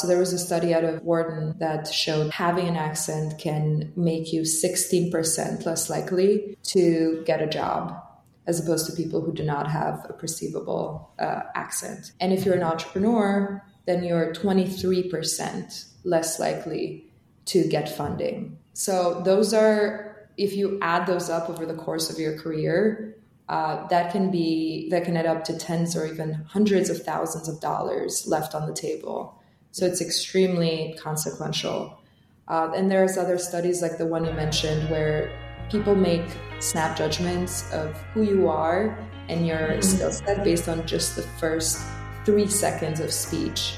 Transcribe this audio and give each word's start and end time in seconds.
so 0.00 0.06
there 0.06 0.18
was 0.18 0.32
a 0.32 0.38
study 0.38 0.72
out 0.74 0.84
of 0.84 1.02
Wharton 1.02 1.58
that 1.58 1.92
showed 1.92 2.30
having 2.32 2.66
an 2.66 2.76
accent 2.76 3.38
can 3.38 3.92
make 3.96 4.32
you 4.32 4.42
16% 4.42 5.66
less 5.66 5.90
likely 5.90 6.56
to 6.64 7.22
get 7.26 7.42
a 7.42 7.46
job 7.46 8.02
as 8.46 8.58
opposed 8.58 8.86
to 8.86 8.92
people 8.92 9.20
who 9.20 9.32
do 9.32 9.44
not 9.44 9.70
have 9.70 10.06
a 10.08 10.12
perceivable 10.12 11.12
uh, 11.18 11.42
accent. 11.54 12.12
And 12.20 12.32
if 12.32 12.44
you're 12.44 12.56
an 12.56 12.62
entrepreneur, 12.62 13.62
then 13.86 14.02
you're 14.02 14.32
23% 14.32 15.86
less 16.04 16.40
likely 16.40 17.04
to 17.46 17.68
get 17.68 17.94
funding. 17.94 18.58
So 18.72 19.20
those 19.24 19.52
are, 19.52 20.28
if 20.36 20.54
you 20.54 20.78
add 20.80 21.06
those 21.06 21.28
up 21.28 21.50
over 21.50 21.66
the 21.66 21.74
course 21.74 22.10
of 22.10 22.18
your 22.18 22.38
career, 22.38 23.16
uh, 23.48 23.86
that 23.88 24.12
can 24.12 24.30
be 24.30 24.88
that 24.90 25.04
can 25.04 25.16
add 25.16 25.26
up 25.26 25.42
to 25.44 25.58
tens 25.58 25.96
or 25.96 26.06
even 26.06 26.34
hundreds 26.48 26.88
of 26.88 27.02
thousands 27.02 27.48
of 27.48 27.60
dollars 27.60 28.24
left 28.28 28.54
on 28.54 28.66
the 28.68 28.72
table. 28.72 29.39
So 29.72 29.86
it's 29.86 30.00
extremely 30.00 30.96
consequential. 31.00 32.00
Uh, 32.48 32.72
and 32.74 32.90
there's 32.90 33.16
other 33.16 33.38
studies 33.38 33.82
like 33.82 33.98
the 33.98 34.06
one 34.06 34.24
you 34.24 34.32
mentioned 34.32 34.90
where 34.90 35.30
people 35.70 35.94
make 35.94 36.24
snap 36.58 36.96
judgments 36.96 37.72
of 37.72 37.96
who 38.12 38.22
you 38.22 38.48
are 38.48 38.98
and 39.28 39.46
your 39.46 39.58
mm-hmm. 39.58 39.80
skill 39.80 40.10
set 40.10 40.42
based 40.42 40.68
on 40.68 40.84
just 40.86 41.14
the 41.14 41.22
first 41.22 41.80
three 42.24 42.48
seconds 42.48 43.00
of 43.00 43.12
speech. 43.12 43.74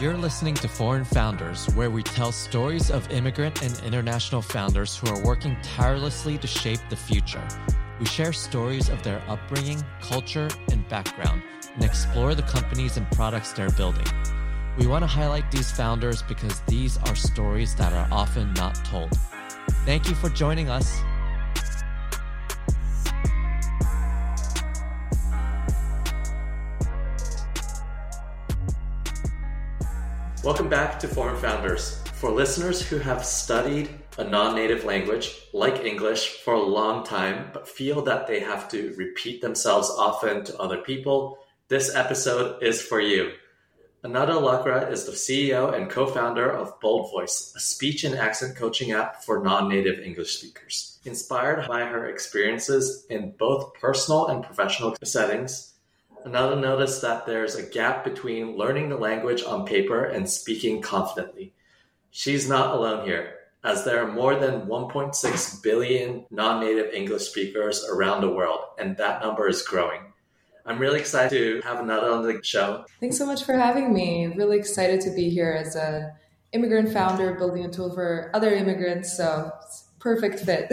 You're 0.00 0.16
listening 0.16 0.54
to 0.54 0.68
Foreign 0.68 1.04
Founders, 1.04 1.66
where 1.74 1.90
we 1.90 2.04
tell 2.04 2.30
stories 2.30 2.88
of 2.88 3.10
immigrant 3.10 3.62
and 3.62 3.78
international 3.84 4.42
founders 4.42 4.96
who 4.96 5.08
are 5.08 5.20
working 5.24 5.56
tirelessly 5.62 6.38
to 6.38 6.46
shape 6.46 6.78
the 6.88 6.96
future. 6.96 7.46
We 7.98 8.06
share 8.06 8.32
stories 8.32 8.88
of 8.90 9.02
their 9.02 9.20
upbringing, 9.28 9.84
culture, 10.00 10.48
and 10.70 10.88
background, 10.88 11.42
and 11.74 11.84
explore 11.84 12.34
the 12.34 12.42
companies 12.42 12.96
and 12.96 13.10
products 13.12 13.52
they're 13.52 13.70
building. 13.70 14.06
We 14.78 14.86
want 14.86 15.02
to 15.02 15.06
highlight 15.06 15.50
these 15.50 15.70
founders 15.70 16.22
because 16.22 16.60
these 16.68 16.98
are 16.98 17.14
stories 17.14 17.74
that 17.76 17.92
are 17.92 18.08
often 18.12 18.52
not 18.54 18.74
told. 18.84 19.10
Thank 19.84 20.08
you 20.08 20.14
for 20.14 20.28
joining 20.28 20.68
us. 20.68 21.00
Welcome 30.44 30.68
back 30.68 30.98
to 31.00 31.08
Foreign 31.08 31.36
Founders. 31.40 32.02
For 32.14 32.30
listeners 32.30 32.80
who 32.80 32.98
have 32.98 33.24
studied 33.24 33.90
a 34.18 34.24
non 34.24 34.54
native 34.54 34.84
language 34.84 35.36
like 35.52 35.84
English 35.84 36.28
for 36.44 36.54
a 36.54 36.60
long 36.60 37.04
time, 37.04 37.50
but 37.52 37.68
feel 37.68 38.02
that 38.02 38.26
they 38.26 38.40
have 38.40 38.68
to 38.70 38.94
repeat 38.96 39.40
themselves 39.40 39.90
often 39.90 40.44
to 40.44 40.56
other 40.58 40.78
people, 40.78 41.38
this 41.68 41.94
episode 41.94 42.62
is 42.62 42.80
for 42.80 42.98
you. 42.98 43.32
Anada 44.02 44.40
Lakra 44.40 44.90
is 44.90 45.04
the 45.04 45.12
CEO 45.12 45.74
and 45.74 45.90
co 45.90 46.06
founder 46.06 46.50
of 46.50 46.80
Bold 46.80 47.10
Voice, 47.10 47.52
a 47.56 47.60
speech 47.60 48.04
and 48.04 48.14
accent 48.14 48.56
coaching 48.56 48.92
app 48.92 49.22
for 49.22 49.42
non 49.42 49.68
native 49.68 49.98
English 50.00 50.38
speakers. 50.38 50.98
Inspired 51.04 51.68
by 51.68 51.80
her 51.80 52.08
experiences 52.08 53.06
in 53.10 53.34
both 53.38 53.74
personal 53.74 54.28
and 54.28 54.42
professional 54.42 54.96
settings, 55.04 55.74
Anada 56.24 56.58
noticed 56.58 57.02
that 57.02 57.26
there's 57.26 57.54
a 57.54 57.68
gap 57.68 58.02
between 58.02 58.56
learning 58.56 58.88
the 58.88 58.96
language 58.96 59.42
on 59.42 59.66
paper 59.66 60.04
and 60.04 60.28
speaking 60.28 60.80
confidently. 60.80 61.52
She's 62.10 62.48
not 62.48 62.74
alone 62.74 63.04
here, 63.04 63.34
as 63.62 63.84
there 63.84 64.02
are 64.02 64.10
more 64.10 64.36
than 64.36 64.62
1.6 64.62 65.62
billion 65.62 66.24
non 66.30 66.64
native 66.64 66.94
English 66.94 67.28
speakers 67.28 67.84
around 67.84 68.22
the 68.22 68.32
world, 68.32 68.60
and 68.78 68.96
that 68.96 69.20
number 69.20 69.48
is 69.48 69.60
growing. 69.60 70.07
I'm 70.68 70.78
really 70.78 71.00
excited 71.00 71.30
to 71.30 71.66
have 71.66 71.78
Anada 71.78 72.12
on 72.12 72.22
the 72.22 72.40
show. 72.44 72.84
Thanks 73.00 73.16
so 73.16 73.24
much 73.24 73.44
for 73.44 73.54
having 73.54 73.94
me. 73.94 74.26
Really 74.26 74.58
excited 74.58 75.00
to 75.00 75.10
be 75.10 75.30
here 75.30 75.50
as 75.52 75.74
a 75.76 76.14
immigrant 76.52 76.92
founder 76.92 77.34
building 77.34 77.64
a 77.64 77.70
tool 77.70 77.94
for 77.94 78.30
other 78.34 78.52
immigrants. 78.52 79.16
So 79.16 79.50
perfect 79.98 80.40
fit. 80.40 80.70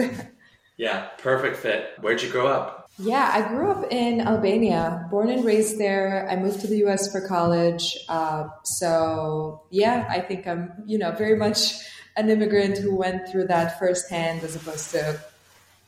yeah, 0.76 1.08
perfect 1.16 1.56
fit. 1.56 1.92
Where'd 2.00 2.22
you 2.22 2.30
grow 2.30 2.46
up? 2.46 2.90
Yeah, 2.98 3.30
I 3.32 3.48
grew 3.48 3.70
up 3.70 3.90
in 3.90 4.20
Albania, 4.20 5.06
born 5.10 5.30
and 5.30 5.44
raised 5.44 5.78
there. 5.78 6.28
I 6.30 6.36
moved 6.36 6.60
to 6.60 6.66
the 6.66 6.84
US 6.86 7.10
for 7.10 7.26
college. 7.26 7.96
Uh, 8.08 8.48
so, 8.64 9.62
yeah, 9.70 10.06
I 10.10 10.20
think 10.20 10.46
I'm, 10.46 10.72
you 10.86 10.98
know, 10.98 11.12
very 11.12 11.36
much 11.36 11.74
an 12.16 12.28
immigrant 12.28 12.78
who 12.78 12.94
went 12.94 13.28
through 13.28 13.46
that 13.46 13.78
firsthand 13.78 14.42
as 14.42 14.56
opposed 14.56 14.90
to 14.92 15.20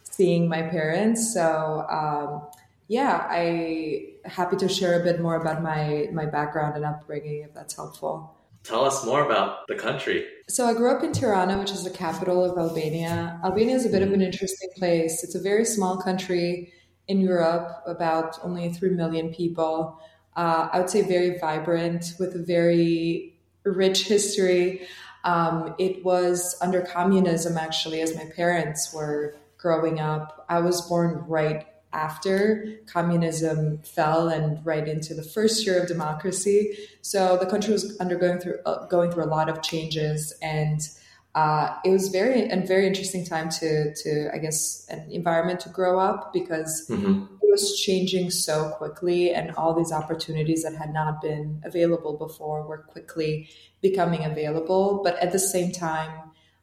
seeing 0.03 0.49
my 0.49 0.63
parents. 0.63 1.33
So, 1.33 1.87
um, 1.91 2.47
yeah, 2.89 3.27
I 3.29 4.15
happy 4.25 4.57
to 4.57 4.69
share 4.69 5.01
a 5.01 5.05
bit 5.05 5.21
more 5.21 5.37
about 5.37 5.63
my 5.63 6.09
my 6.13 6.27
background 6.27 6.75
and 6.75 6.85
upbringing 6.85 7.43
if 7.43 7.55
that's 7.55 7.77
helpful. 7.77 8.35
Tell 8.65 8.85
us 8.85 9.05
more 9.05 9.25
about 9.25 9.67
the 9.69 9.77
country. 9.77 10.27
So 10.49 10.67
I 10.67 10.75
grew 10.75 10.91
up 10.91 11.05
in 11.05 11.13
Tirana, 11.13 11.59
which 11.59 11.71
is 11.71 11.85
the 11.85 11.91
capital 11.91 12.45
of 12.45 12.59
Albania. 12.59 13.41
Albania 13.45 13.77
is 13.77 13.87
a 13.87 13.89
bit 13.89 14.03
of 14.03 14.13
an 14.13 14.21
interesting 14.21 14.69
place. 14.77 15.23
It's 15.23 15.35
a 15.35 15.41
very 15.41 15.65
small 15.65 15.99
country 15.99 16.73
in 17.07 17.21
Europe, 17.21 17.83
about 17.87 18.39
only 18.43 18.71
3 18.71 18.91
million 18.91 19.33
people. 19.33 19.99
Uh, 20.37 20.69
I 20.71 20.81
would 20.81 20.91
say 20.91 21.03
very 21.03 21.39
vibrant 21.39 22.15
with 22.19 22.35
a 22.35 22.39
very 22.39 23.39
rich 23.65 24.07
history. 24.07 24.87
Um, 25.25 25.75
it 25.79 26.05
was 26.05 26.57
under 26.61 26.83
communism, 26.83 27.57
actually, 27.57 28.03
as 28.03 28.15
my 28.15 28.27
parents 28.37 28.93
were 28.93 29.37
growing 29.57 30.01
up. 30.01 30.45
I 30.49 30.61
was 30.61 30.83
born 30.83 31.25
right 31.27 31.67
after 31.93 32.79
communism 32.87 33.79
fell 33.79 34.29
and 34.29 34.65
right 34.65 34.87
into 34.87 35.15
the 35.15 35.23
first 35.23 35.65
year 35.65 35.81
of 35.81 35.89
democracy. 35.89 36.77
So 37.03 37.37
the 37.37 37.47
country 37.47 37.73
was 37.73 37.99
undergoing 37.99 38.39
through 38.41 38.59
uh, 38.67 38.87
going 38.87 39.11
through 39.11 39.25
a 39.25 39.33
lot 39.39 39.49
of 39.49 39.63
changes 39.63 40.35
and 40.43 40.81
uh, 41.35 41.77
it 41.85 41.91
was 41.91 42.09
very 42.09 42.49
a 42.51 42.57
very 42.67 42.87
interesting 42.87 43.25
time 43.25 43.49
to 43.49 43.95
to 43.95 44.31
I 44.35 44.39
guess 44.39 44.87
an 44.89 45.09
environment 45.11 45.61
to 45.61 45.69
grow 45.69 45.99
up 45.99 46.33
because 46.33 46.87
mm-hmm. 46.91 47.25
it 47.43 47.51
was 47.51 47.79
changing 47.79 48.31
so 48.31 48.71
quickly 48.71 49.33
and 49.33 49.55
all 49.55 49.75
these 49.75 49.93
opportunities 49.93 50.63
that 50.65 50.75
had 50.75 50.93
not 50.93 51.23
been 51.23 51.63
available 51.65 52.17
before 52.17 52.67
were 52.67 52.79
quickly 52.79 53.49
becoming 53.81 54.25
available. 54.25 55.01
But 55.05 55.17
at 55.19 55.33
the 55.33 55.39
same 55.39 55.71
time, 55.71 56.11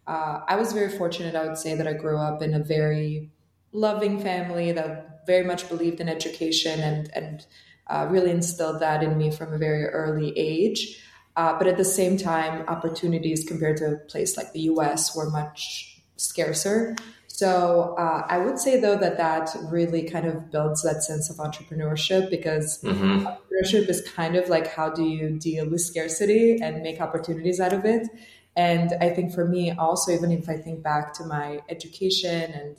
uh, 0.07 0.42
I 0.47 0.56
was 0.56 0.74
very 0.74 0.90
fortunate. 0.97 1.36
I 1.36 1.47
would 1.47 1.57
say 1.57 1.75
that 1.75 1.88
I 1.88 1.94
grew 1.94 2.18
up 2.18 2.42
in 2.42 2.53
a 2.53 2.59
very 2.59 3.31
loving 3.72 4.19
family 4.19 4.72
that 4.72 5.15
very 5.25 5.44
much 5.44 5.68
believed 5.69 6.00
in 6.00 6.09
education 6.09 6.80
and 6.80 7.12
and 7.16 7.46
uh, 7.88 8.08
really 8.09 8.31
instilled 8.31 8.80
that 8.80 9.03
in 9.03 9.18
me 9.18 9.30
from 9.31 9.53
a 9.53 9.58
very 9.58 9.86
early 9.86 10.38
age. 10.38 11.02
Uh, 11.38 11.58
but 11.58 11.68
at 11.68 11.78
the 11.78 11.86
same 11.86 12.18
time, 12.18 12.68
opportunities 12.68 13.44
compared 13.46 13.78
to 13.78 13.86
a 13.86 13.97
place 13.97 14.38
like 14.38 14.53
the 14.53 14.62
US 14.62 15.16
were 15.16 15.30
much 15.30 16.02
scarcer. 16.18 16.96
So 17.28 17.96
uh, 18.00 18.25
I 18.30 18.38
would 18.38 18.58
say, 18.59 18.80
though, 18.80 18.96
that 18.96 19.18
that 19.18 19.53
really 19.69 20.09
kind 20.09 20.25
of 20.25 20.50
builds 20.52 20.84
that 20.84 21.03
sense 21.03 21.30
of 21.30 21.36
entrepreneurship 21.36 22.30
because 22.30 22.81
mm-hmm. 22.81 23.25
entrepreneurship 23.25 23.90
is 23.90 24.02
kind 24.16 24.38
of 24.38 24.47
like 24.47 24.68
how 24.68 24.90
do 24.90 25.03
you 25.03 25.38
deal 25.38 25.69
with 25.69 25.81
scarcity 25.81 26.59
and 26.62 26.81
make 26.81 27.02
opportunities 27.02 27.59
out 27.59 27.74
of 27.74 27.84
it. 27.84 28.07
And 28.56 28.94
I 29.02 29.09
think 29.09 29.34
for 29.34 29.46
me, 29.46 29.72
also, 29.72 30.13
even 30.13 30.31
if 30.31 30.47
I 30.47 30.56
think 30.56 30.81
back 30.81 31.13
to 31.16 31.25
my 31.25 31.59
education 31.68 32.53
and 32.53 32.78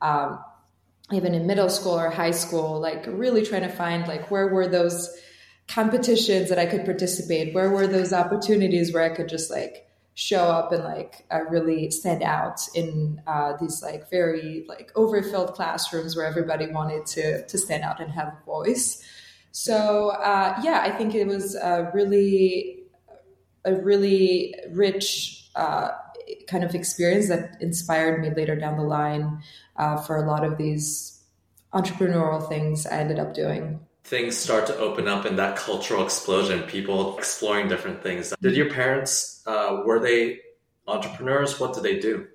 um, 0.00 0.38
even 1.12 1.34
in 1.34 1.46
middle 1.46 1.70
school 1.70 1.98
or 1.98 2.10
high 2.10 2.32
school, 2.32 2.80
like 2.80 3.04
really 3.06 3.44
trying 3.44 3.62
to 3.62 3.68
find 3.68 4.06
like 4.06 4.30
where 4.30 4.48
were 4.48 4.66
those 4.66 5.08
competitions 5.66 6.48
that 6.48 6.58
I 6.58 6.66
could 6.66 6.84
participate? 6.84 7.54
Where 7.54 7.70
were 7.70 7.86
those 7.86 8.12
opportunities 8.12 8.92
where 8.92 9.02
I 9.02 9.14
could 9.14 9.28
just 9.28 9.50
like 9.50 9.86
show 10.14 10.42
up 10.42 10.72
and 10.72 10.82
like 10.82 11.24
uh, 11.30 11.44
really 11.48 11.90
stand 11.90 12.22
out 12.22 12.60
in 12.74 13.22
uh, 13.26 13.56
these 13.60 13.82
like 13.82 14.10
very 14.10 14.64
like 14.68 14.90
overfilled 14.96 15.54
classrooms 15.54 16.16
where 16.16 16.26
everybody 16.26 16.66
wanted 16.66 17.06
to 17.06 17.46
to 17.46 17.56
stand 17.56 17.84
out 17.84 18.00
and 18.00 18.10
have 18.10 18.28
a 18.28 18.44
voice. 18.44 19.02
So 19.52 20.10
uh, 20.10 20.60
yeah, 20.62 20.80
I 20.82 20.90
think 20.90 21.14
it 21.14 21.26
was 21.26 21.54
a 21.54 21.90
really 21.94 22.82
a 23.64 23.74
really 23.76 24.54
rich 24.70 25.48
uh, 25.54 25.90
kind 26.46 26.64
of 26.64 26.74
experience 26.74 27.28
that 27.28 27.56
inspired 27.60 28.20
me 28.20 28.30
later 28.30 28.56
down 28.56 28.76
the 28.76 28.84
line 28.84 29.42
uh, 29.76 29.96
for 29.96 30.16
a 30.16 30.26
lot 30.26 30.44
of 30.44 30.58
these 30.58 31.22
entrepreneurial 31.74 32.48
things 32.48 32.86
I 32.86 32.98
ended 32.98 33.18
up 33.18 33.34
doing 33.34 33.80
things 34.08 34.36
start 34.36 34.66
to 34.66 34.76
open 34.78 35.06
up 35.06 35.26
in 35.26 35.36
that 35.36 35.56
cultural 35.56 36.02
explosion, 36.02 36.62
people 36.62 37.16
exploring 37.18 37.68
different 37.68 38.02
things. 38.02 38.32
Did 38.40 38.56
your 38.56 38.70
parents, 38.70 39.42
uh, 39.46 39.82
were 39.84 40.00
they 40.00 40.40
entrepreneurs? 40.86 41.60
What 41.60 41.74
did 41.74 41.82
they 41.82 41.98
do? 41.98 42.26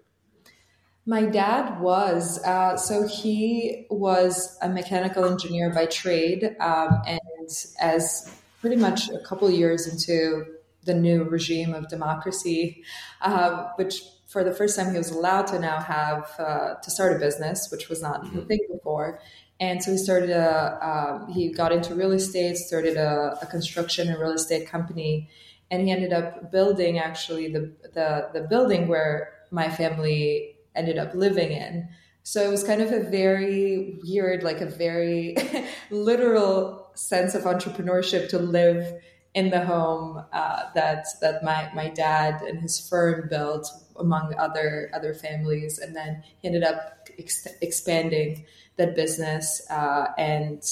My 1.05 1.23
dad 1.23 1.81
was. 1.81 2.41
Uh, 2.43 2.77
so 2.77 3.07
he 3.07 3.87
was 3.89 4.57
a 4.61 4.69
mechanical 4.69 5.25
engineer 5.25 5.73
by 5.73 5.87
trade. 5.87 6.55
Um, 6.59 7.01
and 7.07 7.49
as 7.79 8.31
pretty 8.61 8.77
much 8.77 9.09
a 9.09 9.19
couple 9.19 9.49
years 9.49 9.87
into 9.87 10.45
the 10.85 10.93
new 10.93 11.23
regime 11.23 11.73
of 11.73 11.87
democracy, 11.87 12.83
uh, 13.21 13.69
which 13.75 14.03
for 14.27 14.43
the 14.43 14.51
first 14.51 14.75
time 14.75 14.91
he 14.91 14.97
was 14.97 15.11
allowed 15.11 15.45
to 15.47 15.59
now 15.59 15.79
have 15.79 16.31
uh, 16.39 16.73
to 16.81 16.89
start 16.89 17.15
a 17.15 17.19
business, 17.19 17.69
which 17.71 17.87
was 17.87 18.01
not 18.01 18.23
mm-hmm. 18.23 18.39
the 18.39 18.45
thing 18.45 18.59
before 18.71 19.19
And 19.59 19.83
so 19.83 19.91
he 19.91 19.97
started 19.97 20.31
a, 20.31 20.79
um, 20.81 21.31
he 21.31 21.51
got 21.53 21.71
into 21.71 21.93
real 21.93 22.11
estate, 22.11 22.57
started 22.57 22.97
a, 22.97 23.37
a, 23.41 23.45
construction 23.45 24.09
and 24.09 24.19
real 24.19 24.31
estate 24.31 24.67
company, 24.67 25.29
and 25.69 25.83
he 25.83 25.91
ended 25.91 26.11
up 26.11 26.51
building 26.51 26.97
actually 26.97 27.47
the, 27.53 27.71
the, 27.93 28.29
the 28.33 28.41
building 28.41 28.87
where 28.87 29.33
my 29.51 29.69
family 29.69 30.55
ended 30.75 30.97
up 30.97 31.13
living 31.13 31.51
in. 31.51 31.87
So 32.23 32.41
it 32.41 32.49
was 32.49 32.63
kind 32.63 32.81
of 32.81 32.91
a 32.91 33.01
very 33.01 33.99
weird, 34.03 34.43
like 34.43 34.61
a 34.61 34.65
very 34.65 35.35
literal 35.91 36.89
sense 36.95 37.35
of 37.35 37.43
entrepreneurship 37.43 38.29
to 38.29 38.39
live 38.39 38.93
in 39.33 39.49
the 39.49 39.65
home 39.65 40.23
uh, 40.31 40.63
that 40.75 41.07
that 41.21 41.43
my 41.43 41.69
my 41.73 41.89
dad 41.89 42.41
and 42.41 42.61
his 42.61 42.79
firm 42.79 43.27
built 43.29 43.69
among 43.97 44.33
other 44.37 44.91
other 44.93 45.13
families, 45.13 45.79
and 45.79 45.95
then 45.95 46.23
he 46.41 46.47
ended 46.47 46.63
up 46.63 47.09
ex- 47.17 47.47
expanding 47.61 48.45
that 48.77 48.95
business 48.95 49.61
uh, 49.69 50.07
and 50.17 50.63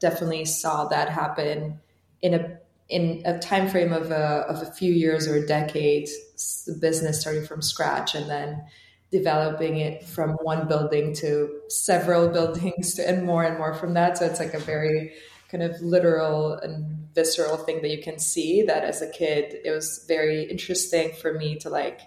definitely 0.00 0.44
saw 0.44 0.86
that 0.86 1.08
happen 1.08 1.78
in 2.22 2.34
a 2.34 2.58
in 2.88 3.22
a 3.24 3.38
time 3.38 3.68
frame 3.68 3.92
of 3.92 4.10
a 4.10 4.44
of 4.48 4.62
a 4.62 4.72
few 4.72 4.92
years 4.92 5.28
or 5.28 5.36
a 5.36 5.46
decade. 5.46 6.08
The 6.66 6.76
business 6.80 7.20
starting 7.20 7.46
from 7.46 7.62
scratch 7.62 8.14
and 8.14 8.28
then 8.28 8.64
developing 9.12 9.76
it 9.76 10.04
from 10.04 10.30
one 10.42 10.68
building 10.68 11.14
to 11.14 11.60
several 11.68 12.28
buildings 12.32 12.94
to, 12.94 13.08
and 13.08 13.24
more 13.24 13.44
and 13.44 13.56
more 13.58 13.74
from 13.74 13.94
that. 13.94 14.18
So 14.18 14.26
it's 14.26 14.40
like 14.40 14.54
a 14.54 14.58
very 14.58 15.12
kind 15.50 15.62
of 15.62 15.80
literal 15.80 16.54
and 16.54 17.08
visceral 17.14 17.56
thing 17.56 17.82
that 17.82 17.90
you 17.90 18.02
can 18.02 18.18
see 18.18 18.62
that 18.62 18.84
as 18.84 19.02
a 19.02 19.10
kid 19.10 19.56
it 19.64 19.70
was 19.70 20.04
very 20.06 20.44
interesting 20.44 21.12
for 21.20 21.34
me 21.34 21.56
to 21.56 21.68
like 21.68 22.00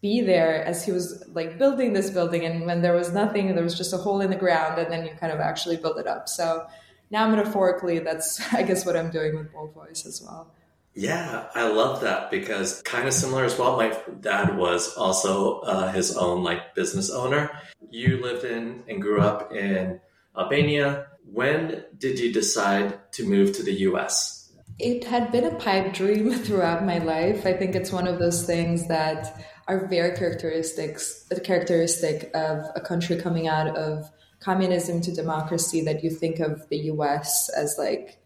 be 0.00 0.20
there 0.20 0.64
as 0.64 0.84
he 0.84 0.92
was 0.92 1.24
like 1.32 1.58
building 1.58 1.92
this 1.92 2.10
building. 2.10 2.44
And 2.44 2.66
when 2.66 2.82
there 2.82 2.94
was 2.94 3.12
nothing 3.12 3.54
there 3.54 3.64
was 3.64 3.76
just 3.76 3.92
a 3.92 3.96
hole 3.96 4.20
in 4.20 4.30
the 4.30 4.36
ground 4.36 4.78
and 4.78 4.92
then 4.92 5.04
you 5.04 5.12
kind 5.18 5.32
of 5.32 5.40
actually 5.40 5.76
build 5.76 5.98
it 5.98 6.06
up. 6.06 6.28
So 6.28 6.66
now 7.10 7.28
metaphorically 7.28 8.00
that's 8.00 8.38
i 8.54 8.62
guess 8.62 8.84
what 8.84 8.94
i'm 8.94 9.10
doing 9.10 9.34
with 9.34 9.52
bold 9.52 9.74
voice 9.74 10.06
as 10.06 10.22
well. 10.22 10.52
Yeah 10.94 11.46
i 11.54 11.68
love 11.68 12.00
that 12.02 12.30
because 12.30 12.82
kind 12.82 13.08
of 13.08 13.14
similar 13.14 13.44
as 13.44 13.58
well. 13.58 13.76
My 13.76 13.96
dad 14.20 14.56
was 14.56 14.94
also 14.96 15.60
uh, 15.60 15.92
his 15.92 16.16
own 16.16 16.44
like 16.44 16.74
business 16.74 17.10
owner. 17.10 17.50
You 17.90 18.22
lived 18.22 18.44
in 18.44 18.84
and 18.88 19.02
grew 19.02 19.20
up 19.20 19.52
in 19.52 20.00
albania 20.36 21.06
when 21.32 21.84
did 21.96 22.18
you 22.18 22.32
decide 22.32 22.98
to 23.12 23.24
move 23.24 23.52
to 23.54 23.62
the 23.62 23.72
us 23.72 24.52
it 24.78 25.02
had 25.04 25.32
been 25.32 25.44
a 25.44 25.54
pipe 25.56 25.92
dream 25.92 26.32
throughout 26.44 26.84
my 26.84 26.98
life 26.98 27.46
i 27.46 27.52
think 27.52 27.74
it's 27.74 27.92
one 27.92 28.06
of 28.06 28.18
those 28.18 28.44
things 28.44 28.88
that 28.88 29.44
are 29.66 29.86
very 29.88 30.16
characteristics 30.16 31.26
characteristic 31.44 32.30
of 32.34 32.64
a 32.74 32.80
country 32.80 33.16
coming 33.20 33.48
out 33.48 33.76
of 33.76 34.10
communism 34.40 35.00
to 35.00 35.12
democracy 35.12 35.80
that 35.82 36.04
you 36.04 36.10
think 36.10 36.40
of 36.40 36.68
the 36.68 36.78
US 36.92 37.48
as 37.50 37.76
like 37.78 38.18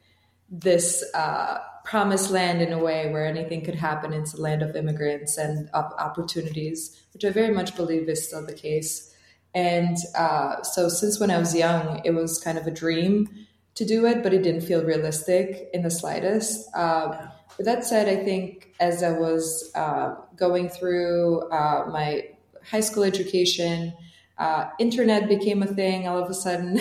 this 0.50 1.02
uh, 1.14 1.58
promised 1.84 2.30
land 2.30 2.60
in 2.60 2.72
a 2.72 2.78
way 2.78 3.10
where 3.10 3.26
anything 3.26 3.64
could 3.64 3.74
happen. 3.74 4.12
It's 4.12 4.34
a 4.34 4.40
land 4.40 4.62
of 4.62 4.76
immigrants 4.76 5.38
and 5.38 5.70
opportunities, 5.72 7.02
which 7.14 7.24
I 7.24 7.30
very 7.30 7.52
much 7.52 7.74
believe 7.74 8.08
is 8.08 8.26
still 8.26 8.44
the 8.44 8.52
case. 8.52 9.11
And 9.54 9.96
uh, 10.16 10.62
so, 10.62 10.88
since 10.88 11.20
when 11.20 11.30
I 11.30 11.38
was 11.38 11.54
young, 11.54 12.00
it 12.04 12.14
was 12.14 12.40
kind 12.40 12.56
of 12.56 12.66
a 12.66 12.70
dream 12.70 13.28
to 13.74 13.84
do 13.84 14.06
it, 14.06 14.22
but 14.22 14.32
it 14.32 14.42
didn't 14.42 14.62
feel 14.62 14.84
realistic 14.84 15.68
in 15.72 15.82
the 15.82 15.90
slightest. 15.90 16.68
Uh, 16.74 17.26
with 17.56 17.66
that 17.66 17.84
said, 17.84 18.08
I 18.08 18.22
think 18.24 18.74
as 18.80 19.02
I 19.02 19.12
was 19.12 19.70
uh, 19.74 20.14
going 20.36 20.68
through 20.68 21.48
uh, 21.50 21.86
my 21.90 22.28
high 22.64 22.80
school 22.80 23.02
education, 23.02 23.92
uh, 24.38 24.70
internet 24.78 25.28
became 25.28 25.62
a 25.62 25.66
thing 25.66 26.08
all 26.08 26.18
of 26.18 26.30
a 26.30 26.34
sudden. 26.34 26.80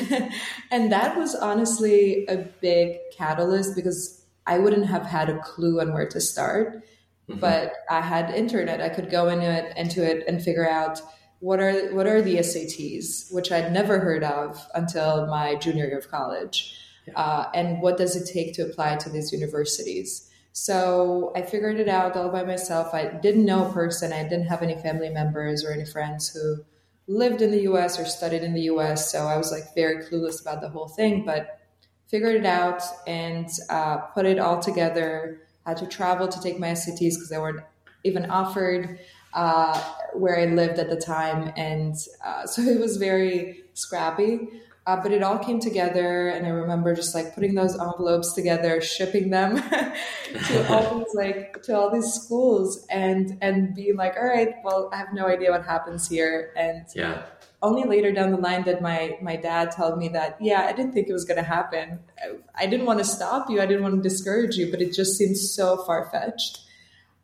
and 0.72 0.92
that 0.92 1.18
was 1.18 1.36
honestly 1.36 2.26
a 2.28 2.38
big 2.38 2.98
catalyst 3.16 3.76
because 3.76 4.26
I 4.48 4.58
wouldn't 4.58 4.88
have 4.88 5.06
had 5.06 5.30
a 5.30 5.40
clue 5.40 5.80
on 5.82 5.94
where 5.94 6.08
to 6.08 6.22
start. 6.22 6.84
Mm-hmm. 7.30 7.40
But 7.40 7.74
I 7.90 8.02
had 8.02 8.32
internet. 8.32 8.82
I 8.82 8.90
could 8.90 9.10
go 9.10 9.30
into 9.30 9.46
it, 9.46 9.78
into 9.78 10.04
it 10.04 10.26
and 10.28 10.42
figure 10.42 10.68
out 10.68 11.02
what 11.42 11.60
are 11.60 11.94
what 11.94 12.08
are 12.08 12.22
the 12.22 12.38
SATs, 12.38 13.34
which 13.34 13.52
I'd 13.52 13.74
never 13.74 14.00
heard 14.00 14.24
of 14.24 14.66
until 14.74 15.28
my 15.28 15.56
junior 15.56 15.88
year 15.88 15.98
of 15.98 16.10
college, 16.10 16.78
yeah. 17.08 17.20
uh, 17.20 17.50
and 17.54 17.82
what 17.82 17.98
does 17.98 18.16
it 18.16 18.32
take 18.32 18.54
to 18.54 18.62
apply 18.62 18.96
to 18.98 19.10
these 19.10 19.34
universities. 19.34 20.30
So 20.54 21.32
I 21.36 21.42
figured 21.42 21.80
it 21.80 21.88
out 21.88 22.16
all 22.16 22.30
by 22.30 22.44
myself. 22.44 22.94
I 22.94 23.06
didn't 23.06 23.46
know 23.46 23.68
a 23.68 23.74
person. 23.74 24.14
I 24.14 24.24
didn't 24.24 24.48
have 24.48 24.62
any 24.62 24.76
family 24.76 25.10
members 25.10 25.66
or 25.66 25.72
any 25.72 25.86
friends 25.86 26.30
who 26.30 26.64
lived 27.08 27.42
in 27.42 27.52
the 27.52 27.62
US 27.62 28.00
or 28.00 28.06
studied 28.06 28.44
in 28.44 28.54
the 28.54 28.64
US. 28.74 29.12
So 29.12 29.26
I 29.26 29.38
was 29.38 29.52
like 29.52 29.74
very 29.74 30.04
clueless 30.04 30.42
about 30.42 30.62
the 30.62 30.70
whole 30.70 30.90
thing, 30.90 31.26
but 31.26 31.60
figured 32.08 32.36
it 32.36 32.46
out 32.46 32.84
and 33.08 33.50
uh, 33.70 33.98
put 33.98 34.26
it 34.28 34.38
all 34.38 34.60
together. 34.60 35.42
I 35.66 35.70
had 35.70 35.78
to 35.78 35.88
travel 35.88 36.28
to 36.28 36.42
take 36.42 36.60
my 36.60 36.72
SATs 36.72 37.00
because 37.00 37.30
they 37.30 37.38
weren't 37.40 37.62
even 38.04 38.30
offered 38.30 39.00
uh, 39.34 39.80
where 40.14 40.40
I 40.40 40.46
lived 40.46 40.80
at 40.80 40.90
the 40.90 41.00
time. 41.00 41.52
And 41.56 41.96
uh, 42.24 42.46
so 42.46 42.62
it 42.62 42.80
was 42.80 42.98
very 42.98 43.64
scrappy. 43.74 44.48
Uh, 44.88 45.00
but 45.00 45.12
it 45.12 45.22
all 45.22 45.38
came 45.38 45.60
together, 45.60 46.30
and 46.30 46.44
I 46.44 46.50
remember 46.50 46.96
just 46.96 47.14
like 47.14 47.36
putting 47.36 47.54
those 47.54 47.80
envelopes 47.80 48.34
together, 48.34 48.82
shipping 48.82 49.30
them 49.30 49.62
to 50.48 50.74
all 50.74 50.98
these 51.00 51.14
like 51.14 51.62
to 51.64 51.78
all 51.78 51.92
these 51.92 52.12
schools, 52.12 52.88
and 52.90 53.38
and 53.42 53.76
being 53.76 53.96
like, 53.96 54.16
all 54.18 54.26
right, 54.26 54.56
well, 54.64 54.90
I 54.92 54.98
have 54.98 55.14
no 55.14 55.28
idea 55.28 55.52
what 55.52 55.66
happens 55.66 56.10
here, 56.10 56.52
and 56.58 56.86
yeah. 56.96 57.26
Only 57.64 57.88
later 57.88 58.12
down 58.12 58.32
the 58.32 58.38
line 58.38 58.64
did 58.64 58.82
my 58.82 59.20
my 59.22 59.36
dad 59.36 59.70
tell 59.70 59.96
me 59.96 60.08
that 60.10 60.38
yeah, 60.42 60.62
I 60.62 60.74
didn't 60.74 60.94
think 60.94 61.08
it 61.08 61.14
was 61.14 61.26
going 61.26 61.38
to 61.38 61.44
happen. 61.44 62.00
I, 62.18 62.64
I, 62.64 62.66
didn't 62.66 62.88
want 62.88 62.98
to 62.98 63.06
stop 63.06 63.52
you, 63.52 63.62
I 63.62 63.68
didn't 63.68 63.84
want 63.84 64.02
to 64.02 64.02
discourage 64.02 64.56
you, 64.56 64.72
but 64.72 64.82
it 64.82 64.96
just 64.96 65.16
seemed 65.16 65.38
so 65.38 65.78
far 65.78 66.10
fetched. 66.10 66.62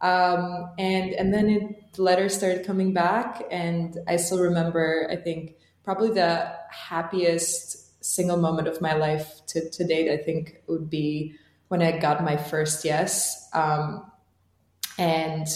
Um, 0.02 0.72
and 0.78 1.12
and 1.14 1.34
then 1.34 1.50
it, 1.50 1.94
the 1.94 2.04
letters 2.04 2.36
started 2.36 2.66
coming 2.66 2.94
back, 2.94 3.44
and 3.50 3.98
I 4.08 4.18
still 4.18 4.40
remember. 4.40 5.08
I 5.10 5.16
think 5.16 5.56
probably 5.84 6.12
the 6.12 6.54
happiest 6.70 8.04
single 8.04 8.38
moment 8.38 8.68
of 8.68 8.82
my 8.82 8.94
life 8.94 9.42
to, 9.48 9.70
to 9.70 9.84
date, 9.86 10.12
I 10.12 10.18
think 10.22 10.62
would 10.68 10.90
be 10.90 11.36
when 11.68 11.82
I 11.82 11.98
got 11.98 12.24
my 12.24 12.38
first 12.38 12.86
yes. 12.86 13.50
Um, 13.54 14.10
and 14.98 15.48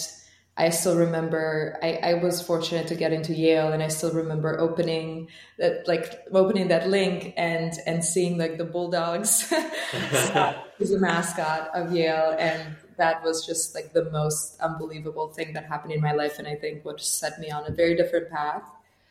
I 0.56 0.68
still 0.70 0.96
remember 0.96 1.78
I, 1.82 1.94
I, 2.02 2.14
was 2.14 2.42
fortunate 2.42 2.86
to 2.88 2.94
get 2.94 3.12
into 3.12 3.32
Yale 3.32 3.72
and 3.72 3.82
I 3.82 3.88
still 3.88 4.12
remember 4.12 4.60
opening 4.60 5.28
that 5.58 5.88
like 5.88 6.20
opening 6.32 6.68
that 6.68 6.90
link 6.90 7.32
and 7.38 7.72
and 7.86 8.04
seeing 8.04 8.36
like 8.36 8.58
the 8.58 8.64
Bulldogs 8.64 9.50
is 10.78 10.92
a 10.92 10.98
mascot 11.00 11.70
of 11.74 11.92
Yale 11.92 12.36
and 12.38 12.76
that 13.02 13.24
was 13.24 13.44
just 13.44 13.74
like 13.74 13.92
the 13.92 14.04
most 14.10 14.60
unbelievable 14.60 15.28
thing 15.36 15.52
that 15.54 15.64
happened 15.66 15.92
in 15.92 16.00
my 16.00 16.12
life 16.12 16.38
and 16.38 16.46
I 16.46 16.54
think 16.54 16.84
what 16.84 17.00
set 17.00 17.40
me 17.40 17.50
on 17.50 17.64
a 17.66 17.72
very 17.80 17.96
different 17.96 18.30
path. 18.30 18.62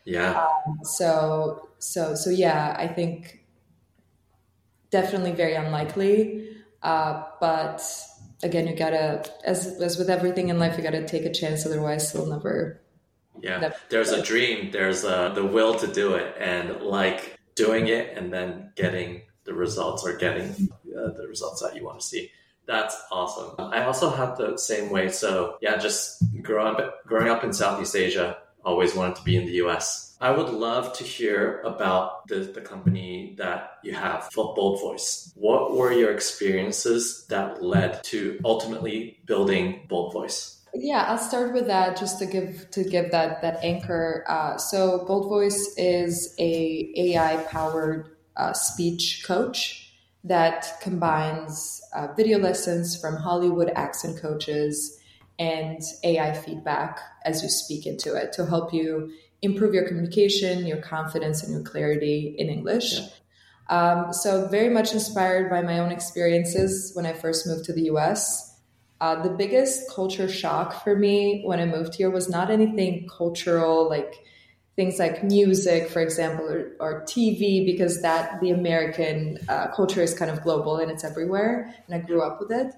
Yeah. 0.06 0.32
Um, 0.40 0.78
so 0.82 1.68
so 1.78 2.14
so 2.14 2.30
yeah, 2.30 2.74
I 2.78 2.88
think 2.88 3.44
definitely 4.90 5.32
very 5.32 5.56
unlikely. 5.64 6.48
Uh, 6.82 7.22
but 7.38 7.82
again, 8.42 8.66
you 8.66 8.74
gotta 8.74 9.24
as 9.44 9.78
as 9.88 9.98
with 9.98 10.08
everything 10.08 10.48
in 10.48 10.58
life, 10.58 10.78
you 10.78 10.82
gotta 10.82 11.06
take 11.06 11.26
a 11.26 11.34
chance. 11.40 11.66
Otherwise, 11.66 12.14
you'll 12.14 12.32
never. 12.36 12.80
Yeah, 13.40 13.58
never 13.58 13.76
there's 13.90 14.10
a 14.10 14.22
dream. 14.22 14.70
There's 14.70 15.04
a, 15.04 15.32
the 15.34 15.44
will 15.44 15.74
to 15.82 15.86
do 15.86 16.14
it, 16.14 16.34
and 16.38 16.80
like 16.80 17.38
doing 17.54 17.88
it, 17.88 18.16
and 18.16 18.32
then 18.32 18.72
getting 18.74 19.22
the 19.44 19.54
results 19.54 20.02
or 20.06 20.16
getting 20.16 20.48
uh, 20.98 21.10
the 21.18 21.26
results 21.28 21.60
that 21.62 21.76
you 21.76 21.84
want 21.84 22.00
to 22.00 22.06
see. 22.06 22.30
That's 22.72 22.96
awesome. 23.12 23.54
I 23.58 23.84
also 23.84 24.08
have 24.08 24.38
the 24.38 24.56
same 24.56 24.88
way. 24.88 25.10
So 25.10 25.58
yeah, 25.60 25.76
just 25.76 26.24
growing 26.40 26.76
up, 26.76 27.04
growing 27.06 27.28
up 27.28 27.44
in 27.44 27.52
Southeast 27.52 27.94
Asia, 27.94 28.38
always 28.64 28.94
wanted 28.94 29.16
to 29.16 29.22
be 29.24 29.36
in 29.36 29.44
the 29.44 29.52
US. 29.64 30.16
I 30.22 30.30
would 30.30 30.48
love 30.48 30.94
to 30.94 31.04
hear 31.04 31.60
about 31.62 32.26
the, 32.28 32.36
the 32.36 32.62
company 32.62 33.34
that 33.36 33.78
you 33.82 33.92
have, 33.92 34.30
Bold 34.34 34.80
Voice. 34.80 35.32
What 35.34 35.76
were 35.76 35.92
your 35.92 36.12
experiences 36.14 37.26
that 37.28 37.62
led 37.62 38.02
to 38.04 38.40
ultimately 38.42 39.18
building 39.26 39.84
Bold 39.88 40.14
Voice? 40.14 40.64
Yeah, 40.74 41.04
I'll 41.08 41.18
start 41.18 41.52
with 41.52 41.66
that 41.66 41.98
just 41.98 42.18
to 42.20 42.26
give 42.26 42.70
to 42.70 42.84
give 42.84 43.10
that 43.10 43.42
that 43.42 43.62
anchor. 43.62 44.24
Uh, 44.26 44.56
so, 44.56 45.04
Bold 45.04 45.28
Voice 45.28 45.74
is 45.76 46.34
a 46.38 46.90
AI 46.96 47.42
powered 47.50 48.16
uh, 48.38 48.54
speech 48.54 49.24
coach 49.26 49.81
that 50.24 50.80
combines 50.80 51.80
uh, 51.94 52.08
video 52.16 52.38
lessons 52.38 53.00
from 53.00 53.16
Hollywood 53.16 53.70
accent 53.74 54.20
coaches 54.20 54.98
and 55.38 55.80
AI 56.04 56.32
feedback 56.34 57.00
as 57.24 57.42
you 57.42 57.48
speak 57.48 57.86
into 57.86 58.14
it 58.14 58.32
to 58.34 58.46
help 58.46 58.72
you 58.72 59.10
improve 59.40 59.74
your 59.74 59.86
communication, 59.86 60.66
your 60.66 60.80
confidence, 60.80 61.42
and 61.42 61.52
your 61.52 61.62
clarity 61.62 62.34
in 62.38 62.48
English. 62.48 63.00
Yeah. 63.00 63.06
Um, 63.68 64.12
so, 64.12 64.48
very 64.48 64.68
much 64.68 64.92
inspired 64.92 65.50
by 65.50 65.62
my 65.62 65.78
own 65.78 65.90
experiences 65.90 66.92
when 66.94 67.06
I 67.06 67.12
first 67.12 67.46
moved 67.46 67.64
to 67.64 67.72
the 67.72 67.84
US. 67.84 68.50
Uh, 69.00 69.20
the 69.20 69.30
biggest 69.30 69.90
culture 69.90 70.28
shock 70.28 70.84
for 70.84 70.96
me 70.96 71.42
when 71.44 71.58
I 71.58 71.66
moved 71.66 71.96
here 71.96 72.10
was 72.10 72.28
not 72.28 72.50
anything 72.50 73.08
cultural, 73.08 73.88
like 73.88 74.14
things 74.76 74.98
like 74.98 75.22
music, 75.22 75.88
for 75.90 76.00
example, 76.00 76.46
or, 76.46 76.72
or 76.80 77.02
TV, 77.02 77.64
because 77.64 78.02
that 78.02 78.40
the 78.40 78.50
American 78.50 79.38
uh, 79.48 79.68
culture 79.68 80.02
is 80.02 80.14
kind 80.14 80.30
of 80.30 80.42
global 80.42 80.76
and 80.76 80.90
it's 80.90 81.04
everywhere, 81.04 81.74
and 81.86 81.94
I 81.94 82.04
grew 82.04 82.22
up 82.22 82.40
with 82.40 82.50
it. 82.50 82.74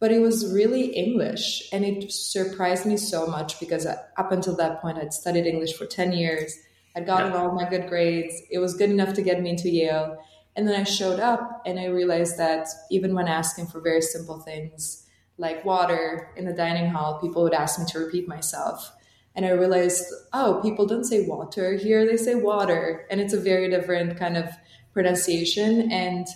But 0.00 0.10
it 0.10 0.20
was 0.20 0.52
really 0.52 0.86
English, 0.86 1.68
and 1.72 1.84
it 1.84 2.12
surprised 2.12 2.84
me 2.84 2.96
so 2.96 3.26
much 3.26 3.60
because 3.60 3.86
up 3.86 4.32
until 4.32 4.56
that 4.56 4.82
point, 4.82 4.98
I'd 4.98 5.14
studied 5.14 5.46
English 5.46 5.74
for 5.74 5.86
ten 5.86 6.12
years. 6.12 6.54
I'd 6.96 7.06
gotten 7.06 7.32
yeah. 7.32 7.38
all 7.38 7.52
my 7.52 7.68
good 7.68 7.88
grades. 7.88 8.34
It 8.50 8.58
was 8.58 8.74
good 8.76 8.90
enough 8.90 9.14
to 9.14 9.22
get 9.22 9.40
me 9.40 9.50
into 9.50 9.68
Yale. 9.68 10.18
And 10.56 10.68
then 10.68 10.80
I 10.80 10.84
showed 10.84 11.18
up 11.18 11.62
and 11.66 11.80
I 11.80 11.86
realized 11.86 12.38
that 12.38 12.68
even 12.90 13.14
when 13.14 13.26
asking 13.26 13.66
for 13.66 13.80
very 13.80 14.00
simple 14.00 14.38
things 14.38 15.04
like 15.36 15.64
water 15.64 16.30
in 16.36 16.44
the 16.44 16.52
dining 16.52 16.90
hall, 16.90 17.18
people 17.20 17.42
would 17.42 17.54
ask 17.54 17.78
me 17.78 17.86
to 17.86 17.98
repeat 17.98 18.28
myself. 18.28 18.92
And 19.34 19.44
I 19.44 19.50
realized, 19.50 20.04
oh, 20.32 20.60
people 20.62 20.86
don't 20.86 21.04
say 21.04 21.26
water 21.26 21.74
here, 21.74 22.06
they 22.06 22.16
say 22.16 22.34
water. 22.36 23.06
And 23.10 23.20
it's 23.20 23.32
a 23.32 23.40
very 23.40 23.68
different 23.68 24.16
kind 24.18 24.36
of 24.36 24.48
pronunciation. 24.92 25.90
And 25.90 26.26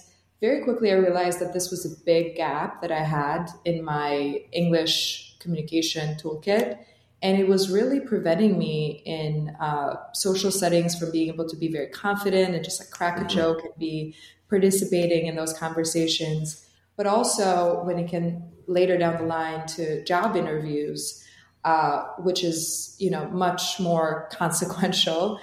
very 0.40 0.62
quickly, 0.64 0.90
I 0.90 0.94
realized 0.94 1.40
that 1.40 1.52
this 1.52 1.70
was 1.70 1.84
a 1.86 2.04
big 2.04 2.36
gap 2.36 2.82
that 2.82 2.92
I 2.92 3.02
had 3.02 3.46
in 3.64 3.84
my 3.84 4.42
English 4.52 5.36
communication 5.38 6.16
toolkit. 6.16 6.78
And 7.22 7.38
it 7.38 7.48
was 7.48 7.70
really 7.70 8.00
preventing 8.00 8.58
me 8.58 9.02
in 9.04 9.56
uh, 9.60 9.96
social 10.12 10.52
settings 10.52 10.96
from 10.96 11.10
being 11.10 11.28
able 11.28 11.48
to 11.48 11.56
be 11.56 11.70
very 11.70 11.88
confident 11.88 12.54
and 12.54 12.64
just 12.64 12.80
like 12.80 12.90
crack 12.90 13.16
a 13.16 13.20
mm-hmm. 13.20 13.28
joke 13.28 13.64
and 13.64 13.72
be 13.78 14.14
participating 14.48 15.26
in 15.26 15.34
those 15.34 15.52
conversations. 15.52 16.64
But 16.96 17.06
also 17.06 17.82
when 17.84 17.98
it 17.98 18.08
can 18.08 18.44
later 18.66 18.96
down 18.96 19.16
the 19.16 19.24
line 19.24 19.66
to 19.66 20.04
job 20.04 20.36
interviews, 20.36 21.24
uh, 21.68 22.06
which 22.16 22.42
is 22.42 22.96
you 22.98 23.10
know 23.10 23.28
much 23.28 23.78
more 23.78 24.28
consequential. 24.32 25.38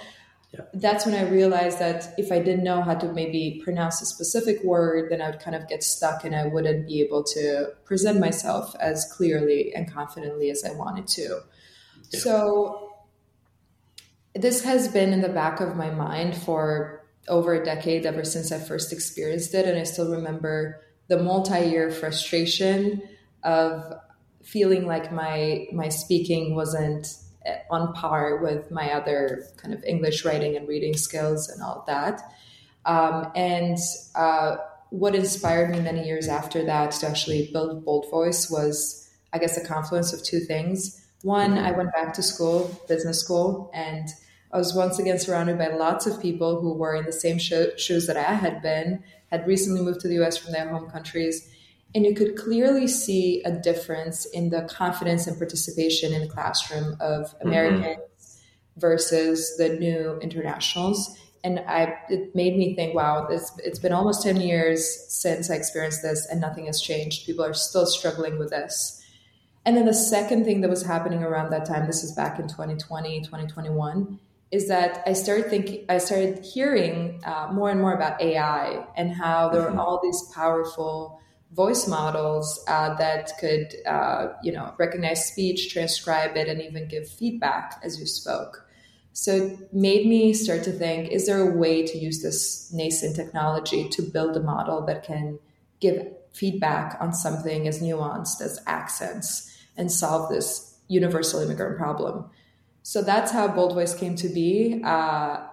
Yeah. 0.52 0.60
That's 0.74 1.06
when 1.06 1.14
I 1.14 1.28
realized 1.28 1.78
that 1.78 2.14
if 2.18 2.32
I 2.32 2.40
didn't 2.40 2.64
know 2.64 2.82
how 2.82 2.94
to 2.94 3.12
maybe 3.12 3.60
pronounce 3.62 4.00
a 4.02 4.06
specific 4.06 4.62
word, 4.64 5.10
then 5.10 5.20
I 5.20 5.30
would 5.30 5.40
kind 5.40 5.54
of 5.54 5.68
get 5.68 5.84
stuck 5.84 6.24
and 6.24 6.34
I 6.34 6.46
wouldn't 6.46 6.88
be 6.88 7.00
able 7.00 7.22
to 7.34 7.72
present 7.84 8.18
myself 8.18 8.74
as 8.80 9.06
clearly 9.16 9.72
and 9.74 9.92
confidently 9.92 10.50
as 10.50 10.64
I 10.64 10.72
wanted 10.72 11.06
to. 11.08 11.40
Yeah. 12.10 12.20
So 12.20 12.92
this 14.34 14.64
has 14.64 14.88
been 14.88 15.12
in 15.12 15.20
the 15.20 15.28
back 15.28 15.60
of 15.60 15.76
my 15.76 15.90
mind 15.90 16.36
for 16.36 17.04
over 17.28 17.54
a 17.54 17.64
decade, 17.64 18.06
ever 18.06 18.24
since 18.24 18.50
I 18.50 18.58
first 18.58 18.92
experienced 18.92 19.54
it. 19.54 19.66
And 19.66 19.78
I 19.78 19.84
still 19.84 20.10
remember 20.10 20.80
the 21.08 21.18
multi 21.18 21.66
year 21.66 21.90
frustration 21.90 23.02
of 23.44 23.92
feeling 24.42 24.86
like 24.86 25.12
my 25.12 25.66
my 25.72 25.88
speaking 25.88 26.54
wasn't 26.54 27.06
on 27.70 27.92
par 27.92 28.38
with 28.42 28.70
my 28.70 28.92
other 28.92 29.44
kind 29.56 29.72
of 29.72 29.82
English 29.84 30.24
writing 30.24 30.56
and 30.56 30.68
reading 30.68 30.96
skills 30.96 31.48
and 31.48 31.62
all 31.62 31.84
that. 31.86 32.20
Um, 32.84 33.30
and 33.34 33.78
uh, 34.14 34.56
what 34.90 35.14
inspired 35.14 35.70
me 35.70 35.80
many 35.80 36.06
years 36.06 36.28
after 36.28 36.64
that 36.64 36.92
to 36.92 37.08
actually 37.08 37.50
build 37.52 37.84
Bold 37.84 38.10
Voice 38.10 38.50
was, 38.50 39.08
I 39.32 39.38
guess, 39.38 39.56
a 39.56 39.66
confluence 39.66 40.12
of 40.12 40.22
two 40.22 40.40
things. 40.40 41.02
One, 41.22 41.58
I 41.58 41.72
went 41.72 41.92
back 41.92 42.14
to 42.14 42.22
school, 42.22 42.80
business 42.88 43.20
school, 43.20 43.70
and 43.74 44.08
I 44.52 44.58
was 44.58 44.74
once 44.74 44.98
again 44.98 45.18
surrounded 45.18 45.58
by 45.58 45.68
lots 45.68 46.06
of 46.06 46.22
people 46.22 46.60
who 46.60 46.74
were 46.74 46.94
in 46.94 47.04
the 47.04 47.12
same 47.12 47.38
sho- 47.38 47.76
shoes 47.76 48.06
that 48.06 48.16
I 48.16 48.34
had 48.34 48.62
been, 48.62 49.02
had 49.30 49.46
recently 49.46 49.80
moved 49.82 50.00
to 50.00 50.08
the 50.08 50.22
US 50.22 50.36
from 50.36 50.52
their 50.52 50.68
home 50.68 50.88
countries. 50.88 51.48
And 51.94 52.04
you 52.04 52.14
could 52.14 52.36
clearly 52.36 52.88
see 52.88 53.42
a 53.44 53.52
difference 53.52 54.26
in 54.26 54.50
the 54.50 54.62
confidence 54.62 55.26
and 55.26 55.38
participation 55.38 56.12
in 56.12 56.22
the 56.22 56.28
classroom 56.28 56.96
of 57.00 57.26
mm-hmm. 57.26 57.48
Americans 57.48 57.96
mm-hmm. 57.96 58.80
versus 58.80 59.56
the 59.56 59.70
new 59.70 60.18
internationals. 60.20 61.16
And 61.42 61.60
I, 61.60 61.94
it 62.08 62.34
made 62.34 62.56
me 62.56 62.74
think, 62.74 62.94
wow, 62.94 63.26
this, 63.28 63.52
it's 63.64 63.78
been 63.78 63.92
almost 63.92 64.22
10 64.22 64.40
years 64.40 65.06
since 65.08 65.50
I 65.50 65.54
experienced 65.54 66.02
this 66.02 66.26
and 66.26 66.40
nothing 66.40 66.66
has 66.66 66.80
changed. 66.80 67.24
People 67.24 67.44
are 67.44 67.54
still 67.54 67.86
struggling 67.86 68.38
with 68.38 68.50
this. 68.50 69.02
And 69.64 69.76
then 69.76 69.86
the 69.86 69.94
second 69.94 70.44
thing 70.44 70.60
that 70.60 70.70
was 70.70 70.84
happening 70.84 71.22
around 71.22 71.50
that 71.50 71.64
time, 71.64 71.86
this 71.86 72.04
is 72.04 72.12
back 72.12 72.38
in 72.38 72.46
2020, 72.46 73.20
2021, 73.20 74.18
is 74.52 74.68
that 74.68 75.02
I 75.06 75.12
started 75.12 75.50
thinking, 75.50 75.84
I 75.88 75.98
started 75.98 76.44
hearing 76.44 77.20
uh, 77.24 77.48
more 77.52 77.70
and 77.70 77.80
more 77.80 77.92
about 77.92 78.20
AI 78.20 78.86
and 78.96 79.12
how 79.12 79.48
there 79.48 79.62
mm-hmm. 79.62 79.78
are 79.78 79.82
all 79.82 80.00
these 80.02 80.22
powerful 80.34 81.20
voice 81.52 81.86
models 81.86 82.62
uh, 82.68 82.94
that 82.94 83.32
could, 83.38 83.74
uh, 83.86 84.28
you 84.42 84.52
know, 84.52 84.74
recognize 84.78 85.26
speech, 85.26 85.72
transcribe 85.72 86.36
it, 86.36 86.48
and 86.48 86.60
even 86.60 86.88
give 86.88 87.08
feedback 87.08 87.80
as 87.82 87.98
you 87.98 88.06
spoke. 88.06 88.66
So 89.12 89.32
it 89.32 89.72
made 89.72 90.06
me 90.06 90.34
start 90.34 90.62
to 90.64 90.72
think: 90.72 91.10
Is 91.10 91.26
there 91.26 91.40
a 91.40 91.56
way 91.56 91.86
to 91.86 91.98
use 91.98 92.22
this 92.22 92.70
nascent 92.72 93.16
technology 93.16 93.88
to 93.88 94.02
build 94.02 94.36
a 94.36 94.42
model 94.42 94.84
that 94.86 95.04
can 95.04 95.38
give 95.80 96.06
feedback 96.32 96.98
on 97.00 97.14
something 97.14 97.66
as 97.66 97.80
nuanced 97.80 98.42
as 98.42 98.60
accents 98.66 99.50
and 99.76 99.90
solve 99.90 100.28
this 100.28 100.78
universal 100.88 101.40
immigrant 101.40 101.78
problem? 101.78 102.28
So 102.82 103.02
that's 103.02 103.32
how 103.32 103.48
Bold 103.48 103.74
Voice 103.74 103.94
came 103.94 104.16
to 104.16 104.28
be. 104.28 104.82
Uh, 104.84 105.46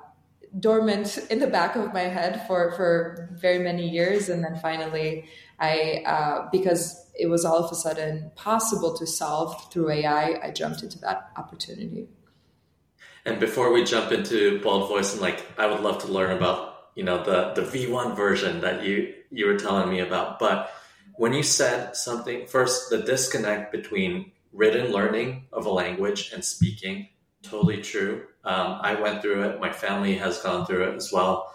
dormant 0.59 1.17
in 1.29 1.39
the 1.39 1.47
back 1.47 1.75
of 1.75 1.93
my 1.93 2.01
head 2.01 2.45
for 2.47 2.71
for 2.71 3.29
very 3.33 3.59
many 3.59 3.89
years, 3.89 4.29
and 4.29 4.43
then 4.43 4.55
finally, 4.57 5.25
I 5.59 6.03
uh, 6.05 6.49
because 6.51 7.11
it 7.17 7.27
was 7.27 7.45
all 7.45 7.63
of 7.63 7.71
a 7.71 7.75
sudden 7.75 8.31
possible 8.35 8.97
to 8.97 9.05
solve 9.05 9.71
through 9.71 9.91
AI, 9.91 10.39
I 10.43 10.51
jumped 10.51 10.83
into 10.83 10.99
that 10.99 11.29
opportunity. 11.37 12.07
And 13.25 13.39
before 13.39 13.71
we 13.71 13.83
jump 13.83 14.11
into 14.11 14.59
Bold 14.61 14.89
Voice, 14.89 15.13
and 15.13 15.21
like, 15.21 15.45
I 15.57 15.67
would 15.67 15.79
love 15.79 15.99
to 15.99 16.07
learn 16.07 16.35
about 16.35 16.89
you 16.95 17.03
know 17.03 17.23
the 17.23 17.53
the 17.53 17.67
V1 17.67 18.15
version 18.15 18.61
that 18.61 18.83
you 18.83 19.13
you 19.31 19.47
were 19.47 19.57
telling 19.57 19.89
me 19.89 19.99
about, 19.99 20.39
but 20.39 20.71
when 21.15 21.33
you 21.33 21.43
said 21.43 21.95
something 21.95 22.47
first, 22.47 22.89
the 22.89 22.99
disconnect 22.99 23.71
between 23.71 24.31
written 24.51 24.91
learning 24.91 25.47
of 25.51 25.65
a 25.65 25.69
language 25.69 26.31
and 26.33 26.43
speaking 26.43 27.09
totally 27.43 27.81
true. 27.81 28.23
Um, 28.43 28.79
I 28.81 28.95
went 28.95 29.21
through 29.21 29.43
it. 29.43 29.59
My 29.59 29.71
family 29.71 30.15
has 30.15 30.39
gone 30.39 30.65
through 30.65 30.89
it 30.89 30.95
as 30.95 31.11
well. 31.11 31.53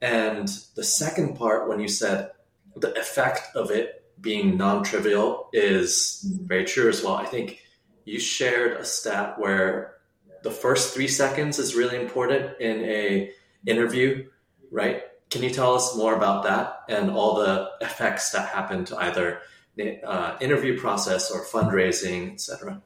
And 0.00 0.48
the 0.74 0.84
second 0.84 1.36
part, 1.36 1.68
when 1.68 1.80
you 1.80 1.88
said 1.88 2.30
the 2.76 2.98
effect 2.98 3.54
of 3.54 3.70
it 3.70 4.04
being 4.20 4.56
non 4.56 4.82
trivial, 4.82 5.48
is 5.52 6.24
very 6.42 6.64
true 6.64 6.88
as 6.88 7.02
well. 7.02 7.14
I 7.14 7.24
think 7.24 7.60
you 8.04 8.18
shared 8.18 8.78
a 8.78 8.84
stat 8.84 9.38
where 9.38 9.94
the 10.42 10.50
first 10.50 10.94
three 10.94 11.08
seconds 11.08 11.58
is 11.58 11.74
really 11.74 12.00
important 12.00 12.60
in 12.60 12.84
a 12.84 13.30
interview, 13.66 14.28
right? 14.70 15.02
Can 15.30 15.42
you 15.42 15.50
tell 15.50 15.74
us 15.74 15.96
more 15.96 16.14
about 16.14 16.44
that 16.44 16.84
and 16.88 17.10
all 17.10 17.36
the 17.36 17.70
effects 17.80 18.30
that 18.30 18.48
happen 18.48 18.84
to 18.86 18.96
either 18.96 19.40
the 19.76 20.02
uh, 20.02 20.38
interview 20.40 20.78
process 20.78 21.30
or 21.30 21.44
fundraising, 21.44 22.32
etc.? 22.32 22.82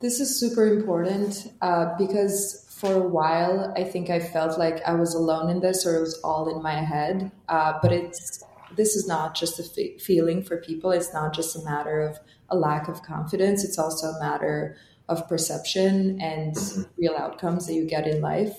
This 0.00 0.18
is 0.18 0.40
super 0.40 0.66
important 0.66 1.52
uh, 1.60 1.94
because 1.98 2.66
for 2.70 2.94
a 2.94 3.06
while 3.06 3.72
I 3.76 3.84
think 3.84 4.08
I 4.08 4.18
felt 4.18 4.58
like 4.58 4.80
I 4.86 4.94
was 4.94 5.14
alone 5.14 5.50
in 5.50 5.60
this 5.60 5.86
or 5.86 5.96
it 5.96 6.00
was 6.00 6.18
all 6.24 6.48
in 6.54 6.62
my 6.62 6.82
head. 6.82 7.30
Uh, 7.48 7.78
but 7.82 7.92
it's 7.92 8.42
this 8.76 8.96
is 8.96 9.06
not 9.06 9.34
just 9.34 9.58
a 9.58 9.98
feeling 9.98 10.42
for 10.42 10.56
people. 10.56 10.90
It's 10.90 11.12
not 11.12 11.34
just 11.34 11.54
a 11.54 11.62
matter 11.64 12.00
of 12.00 12.18
a 12.48 12.56
lack 12.56 12.88
of 12.88 13.02
confidence. 13.02 13.62
It's 13.62 13.78
also 13.78 14.06
a 14.08 14.20
matter 14.20 14.76
of 15.08 15.28
perception 15.28 16.20
and 16.20 16.56
real 16.96 17.14
outcomes 17.18 17.66
that 17.66 17.74
you 17.74 17.84
get 17.84 18.06
in 18.06 18.22
life. 18.22 18.56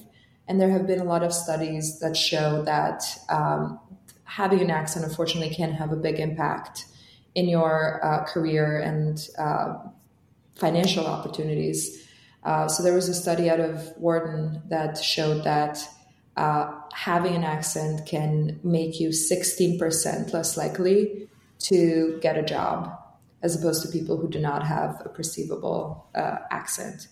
And 0.48 0.60
there 0.60 0.70
have 0.70 0.86
been 0.86 1.00
a 1.00 1.06
lot 1.06 1.24
of 1.24 1.34
studies 1.34 2.00
that 2.00 2.16
show 2.16 2.62
that 2.64 3.04
um, 3.30 3.80
having 4.26 4.60
an 4.60 4.70
accent, 4.70 5.06
unfortunately, 5.06 5.56
can 5.56 5.72
have 5.72 5.92
a 5.92 5.96
big 5.96 6.20
impact 6.20 6.86
in 7.34 7.48
your 7.48 8.06
uh, 8.06 8.26
career 8.26 8.80
and 8.80 9.28
uh, 9.40 9.76
financial 10.56 11.06
opportunities. 11.06 12.08
Uh, 12.44 12.68
so 12.68 12.84
there 12.84 12.94
was 12.94 13.10
a 13.10 13.14
study 13.14 13.50
out 13.50 13.60
of 13.60 13.94
Wharton 13.98 14.62
that 14.70 14.98
showed 14.98 15.44
that 15.44 15.80
uh, 16.38 16.72
having 16.94 17.36
an 17.36 17.44
accent 17.44 18.06
can 18.06 18.60
make 18.64 19.00
you 19.00 19.10
16% 19.10 20.34
less 20.34 20.58
likely 20.58 21.28
to 21.60 22.18
get 22.22 22.38
a 22.38 22.44
job 22.44 22.98
as 23.44 23.56
opposed 23.56 23.82
to 23.84 23.92
people 23.92 24.18
who 24.18 24.30
do 24.30 24.40
not 24.40 24.66
have 24.66 25.02
a 25.04 25.10
perceivable 25.10 26.08
uh, 26.16 26.38
accent. 26.52 27.08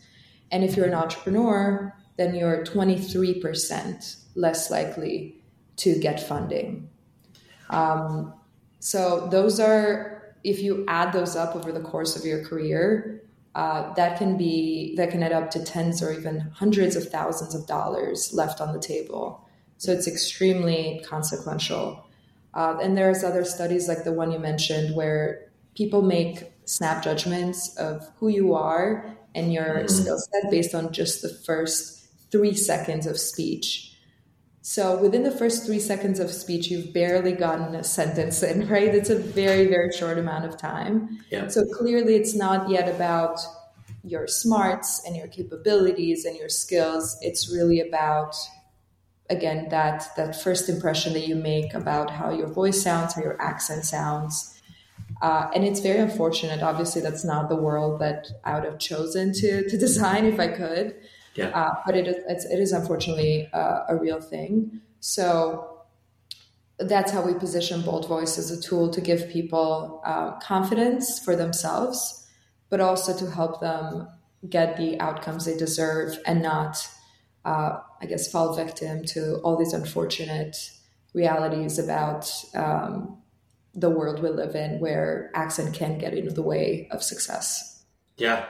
And 0.52 0.64
if 0.64 0.76
you're 0.76 0.88
an 0.88 0.94
entrepreneur, 0.94 1.94
then 2.18 2.36
you're 2.36 2.64
23% 2.64 4.26
less 4.36 4.70
likely 4.70 5.42
to 5.78 5.98
get 6.00 6.20
funding. 6.20 6.90
Um, 7.70 8.34
so 8.80 9.28
those 9.32 9.60
are, 9.60 10.36
if 10.44 10.62
you 10.62 10.86
add 10.88 11.14
those 11.14 11.36
up 11.36 11.56
over 11.56 11.72
the 11.72 11.82
course 11.82 12.16
of 12.16 12.26
your 12.26 12.44
career, 12.44 13.24
uh, 13.56 13.94
that 13.96 14.18
can 14.18 14.38
be 14.38 14.96
that 14.96 15.12
can 15.12 15.24
add 15.24 15.32
up 15.32 15.52
to 15.52 15.64
tens 15.64 16.04
or 16.04 16.14
even 16.14 16.40
hundreds 16.56 16.96
of 16.96 17.10
thousands 17.10 17.56
of 17.56 17.66
dollars 17.68 18.32
left 18.34 18.62
on 18.62 18.74
the 18.74 18.80
table. 18.80 19.48
So 19.78 19.92
it's 19.92 20.08
extremely 20.08 21.04
consequential. 21.06 22.06
Uh, 22.54 22.78
and 22.82 22.98
there's 22.98 23.24
other 23.24 23.46
studies 23.46 23.88
like 23.88 24.04
the 24.04 24.12
one 24.12 24.32
you 24.32 24.40
mentioned 24.40 24.96
where 24.96 25.50
people 25.76 26.02
make 26.02 26.52
snap 26.66 27.04
judgments 27.04 27.76
of 27.78 28.08
who 28.18 28.28
you 28.28 28.54
are 28.54 29.16
and 29.34 29.54
your 29.54 29.66
mm-hmm. 29.66 29.88
skill 29.88 30.18
set 30.18 30.52
based 30.52 30.76
on 30.76 30.92
just 30.92 31.22
the 31.22 31.30
first 31.30 32.08
three 32.32 32.54
seconds 32.54 33.06
of 33.08 33.20
speech. 33.20 33.89
So 34.62 35.00
within 35.00 35.24
the 35.24 35.32
first 35.32 35.66
three 35.66 35.80
seconds 35.80 36.20
of 36.20 36.32
speech, 36.32 36.70
you've 36.70 36.94
barely 36.94 37.32
gotten 37.32 37.74
a 37.76 37.84
sentence 37.84 38.44
in, 38.44 38.68
right? 38.70 38.94
It's 38.94 39.10
a 39.10 39.18
very, 39.18 39.68
very 39.68 39.92
short 39.92 40.18
amount 40.18 40.46
of 40.46 40.58
time. 40.58 41.24
Yeah. 41.30 41.48
So 41.48 41.66
clearly, 41.66 42.16
it's 42.16 42.36
not 42.36 42.70
yet 42.70 42.94
about 42.94 43.40
your 44.04 44.28
smarts 44.28 45.06
and 45.06 45.16
your 45.16 45.28
capabilities 45.28 46.26
and 46.26 46.38
your 46.38 46.50
skills. 46.50 47.18
It's 47.22 47.52
really 47.52 47.80
about 47.80 48.36
again 49.30 49.70
that 49.70 50.08
that 50.18 50.42
first 50.42 50.70
impression 50.70 51.14
that 51.14 51.28
you 51.28 51.36
make 51.36 51.74
about 51.74 52.10
how 52.10 52.32
your 52.32 52.48
voice 52.48 52.82
sounds, 52.82 53.14
how 53.14 53.22
your 53.22 53.40
accent 53.42 53.86
sounds. 53.86 54.60
Uh, 55.22 55.50
and 55.54 55.66
it's 55.66 55.82
very 55.82 56.00
unfortunate. 56.00 56.64
Obviously, 56.64 57.02
that's 57.02 57.26
not 57.26 57.50
the 57.50 57.56
world 57.56 58.00
that 58.00 58.28
I 58.44 58.56
would 58.56 58.64
have 58.64 58.80
chosen 58.80 59.34
to 59.34 59.70
to 59.70 59.78
design 59.88 60.26
if 60.26 60.40
I 60.40 60.48
could. 60.48 60.96
Yeah. 61.40 61.50
Uh, 61.50 61.76
but 61.86 61.96
it 61.96 62.08
is 62.08 62.18
it's, 62.28 62.46
it 62.46 62.60
is 62.60 62.72
unfortunately 62.72 63.50
uh, 63.54 63.82
a 63.88 63.96
real 63.96 64.22
thing. 64.22 64.82
So 65.00 65.80
that's 66.80 67.12
how 67.12 67.22
we 67.22 67.34
position 67.34 67.82
Bold 67.82 68.08
Voice 68.08 68.38
as 68.38 68.52
a 68.52 68.62
tool 68.62 68.90
to 68.90 69.02
give 69.02 69.30
people 69.30 70.02
uh, 70.06 70.40
confidence 70.40 71.20
for 71.20 71.36
themselves, 71.36 72.28
but 72.70 72.80
also 72.80 73.18
to 73.18 73.30
help 73.32 73.60
them 73.60 74.08
get 74.48 74.78
the 74.78 75.00
outcomes 75.00 75.46
they 75.46 75.58
deserve 75.58 76.18
and 76.26 76.42
not, 76.42 76.88
uh, 77.44 77.80
I 78.02 78.06
guess, 78.06 78.32
fall 78.32 78.56
victim 78.56 79.04
to 79.08 79.36
all 79.44 79.58
these 79.58 79.74
unfortunate 79.74 80.56
realities 81.14 81.78
about 81.80 82.32
um, 82.56 83.18
the 83.74 83.90
world 83.90 84.22
we 84.22 84.30
live 84.30 84.56
in, 84.56 84.80
where 84.80 85.32
accent 85.36 85.74
can 85.74 85.98
get 85.98 86.14
in 86.14 86.34
the 86.34 86.42
way 86.42 86.88
of 86.92 87.04
success. 87.04 87.84
Yeah. 88.18 88.46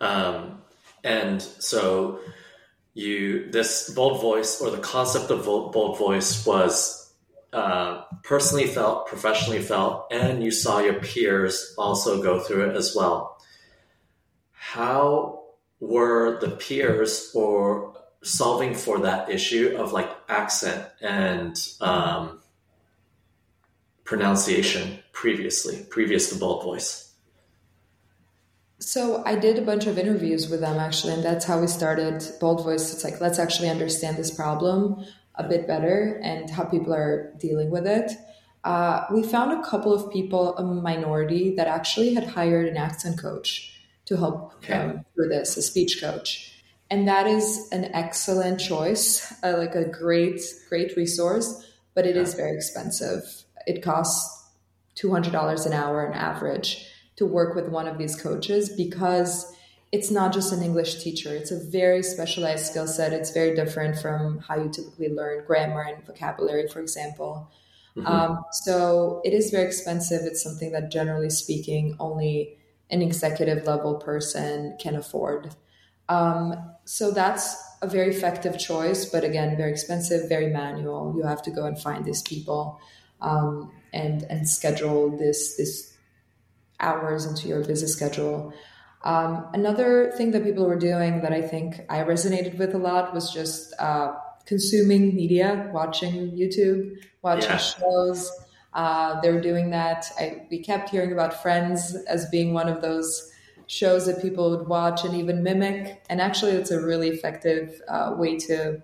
Um, 0.00 0.62
and 1.04 1.42
so 1.42 2.20
you 2.94 3.50
this 3.50 3.90
bold 3.90 4.20
voice 4.20 4.60
or 4.60 4.70
the 4.70 4.78
concept 4.78 5.30
of 5.30 5.44
bold 5.44 5.98
voice 5.98 6.44
was 6.46 7.02
uh, 7.52 8.02
personally 8.22 8.66
felt, 8.66 9.06
professionally 9.06 9.60
felt, 9.60 10.06
and 10.10 10.42
you 10.42 10.50
saw 10.50 10.78
your 10.78 10.94
peers 10.94 11.74
also 11.76 12.22
go 12.22 12.40
through 12.40 12.70
it 12.70 12.76
as 12.76 12.94
well. 12.96 13.38
How 14.52 15.42
were 15.80 16.38
the 16.40 16.50
peers 16.50 17.30
or 17.34 17.94
solving 18.22 18.74
for 18.74 19.00
that 19.00 19.28
issue 19.28 19.74
of 19.76 19.92
like 19.92 20.10
accent 20.28 20.86
and 21.00 21.56
um, 21.80 22.40
pronunciation 24.04 24.98
previously, 25.12 25.84
previous 25.90 26.30
to 26.30 26.36
bold 26.36 26.62
voice? 26.62 27.11
So 28.82 29.22
I 29.24 29.36
did 29.36 29.58
a 29.58 29.62
bunch 29.62 29.86
of 29.86 29.96
interviews 29.96 30.48
with 30.48 30.60
them 30.60 30.76
actually, 30.76 31.14
and 31.14 31.22
that's 31.22 31.44
how 31.44 31.60
we 31.60 31.68
started 31.68 32.24
Bold 32.40 32.64
Voice. 32.64 32.92
It's 32.92 33.04
like 33.04 33.20
let's 33.20 33.38
actually 33.38 33.70
understand 33.70 34.16
this 34.16 34.30
problem 34.30 35.04
a 35.36 35.48
bit 35.48 35.68
better 35.68 36.20
and 36.22 36.50
how 36.50 36.64
people 36.64 36.92
are 36.92 37.32
dealing 37.38 37.70
with 37.70 37.86
it. 37.86 38.10
Uh, 38.64 39.04
we 39.12 39.22
found 39.22 39.52
a 39.52 39.62
couple 39.62 39.94
of 39.94 40.12
people, 40.12 40.56
a 40.56 40.64
minority, 40.64 41.54
that 41.56 41.68
actually 41.68 42.12
had 42.14 42.26
hired 42.26 42.66
an 42.66 42.76
accent 42.76 43.18
coach 43.18 43.80
to 44.06 44.16
help 44.16 44.54
okay. 44.56 44.72
them 44.72 45.04
through 45.14 45.28
this, 45.28 45.56
a 45.56 45.62
speech 45.62 46.00
coach, 46.00 46.52
and 46.90 47.06
that 47.06 47.28
is 47.28 47.68
an 47.70 47.84
excellent 47.94 48.58
choice, 48.58 49.32
uh, 49.44 49.56
like 49.58 49.76
a 49.76 49.84
great, 49.84 50.40
great 50.68 50.96
resource. 50.96 51.64
But 51.94 52.06
it 52.06 52.16
yeah. 52.16 52.22
is 52.22 52.34
very 52.34 52.56
expensive. 52.56 53.22
It 53.64 53.80
costs 53.82 54.50
two 54.96 55.12
hundred 55.12 55.32
dollars 55.32 55.66
an 55.66 55.72
hour 55.72 56.04
on 56.06 56.14
average 56.14 56.88
to 57.16 57.26
work 57.26 57.54
with 57.54 57.68
one 57.68 57.86
of 57.86 57.98
these 57.98 58.16
coaches 58.16 58.70
because 58.70 59.54
it's 59.92 60.10
not 60.10 60.32
just 60.32 60.52
an 60.52 60.62
English 60.62 61.02
teacher. 61.02 61.34
It's 61.34 61.50
a 61.50 61.58
very 61.58 62.02
specialized 62.02 62.66
skill 62.66 62.86
set. 62.86 63.12
It's 63.12 63.30
very 63.30 63.54
different 63.54 63.98
from 63.98 64.38
how 64.38 64.56
you 64.56 64.70
typically 64.70 65.10
learn 65.10 65.44
grammar 65.46 65.82
and 65.82 66.04
vocabulary, 66.06 66.66
for 66.68 66.80
example. 66.80 67.50
Mm-hmm. 67.96 68.06
Um, 68.06 68.44
so 68.52 69.20
it 69.24 69.34
is 69.34 69.50
very 69.50 69.66
expensive. 69.66 70.22
It's 70.22 70.42
something 70.42 70.72
that, 70.72 70.90
generally 70.90 71.28
speaking, 71.28 71.94
only 72.00 72.56
an 72.88 73.02
executive 73.02 73.66
level 73.66 73.96
person 73.96 74.76
can 74.80 74.94
afford. 74.94 75.54
Um, 76.08 76.54
so 76.84 77.10
that's 77.10 77.62
a 77.82 77.86
very 77.86 78.08
effective 78.08 78.58
choice, 78.58 79.04
but 79.04 79.24
again, 79.24 79.56
very 79.56 79.72
expensive, 79.72 80.28
very 80.28 80.48
manual. 80.48 81.14
You 81.16 81.24
have 81.24 81.42
to 81.42 81.50
go 81.50 81.64
and 81.66 81.78
find 81.78 82.04
these 82.04 82.22
people 82.22 82.80
um, 83.20 83.70
and 83.92 84.24
and 84.24 84.48
schedule 84.48 85.16
this 85.16 85.56
this 85.56 85.91
hours 86.82 87.24
into 87.24 87.48
your 87.48 87.64
busy 87.64 87.86
schedule. 87.86 88.52
Um, 89.04 89.46
another 89.52 90.12
thing 90.16 90.30
that 90.32 90.44
people 90.44 90.66
were 90.66 90.78
doing 90.78 91.22
that 91.22 91.32
I 91.32 91.42
think 91.42 91.80
I 91.88 92.00
resonated 92.00 92.58
with 92.58 92.74
a 92.74 92.78
lot 92.78 93.12
was 93.12 93.32
just 93.32 93.74
uh, 93.78 94.14
consuming 94.46 95.14
media, 95.14 95.70
watching 95.72 96.30
YouTube, 96.32 96.96
watching 97.22 97.50
yeah. 97.50 97.56
shows. 97.56 98.30
Uh, 98.72 99.20
they 99.20 99.30
were 99.30 99.40
doing 99.40 99.70
that. 99.70 100.06
I, 100.18 100.46
we 100.50 100.58
kept 100.58 100.90
hearing 100.90 101.12
about 101.12 101.42
Friends 101.42 101.94
as 102.06 102.28
being 102.30 102.54
one 102.54 102.68
of 102.68 102.80
those 102.80 103.30
shows 103.66 104.06
that 104.06 104.22
people 104.22 104.50
would 104.50 104.68
watch 104.68 105.04
and 105.04 105.14
even 105.14 105.42
mimic. 105.42 106.04
And 106.08 106.20
actually, 106.20 106.52
it's 106.52 106.70
a 106.70 106.80
really 106.80 107.08
effective 107.08 107.80
uh, 107.88 108.14
way 108.16 108.38
to 108.38 108.82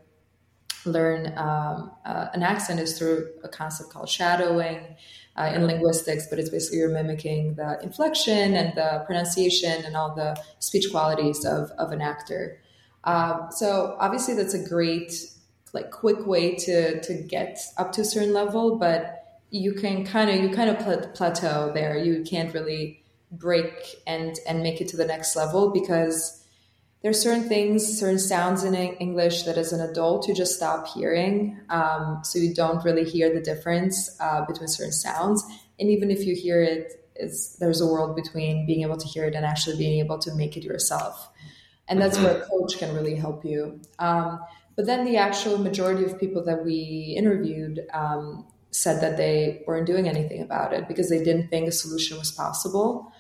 learn 0.85 1.33
um, 1.37 1.93
uh, 2.05 2.29
an 2.33 2.43
accent 2.43 2.81
is 2.81 2.99
through 2.99 3.31
a 3.45 3.49
concept 3.49 3.91
called 3.91 4.09
shadowing 4.09 4.97
uh, 5.39 5.53
in 5.55 5.67
linguistics, 5.67 6.27
but 6.29 6.39
it's 6.39 6.51
basically 6.51 6.79
you're 6.79 6.91
mimicking 6.91 7.55
the 7.55 7.79
inflection 7.83 8.55
and 8.55 8.77
the 8.77 9.05
pronunciation 9.07 9.85
and 9.85 9.97
all 9.97 10.15
the 10.15 10.37
speech 10.59 10.91
qualities 10.91 11.45
of, 11.45 11.71
of 11.79 11.93
an 11.93 12.01
actor. 12.01 12.61
Um, 13.05 13.47
so 13.51 13.97
obviously 14.01 14.35
that's 14.35 14.55
a 14.55 14.69
great, 14.69 15.13
like 15.73 15.93
quick 15.93 16.27
way 16.27 16.57
to, 16.57 17.01
to 17.01 17.15
get 17.15 17.61
up 17.77 17.93
to 17.93 18.01
a 18.01 18.05
certain 18.05 18.33
level, 18.35 18.77
but 18.77 19.39
you 19.51 19.75
can 19.75 20.05
kind 20.05 20.29
of, 20.29 20.37
you 20.43 20.51
kind 20.51 20.71
of 20.71 21.15
plateau 21.15 21.71
there. 21.73 21.97
You 21.97 22.25
can't 22.25 22.53
really 22.53 23.05
break 23.31 24.03
and, 24.07 24.37
and 24.47 24.63
make 24.63 24.81
it 24.81 24.89
to 24.89 24.97
the 24.97 25.07
next 25.07 25.37
level 25.37 25.71
because 25.71 26.38
there 27.03 27.11
are 27.11 27.15
certain 27.15 27.49
things, 27.49 27.99
certain 27.99 28.19
sounds 28.19 28.65
in 28.65 28.75
English 28.75 29.45
that 29.45 29.57
as 29.57 29.73
an 29.73 29.81
adult 29.81 30.27
you 30.27 30.35
just 30.35 30.57
stop 30.57 30.89
hearing. 30.89 31.61
Um, 31.69 32.21
so 32.25 32.39
you 32.39 32.53
don't 32.53 32.85
really 32.85 33.05
hear 33.05 33.33
the 33.33 33.41
difference 33.41 34.17
uh, 34.21 34.45
between 34.47 34.69
certain 34.69 34.93
sounds. 34.93 35.45
And 35.79 35.91
even 35.91 36.11
if 36.11 36.25
you 36.27 36.35
hear 36.35 36.61
it, 36.61 36.93
there's 37.61 37.81
a 37.81 37.87
world 37.87 38.17
between 38.17 38.67
being 38.67 38.83
able 38.83 38.97
to 38.97 39.07
hear 39.07 39.25
it 39.25 39.35
and 39.35 39.47
actually 39.47 39.77
being 39.77 40.01
able 40.01 40.19
to 40.19 40.35
make 40.35 40.57
it 40.57 40.65
yourself. 40.65 41.31
And 41.87 42.01
that's 42.01 42.19
where 42.19 42.43
a 42.43 42.47
coach 42.47 42.79
can 42.79 42.95
really 42.95 43.15
help 43.15 43.45
you. 43.45 43.81
Um, 43.99 44.41
but 44.77 44.87
then 44.87 45.05
the 45.05 45.17
actual 45.17 45.59
majority 45.59 46.05
of 46.05 46.19
people 46.19 46.45
that 46.45 46.65
we 46.65 47.15
interviewed 47.17 47.87
um, 47.93 48.47
said 48.71 49.01
that 49.01 49.17
they 49.17 49.63
weren't 49.67 49.87
doing 49.87 50.09
anything 50.09 50.43
about 50.43 50.73
it 50.73 50.87
because 50.89 51.09
they 51.09 51.23
didn't 51.23 51.49
think 51.49 51.69
a 51.69 51.73
solution 51.73 52.19
was 52.19 52.31
possible 52.31 53.13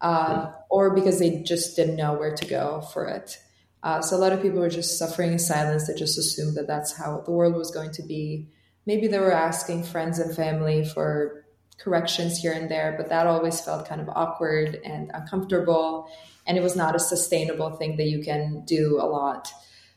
uh, 0.00 0.50
or 0.70 0.94
because 0.94 1.18
they 1.18 1.42
just 1.42 1.76
didn't 1.76 1.96
know 1.96 2.14
where 2.14 2.34
to 2.34 2.46
go 2.46 2.82
for 2.92 3.06
it. 3.06 3.38
Uh, 3.82 4.00
so 4.00 4.16
a 4.16 4.18
lot 4.18 4.32
of 4.32 4.40
people 4.40 4.60
were 4.60 4.70
just 4.70 4.98
suffering 4.98 5.32
in 5.32 5.38
silence. 5.38 5.86
They 5.86 5.94
just 5.94 6.18
assumed 6.18 6.56
that 6.56 6.66
that's 6.66 6.96
how 6.96 7.20
the 7.20 7.32
world 7.32 7.54
was 7.54 7.70
going 7.70 7.92
to 7.92 8.02
be. 8.02 8.48
Maybe 8.86 9.08
they 9.08 9.18
were 9.18 9.32
asking 9.32 9.84
friends 9.84 10.18
and 10.18 10.34
family 10.34 10.84
for 10.84 11.44
corrections 11.78 12.38
here 12.38 12.52
and 12.52 12.70
there, 12.70 12.94
but 12.96 13.08
that 13.10 13.26
always 13.26 13.60
felt 13.60 13.86
kind 13.86 14.00
of 14.00 14.08
awkward 14.08 14.80
and 14.84 15.10
uncomfortable. 15.12 16.08
And 16.46 16.56
it 16.56 16.62
was 16.62 16.76
not 16.76 16.94
a 16.94 16.98
sustainable 16.98 17.70
thing 17.76 17.96
that 17.96 18.08
you 18.08 18.22
can 18.22 18.64
do 18.66 18.98
a 19.00 19.06
lot. 19.06 19.52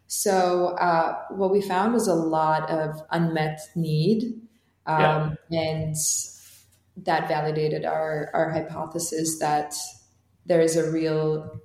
So 0.07 0.75
uh, 0.79 1.19
what 1.29 1.51
we 1.51 1.62
found 1.62 1.93
was 1.93 2.07
a 2.07 2.15
lot 2.15 2.69
of 2.69 3.01
unmet 3.12 3.60
need. 3.75 4.41
Um, 4.86 5.38
yeah. 5.49 5.62
And 5.62 5.95
that 7.03 7.27
validated 7.27 7.86
our, 7.86 8.29
our 8.33 8.49
hypothesis 8.49 9.39
that 9.39 9.75
there 10.45 10.62
is 10.62 10.75
a 10.75 10.91
real 10.91 11.62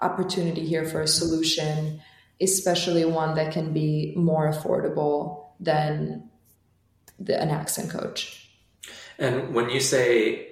opportunity 0.00 0.66
here 0.66 0.84
for 0.84 1.02
a 1.02 1.06
solution, 1.06 2.00
especially 2.40 3.04
one 3.04 3.34
that 3.36 3.52
can 3.52 3.72
be 3.72 4.12
more 4.16 4.50
affordable 4.50 5.46
than 5.60 6.28
the, 7.18 7.40
an 7.40 7.50
accent 7.50 7.90
coach. 7.90 8.50
And 9.18 9.54
when 9.54 9.70
you 9.70 9.80
say 9.80 10.48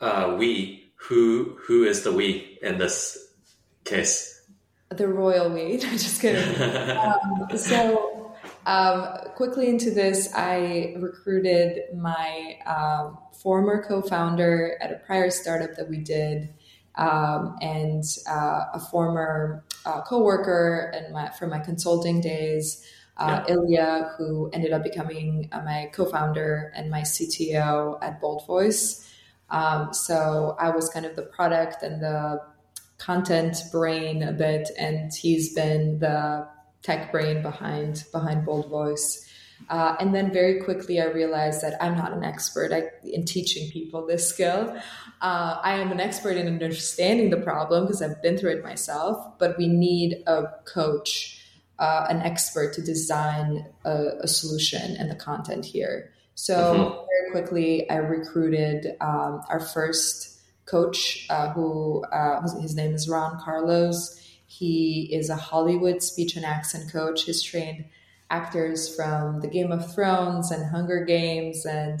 uh, 0.00 0.36
we, 0.38 0.92
who 0.96 1.56
who 1.62 1.84
is 1.84 2.02
the 2.02 2.12
we 2.12 2.58
in 2.62 2.78
this 2.78 3.18
case? 3.84 4.42
The 4.90 5.08
royal 5.08 5.50
we. 5.50 5.76
just 5.78 6.20
kidding. 6.20 6.60
um, 6.96 7.48
so 7.56 8.19
um, 8.66 9.06
quickly 9.36 9.68
into 9.68 9.90
this, 9.90 10.28
I 10.34 10.94
recruited 10.98 11.94
my 11.96 12.58
um, 12.66 13.18
former 13.32 13.82
co-founder 13.82 14.78
at 14.80 14.92
a 14.92 14.96
prior 14.96 15.30
startup 15.30 15.76
that 15.76 15.88
we 15.88 15.98
did 15.98 16.52
um, 16.96 17.56
and 17.60 18.04
uh, 18.28 18.64
a 18.74 18.80
former 18.90 19.64
uh, 19.86 20.02
coworker 20.02 20.92
and 20.94 21.12
my, 21.12 21.30
from 21.30 21.50
my 21.50 21.58
consulting 21.58 22.20
days, 22.20 22.84
uh, 23.16 23.44
yeah. 23.46 23.54
Ilya, 23.54 24.14
who 24.16 24.50
ended 24.52 24.72
up 24.72 24.82
becoming 24.82 25.48
uh, 25.52 25.62
my 25.62 25.90
co-founder 25.92 26.72
and 26.74 26.90
my 26.90 27.00
CTO 27.00 27.98
at 28.02 28.20
Bold 28.20 28.46
Voice. 28.46 29.06
Um, 29.50 29.92
so 29.92 30.56
I 30.58 30.70
was 30.70 30.88
kind 30.90 31.06
of 31.06 31.16
the 31.16 31.22
product 31.22 31.82
and 31.82 32.02
the 32.02 32.40
content 32.98 33.56
brain 33.72 34.22
a 34.22 34.32
bit, 34.32 34.70
and 34.78 35.12
he's 35.12 35.54
been 35.54 35.98
the 35.98 36.46
tech 36.82 37.12
brain 37.12 37.42
behind 37.42 38.04
behind 38.12 38.44
Bold 38.44 38.68
Voice. 38.68 39.26
Uh, 39.68 39.94
and 40.00 40.14
then 40.14 40.32
very 40.32 40.60
quickly, 40.60 41.00
I 41.00 41.04
realized 41.04 41.62
that 41.62 41.76
I'm 41.82 41.96
not 41.96 42.12
an 42.12 42.24
expert 42.24 42.72
in 43.04 43.24
teaching 43.24 43.70
people 43.70 44.06
this 44.06 44.26
skill. 44.26 44.74
Uh, 45.20 45.60
I 45.62 45.74
am 45.74 45.92
an 45.92 46.00
expert 46.00 46.36
in 46.36 46.46
understanding 46.48 47.30
the 47.30 47.36
problem 47.36 47.84
because 47.84 48.00
I've 48.00 48.22
been 48.22 48.38
through 48.38 48.52
it 48.52 48.64
myself, 48.64 49.38
but 49.38 49.58
we 49.58 49.68
need 49.68 50.22
a 50.26 50.44
coach, 50.64 51.44
uh, 51.78 52.06
an 52.08 52.22
expert 52.22 52.72
to 52.74 52.82
design 52.82 53.66
a, 53.84 54.06
a, 54.22 54.28
solution 54.28 54.96
and 54.96 55.10
the 55.10 55.14
content 55.14 55.66
here. 55.66 56.10
So, 56.34 56.56
mm-hmm. 56.56 56.82
very 56.82 57.30
quickly, 57.32 57.90
I 57.90 57.96
recruited 57.96 58.96
um, 59.02 59.42
our 59.50 59.60
first 59.60 60.40
coach, 60.64 61.26
uh, 61.28 61.50
who 61.50 62.02
uh, 62.04 62.40
his 62.60 62.74
name 62.74 62.94
is 62.94 63.08
Ron 63.08 63.38
Carlos. 63.40 64.16
He 64.50 65.08
is 65.12 65.30
a 65.30 65.36
Hollywood 65.36 66.02
speech 66.02 66.34
and 66.34 66.44
accent 66.44 66.90
coach. 66.92 67.22
He's 67.22 67.40
trained 67.40 67.84
actors 68.30 68.92
from 68.92 69.40
the 69.42 69.46
Game 69.46 69.70
of 69.70 69.94
Thrones 69.94 70.50
and 70.50 70.68
Hunger 70.68 71.04
Games 71.04 71.64
and 71.64 72.00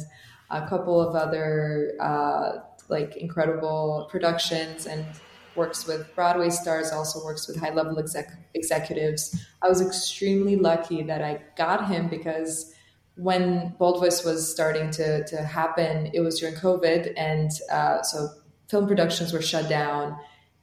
a 0.50 0.66
couple 0.68 1.00
of 1.00 1.14
other 1.14 1.92
uh, 2.00 2.58
like 2.88 3.16
incredible 3.16 4.08
productions 4.10 4.86
and 4.86 5.06
works 5.54 5.86
with 5.86 6.12
Broadway 6.16 6.50
stars, 6.50 6.90
also 6.90 7.24
works 7.24 7.46
with 7.46 7.56
high 7.56 7.72
level 7.72 8.00
exec- 8.00 8.50
executives. 8.54 9.46
I 9.62 9.68
was 9.68 9.80
extremely 9.80 10.56
lucky 10.56 11.04
that 11.04 11.22
I 11.22 11.42
got 11.56 11.86
him 11.86 12.08
because 12.08 12.74
when 13.14 13.76
Bold 13.78 14.00
Voice 14.00 14.24
was 14.24 14.50
starting 14.50 14.90
to, 14.90 15.24
to 15.24 15.36
happen, 15.36 16.10
it 16.12 16.20
was 16.20 16.40
during 16.40 16.56
COVID. 16.56 17.12
And 17.16 17.52
uh, 17.70 18.02
so 18.02 18.30
film 18.68 18.88
productions 18.88 19.32
were 19.32 19.42
shut 19.42 19.68
down. 19.68 20.16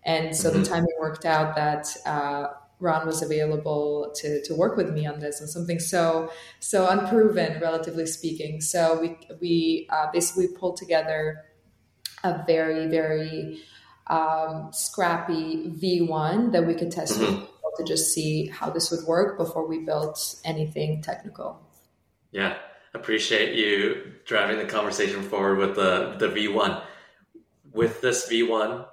And 0.08 0.36
so 0.36 0.50
mm-hmm. 0.50 0.63
the 0.63 0.70
timing 0.70 0.96
worked 1.00 1.26
out 1.26 1.56
that 1.58 1.96
uh, 2.06 2.48
Ron 2.80 3.06
was 3.06 3.22
available 3.22 4.13
to, 4.15 4.41
to 4.43 4.56
work 4.56 4.78
with 4.78 4.93
me 4.93 5.06
on 5.06 5.20
this 5.20 5.41
and 5.41 5.50
something 5.50 5.80
so 5.80 6.32
so 6.60 6.88
unproven, 6.88 7.60
relatively 7.60 8.06
speaking. 8.06 8.62
So 8.62 9.00
we 9.00 9.17
we 9.41 9.88
uh, 9.91 10.08
basically 10.13 10.48
pulled 10.48 10.78
together 10.78 11.43
a 12.24 12.43
very 12.48 12.88
very 12.88 13.60
um, 14.08 14.70
scrappy 14.72 15.72
V1 15.72 16.54
that 16.54 16.65
we 16.65 16.74
could 16.74 16.91
test 16.91 17.20
mm-hmm. 17.20 17.43
to 17.78 17.84
just 17.84 18.13
see 18.13 18.48
how 18.48 18.70
this 18.70 18.89
would 18.89 19.04
work 19.06 19.38
before 19.38 19.67
we 19.67 19.80
built 19.80 20.39
anything 20.46 21.02
technical. 21.02 21.60
Yeah, 22.32 22.58
appreciate 22.93 23.56
you 23.56 24.13
driving 24.26 24.58
the 24.58 24.65
conversation 24.65 25.22
forward 25.22 25.58
with 25.58 25.76
the 25.76 26.15
the 26.17 26.28
V1. 26.28 26.82
With 27.74 28.02
this 28.02 28.28
V1, 28.32 28.88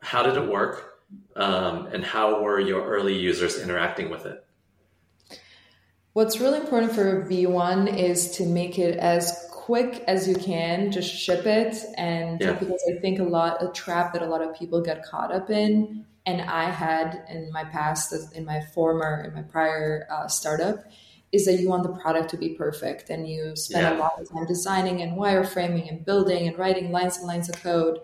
how 0.00 0.22
did 0.22 0.36
it 0.36 0.48
work? 0.48 0.98
um, 1.36 1.86
and 1.92 2.04
how 2.04 2.42
were 2.42 2.60
your 2.60 2.84
early 2.84 3.16
users 3.16 3.60
interacting 3.60 4.10
with 4.10 4.26
it? 4.26 4.44
What's 6.12 6.40
really 6.40 6.58
important 6.58 6.92
for 6.92 7.24
V1 7.30 7.96
is 7.96 8.32
to 8.32 8.46
make 8.46 8.78
it 8.78 8.98
as 8.98 9.48
quick 9.52 10.02
as 10.08 10.26
you 10.26 10.34
can, 10.34 10.90
just 10.90 11.14
ship 11.14 11.46
it. 11.46 11.76
And 11.96 12.40
yeah. 12.40 12.54
because 12.54 12.82
I 12.90 12.98
think 13.00 13.20
a 13.20 13.24
lot, 13.24 13.62
a 13.62 13.70
trap 13.70 14.14
that 14.14 14.22
a 14.22 14.26
lot 14.26 14.42
of 14.42 14.58
people 14.58 14.80
get 14.80 15.04
caught 15.04 15.32
up 15.32 15.50
in, 15.50 16.04
and 16.26 16.42
I 16.42 16.70
had 16.70 17.24
in 17.30 17.52
my 17.52 17.64
past, 17.64 18.12
in 18.34 18.44
my 18.44 18.60
former, 18.74 19.24
in 19.28 19.34
my 19.34 19.42
prior 19.42 20.08
uh, 20.10 20.26
startup, 20.26 20.84
is 21.30 21.44
that 21.44 21.60
you 21.60 21.68
want 21.68 21.84
the 21.84 21.92
product 22.00 22.30
to 22.30 22.36
be 22.36 22.50
perfect 22.50 23.10
and 23.10 23.28
you 23.28 23.54
spend 23.54 23.82
yeah. 23.82 23.96
a 23.96 23.98
lot 23.98 24.18
of 24.18 24.30
time 24.30 24.46
designing 24.46 25.02
and 25.02 25.16
wireframing 25.16 25.88
and 25.88 26.04
building 26.04 26.48
and 26.48 26.58
writing 26.58 26.90
lines 26.90 27.18
and 27.18 27.26
lines 27.26 27.50
of 27.50 27.62
code 27.62 28.00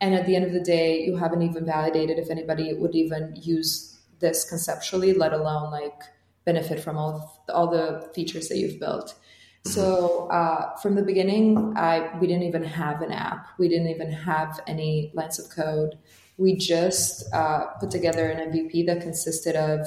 and 0.00 0.14
at 0.14 0.26
the 0.26 0.34
end 0.34 0.44
of 0.44 0.52
the 0.52 0.60
day 0.60 1.04
you 1.04 1.16
haven't 1.16 1.42
even 1.42 1.64
validated 1.64 2.18
if 2.18 2.30
anybody 2.30 2.72
would 2.74 2.94
even 2.94 3.34
use 3.36 3.98
this 4.18 4.48
conceptually 4.48 5.12
let 5.12 5.32
alone 5.32 5.70
like 5.70 6.02
benefit 6.44 6.80
from 6.80 6.96
all 6.96 7.44
all 7.48 7.68
the 7.70 8.08
features 8.14 8.48
that 8.48 8.58
you've 8.58 8.80
built. 8.80 9.14
Mm-hmm. 9.64 9.72
so 9.72 10.28
uh, 10.30 10.74
from 10.76 10.94
the 10.94 11.02
beginning 11.02 11.74
I, 11.76 12.16
we 12.18 12.26
didn't 12.26 12.44
even 12.44 12.64
have 12.64 13.02
an 13.02 13.12
app. 13.12 13.46
We 13.58 13.68
didn't 13.68 13.88
even 13.88 14.10
have 14.10 14.58
any 14.66 15.12
lines 15.14 15.38
of 15.38 15.50
code. 15.50 15.98
We 16.38 16.56
just 16.56 17.30
uh, 17.34 17.66
put 17.78 17.90
together 17.90 18.26
an 18.30 18.52
mvp 18.52 18.86
that 18.86 19.02
consisted 19.02 19.56
of 19.56 19.86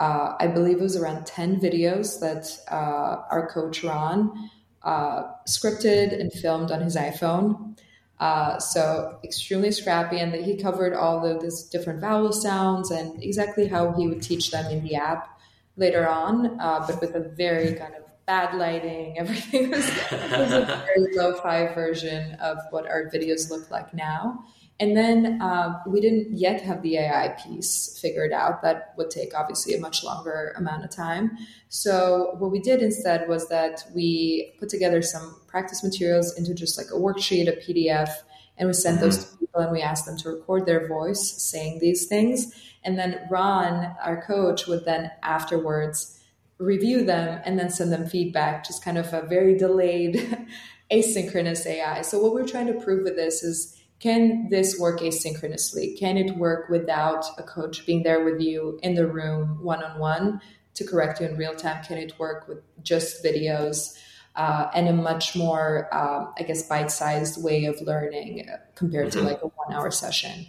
uh, 0.00 0.34
i 0.38 0.46
believe 0.46 0.78
it 0.78 0.82
was 0.82 0.96
around 0.96 1.26
10 1.26 1.58
videos 1.60 2.20
that 2.20 2.44
uh, 2.70 3.22
our 3.30 3.48
coach 3.48 3.82
ron 3.82 4.50
uh, 4.82 5.22
scripted 5.46 6.18
and 6.18 6.30
filmed 6.32 6.70
on 6.70 6.82
his 6.82 6.94
iphone 6.96 7.76
uh, 8.20 8.58
so 8.58 9.18
extremely 9.22 9.70
scrappy, 9.70 10.18
and 10.18 10.32
that 10.32 10.42
he 10.42 10.56
covered 10.56 10.94
all 10.94 11.24
of 11.24 11.40
these 11.40 11.62
different 11.62 12.00
vowel 12.00 12.32
sounds 12.32 12.90
and 12.90 13.22
exactly 13.22 13.66
how 13.66 13.92
he 13.92 14.08
would 14.08 14.22
teach 14.22 14.50
them 14.50 14.66
in 14.70 14.82
the 14.82 14.96
app 14.96 15.38
later 15.76 16.08
on, 16.08 16.58
uh, 16.60 16.84
but 16.86 17.00
with 17.00 17.14
a 17.14 17.20
very 17.20 17.74
kind 17.74 17.94
of 17.94 18.02
bad 18.26 18.54
lighting. 18.54 19.18
Everything 19.18 19.70
was, 19.70 19.86
was 20.10 20.52
a 20.52 20.84
very 20.86 21.16
low-fi 21.16 21.72
version 21.74 22.34
of 22.34 22.58
what 22.70 22.86
our 22.86 23.10
videos 23.10 23.50
look 23.50 23.70
like 23.70 23.94
now. 23.94 24.44
And 24.80 24.96
then 24.96 25.42
uh, 25.42 25.80
we 25.86 26.00
didn't 26.00 26.38
yet 26.38 26.60
have 26.62 26.82
the 26.82 26.98
AI 26.98 27.36
piece 27.44 27.98
figured 28.00 28.32
out. 28.32 28.62
That 28.62 28.94
would 28.96 29.10
take 29.10 29.34
obviously 29.34 29.74
a 29.74 29.80
much 29.80 30.04
longer 30.04 30.54
amount 30.56 30.84
of 30.84 30.90
time. 30.90 31.36
So 31.68 32.36
what 32.38 32.52
we 32.52 32.60
did 32.60 32.80
instead 32.80 33.28
was 33.28 33.48
that 33.48 33.84
we 33.92 34.54
put 34.60 34.68
together 34.68 35.02
some 35.02 35.40
practice 35.48 35.82
materials 35.82 36.38
into 36.38 36.54
just 36.54 36.78
like 36.78 36.88
a 36.92 36.98
worksheet, 36.98 37.48
a 37.48 37.56
PDF, 37.60 38.10
and 38.56 38.68
we 38.68 38.72
sent 38.72 38.96
mm-hmm. 38.96 39.06
those 39.06 39.24
to 39.24 39.36
people 39.38 39.60
and 39.60 39.72
we 39.72 39.82
asked 39.82 40.06
them 40.06 40.16
to 40.18 40.30
record 40.30 40.66
their 40.66 40.86
voice 40.86 41.42
saying 41.42 41.80
these 41.80 42.06
things. 42.06 42.52
And 42.84 42.96
then 42.96 43.26
Ron, 43.28 43.96
our 44.02 44.22
coach, 44.22 44.68
would 44.68 44.84
then 44.84 45.10
afterwards 45.22 46.20
review 46.58 47.04
them 47.04 47.40
and 47.44 47.58
then 47.58 47.70
send 47.70 47.92
them 47.92 48.06
feedback, 48.06 48.64
just 48.64 48.84
kind 48.84 48.98
of 48.98 49.12
a 49.12 49.22
very 49.22 49.56
delayed 49.56 50.38
asynchronous 50.92 51.66
AI. 51.66 52.02
So 52.02 52.20
what 52.20 52.32
we're 52.32 52.46
trying 52.46 52.66
to 52.68 52.80
prove 52.80 53.04
with 53.04 53.16
this 53.16 53.42
is 53.42 53.77
can 54.00 54.48
this 54.48 54.78
work 54.78 55.00
asynchronously? 55.00 55.98
Can 55.98 56.16
it 56.16 56.36
work 56.36 56.68
without 56.68 57.24
a 57.36 57.42
coach 57.42 57.84
being 57.84 58.04
there 58.04 58.24
with 58.24 58.40
you 58.40 58.78
in 58.82 58.94
the 58.94 59.06
room 59.06 59.58
one 59.62 59.82
on 59.82 59.98
one 59.98 60.40
to 60.74 60.84
correct 60.84 61.20
you 61.20 61.26
in 61.26 61.36
real 61.36 61.54
time? 61.54 61.82
Can 61.82 61.98
it 61.98 62.18
work 62.18 62.46
with 62.46 62.58
just 62.84 63.24
videos 63.24 63.98
uh, 64.36 64.70
and 64.72 64.88
a 64.88 64.92
much 64.92 65.34
more, 65.34 65.92
um, 65.92 66.32
I 66.38 66.44
guess, 66.44 66.62
bite 66.62 66.92
sized 66.92 67.42
way 67.42 67.64
of 67.64 67.80
learning 67.80 68.48
compared 68.76 69.08
mm-hmm. 69.08 69.18
to 69.18 69.26
like 69.26 69.42
a 69.42 69.48
one 69.48 69.72
hour 69.72 69.90
session? 69.90 70.46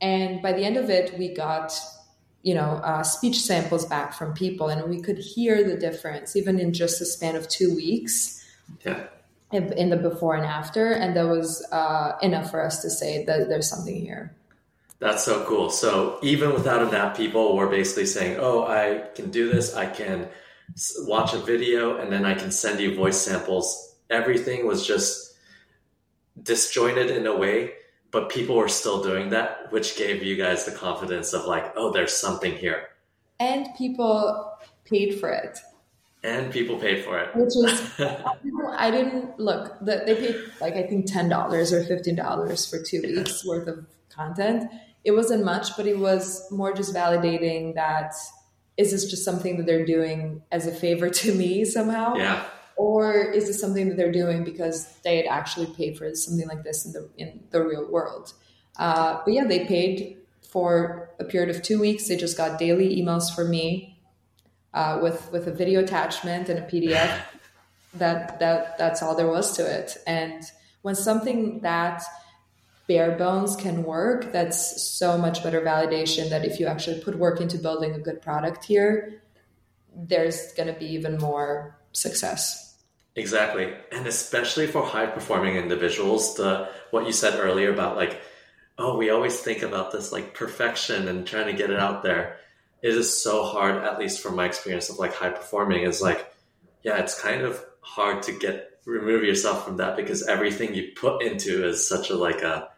And 0.00 0.40
by 0.40 0.52
the 0.52 0.64
end 0.64 0.78
of 0.78 0.88
it, 0.88 1.18
we 1.18 1.34
got 1.34 1.78
you 2.42 2.54
know 2.54 2.80
uh, 2.84 3.02
speech 3.02 3.40
samples 3.40 3.84
back 3.84 4.14
from 4.14 4.32
people 4.32 4.68
and 4.68 4.88
we 4.88 5.02
could 5.02 5.18
hear 5.18 5.64
the 5.64 5.76
difference 5.76 6.36
even 6.36 6.60
in 6.60 6.72
just 6.72 7.00
a 7.00 7.04
span 7.04 7.34
of 7.34 7.48
two 7.48 7.74
weeks 7.74 8.44
yeah 8.84 9.06
in 9.52 9.90
the 9.90 9.96
before 9.96 10.34
and 10.34 10.44
after, 10.44 10.92
and 10.92 11.16
that 11.16 11.26
was 11.26 11.64
uh, 11.70 12.12
enough 12.22 12.50
for 12.50 12.64
us 12.64 12.82
to 12.82 12.90
say 12.90 13.24
that 13.24 13.48
there's 13.48 13.68
something 13.68 13.94
here. 13.94 14.34
That's 14.98 15.24
so 15.24 15.44
cool. 15.44 15.70
So 15.70 16.18
even 16.22 16.52
without 16.52 16.82
an 16.82 16.94
app, 16.94 17.16
people 17.16 17.54
were 17.54 17.68
basically 17.68 18.06
saying, 18.06 18.38
"Oh, 18.40 18.64
I 18.66 19.08
can 19.14 19.30
do 19.30 19.50
this. 19.50 19.76
I 19.76 19.86
can 19.86 20.28
watch 21.00 21.34
a 21.34 21.38
video, 21.38 21.98
and 21.98 22.10
then 22.10 22.24
I 22.24 22.34
can 22.34 22.50
send 22.50 22.80
you 22.80 22.94
voice 22.94 23.18
samples." 23.18 23.94
Everything 24.10 24.66
was 24.66 24.86
just 24.86 25.34
disjointed 26.42 27.10
in 27.10 27.26
a 27.26 27.36
way, 27.36 27.74
but 28.10 28.30
people 28.30 28.56
were 28.56 28.68
still 28.68 29.02
doing 29.02 29.30
that, 29.30 29.70
which 29.70 29.96
gave 29.96 30.22
you 30.22 30.36
guys 30.36 30.64
the 30.64 30.72
confidence 30.72 31.34
of 31.34 31.44
like, 31.44 31.72
"Oh, 31.76 31.92
there's 31.92 32.14
something 32.14 32.52
here." 32.52 32.88
And 33.38 33.68
people 33.76 34.56
paid 34.84 35.20
for 35.20 35.28
it 35.28 35.58
and 36.26 36.52
people 36.52 36.76
paid 36.76 37.04
for 37.04 37.18
it. 37.18 37.34
Which 37.34 37.56
is, 37.56 38.00
I 38.76 38.90
didn't 38.90 39.38
look. 39.38 39.78
The, 39.80 40.02
they 40.04 40.14
paid 40.14 40.36
like 40.60 40.74
I 40.74 40.82
think 40.82 41.10
ten 41.10 41.28
dollars 41.28 41.72
or 41.72 41.84
fifteen 41.84 42.16
dollars 42.16 42.66
for 42.68 42.82
two 42.82 43.00
weeks 43.02 43.46
worth 43.46 43.68
of 43.68 43.86
content. 44.10 44.70
It 45.04 45.12
wasn't 45.12 45.44
much, 45.44 45.76
but 45.76 45.86
it 45.86 45.98
was 45.98 46.50
more 46.50 46.74
just 46.74 46.92
validating 46.92 47.74
that 47.76 48.12
is 48.76 48.90
this 48.90 49.08
just 49.08 49.24
something 49.24 49.56
that 49.56 49.66
they're 49.66 49.86
doing 49.86 50.42
as 50.52 50.66
a 50.66 50.72
favor 50.72 51.08
to 51.08 51.34
me 51.34 51.64
somehow? 51.64 52.14
Yeah. 52.16 52.44
Or 52.76 53.14
is 53.14 53.46
this 53.46 53.58
something 53.58 53.88
that 53.88 53.96
they're 53.96 54.12
doing 54.12 54.44
because 54.44 54.92
they 55.02 55.16
had 55.16 55.26
actually 55.26 55.66
paid 55.66 55.96
for 55.96 56.14
something 56.14 56.46
like 56.46 56.62
this 56.62 56.84
in 56.84 56.92
the 56.92 57.08
in 57.16 57.40
the 57.50 57.64
real 57.64 57.90
world? 57.90 58.32
Uh, 58.78 59.20
but 59.24 59.32
yeah, 59.32 59.44
they 59.44 59.64
paid 59.64 60.18
for 60.42 61.10
a 61.18 61.24
period 61.24 61.54
of 61.54 61.62
two 61.62 61.80
weeks. 61.80 62.08
They 62.08 62.16
just 62.16 62.36
got 62.36 62.58
daily 62.58 63.00
emails 63.00 63.34
from 63.34 63.50
me 63.50 63.95
uh, 64.76 64.98
with 65.02 65.32
with 65.32 65.48
a 65.48 65.50
video 65.52 65.80
attachment 65.80 66.48
and 66.48 66.58
a 66.60 66.62
PDF. 66.62 67.20
that 67.94 68.38
that 68.38 68.76
that's 68.78 69.02
all 69.02 69.16
there 69.16 69.26
was 69.26 69.56
to 69.56 69.62
it. 69.64 69.96
And 70.06 70.42
when 70.82 70.94
something 70.94 71.60
that 71.60 72.02
bare 72.86 73.16
bones 73.16 73.56
can 73.56 73.82
work, 73.82 74.32
that's 74.32 74.82
so 74.82 75.16
much 75.18 75.42
better 75.42 75.62
validation 75.62 76.28
that 76.28 76.44
if 76.44 76.60
you 76.60 76.66
actually 76.66 77.00
put 77.00 77.18
work 77.18 77.40
into 77.40 77.58
building 77.58 77.94
a 77.94 77.98
good 77.98 78.20
product 78.20 78.64
here, 78.64 79.22
there's 79.96 80.52
going 80.52 80.72
to 80.72 80.78
be 80.78 80.86
even 80.86 81.16
more 81.18 81.76
success. 81.92 82.76
Exactly. 83.16 83.72
And 83.90 84.06
especially 84.06 84.66
for 84.66 84.84
high 84.84 85.06
performing 85.06 85.56
individuals, 85.56 86.34
the 86.34 86.68
what 86.90 87.06
you 87.06 87.12
said 87.12 87.40
earlier 87.40 87.72
about 87.72 87.96
like, 87.96 88.20
oh, 88.76 88.98
we 88.98 89.08
always 89.08 89.40
think 89.40 89.62
about 89.62 89.90
this 89.90 90.12
like 90.12 90.34
perfection 90.34 91.08
and 91.08 91.26
trying 91.26 91.46
to 91.46 91.54
get 91.54 91.70
it 91.70 91.78
out 91.78 92.02
there 92.02 92.36
it 92.82 92.94
is 92.94 93.22
so 93.22 93.44
hard, 93.44 93.82
at 93.82 93.98
least 93.98 94.20
from 94.20 94.36
my 94.36 94.46
experience 94.46 94.90
of 94.90 94.98
like 94.98 95.14
high 95.14 95.30
performing, 95.30 95.82
is 95.82 96.00
like, 96.02 96.32
yeah, 96.82 96.98
it's 96.98 97.20
kind 97.20 97.42
of 97.42 97.64
hard 97.80 98.22
to 98.24 98.32
get 98.32 98.76
remove 98.86 99.24
yourself 99.24 99.64
from 99.64 99.78
that 99.78 99.96
because 99.96 100.26
everything 100.28 100.74
you 100.74 100.92
put 100.94 101.20
into 101.22 101.66
is 101.66 101.86
such 101.88 102.10
a 102.10 102.14
like 102.14 102.42
a 102.42 102.68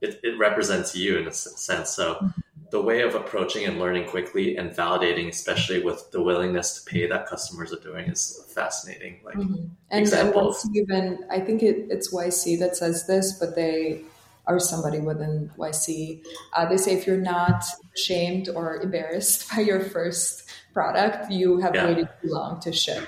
it, 0.00 0.20
it 0.22 0.38
represents 0.38 0.96
you 0.96 1.18
in 1.18 1.26
a 1.26 1.32
sense. 1.32 1.90
So 1.90 2.14
mm-hmm. 2.14 2.40
the 2.70 2.80
way 2.80 3.02
of 3.02 3.14
approaching 3.14 3.66
and 3.66 3.78
learning 3.78 4.08
quickly 4.08 4.56
and 4.56 4.70
validating, 4.70 5.28
especially 5.28 5.82
with 5.82 6.10
the 6.10 6.22
willingness 6.22 6.82
to 6.82 6.90
pay 6.90 7.06
that 7.06 7.26
customers 7.26 7.72
are 7.72 7.80
doing, 7.80 8.06
is 8.08 8.42
fascinating. 8.54 9.20
Like 9.24 9.36
mm-hmm. 9.36 9.66
and, 9.90 10.00
examples. 10.00 10.64
And 10.64 10.76
even 10.76 11.24
I 11.30 11.40
think 11.40 11.62
it, 11.62 11.88
it's 11.90 12.14
YC 12.14 12.60
that 12.60 12.76
says 12.76 13.06
this, 13.06 13.32
but 13.38 13.56
they 13.56 14.02
or 14.50 14.58
somebody 14.58 15.00
within 15.00 15.50
YC, 15.56 16.24
uh, 16.54 16.66
they 16.68 16.76
say 16.76 16.94
if 16.94 17.06
you're 17.06 17.16
not 17.16 17.64
ashamed 17.96 18.48
or 18.48 18.82
embarrassed 18.82 19.50
by 19.54 19.62
your 19.62 19.80
first 19.80 20.50
product, 20.72 21.30
you 21.30 21.58
have 21.58 21.74
yeah. 21.74 21.86
waited 21.86 22.08
too 22.20 22.28
long 22.28 22.60
to 22.60 22.72
ship. 22.72 23.06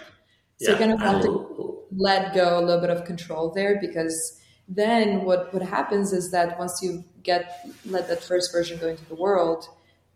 So 0.61 0.71
yeah. 0.73 0.79
you're 0.79 0.79
gonna 0.79 0.99
have 0.99 1.23
to 1.23 1.83
let 1.91 2.35
go 2.35 2.59
a 2.59 2.63
little 2.63 2.81
bit 2.81 2.91
of 2.91 3.05
control 3.05 3.51
there 3.51 3.79
because 3.81 4.41
then 4.69 5.25
what 5.25 5.53
what 5.53 5.63
happens 5.63 6.13
is 6.13 6.31
that 6.31 6.59
once 6.59 6.81
you 6.83 7.05
get 7.23 7.67
let 7.85 8.09
that 8.09 8.23
first 8.23 8.53
version 8.53 8.79
go 8.79 8.89
into 8.89 9.05
the 9.07 9.15
world 9.15 9.69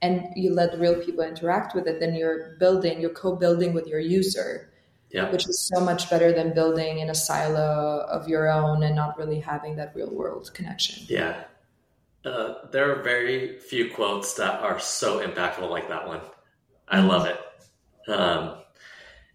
and 0.02 0.26
you 0.36 0.52
let 0.52 0.78
real 0.78 1.02
people 1.02 1.24
interact 1.24 1.74
with 1.74 1.86
it, 1.86 2.00
then 2.00 2.14
you're 2.14 2.56
building, 2.60 3.00
you're 3.00 3.10
co-building 3.10 3.72
with 3.72 3.86
your 3.86 3.98
user 3.98 4.70
yeah. 5.10 5.30
which 5.30 5.48
is 5.48 5.60
so 5.60 5.80
much 5.80 6.10
better 6.10 6.32
than 6.32 6.54
building 6.54 6.98
in 6.98 7.10
a 7.10 7.14
silo 7.14 8.06
of 8.08 8.28
your 8.28 8.50
own 8.50 8.82
and 8.82 8.94
not 8.94 9.18
really 9.18 9.40
having 9.40 9.76
that 9.76 9.94
real 9.94 10.10
world 10.10 10.50
connection. 10.54 11.04
Yeah. 11.08 11.44
Uh, 12.24 12.54
there 12.72 12.90
are 12.90 13.02
very 13.02 13.58
few 13.60 13.90
quotes 13.90 14.34
that 14.34 14.60
are 14.60 14.80
so 14.80 15.26
impactful 15.26 15.70
like 15.70 15.88
that 15.88 16.06
one. 16.06 16.20
I 16.88 16.98
mm-hmm. 16.98 17.08
love 17.08 17.26
it. 17.26 17.40
Um, 18.08 18.56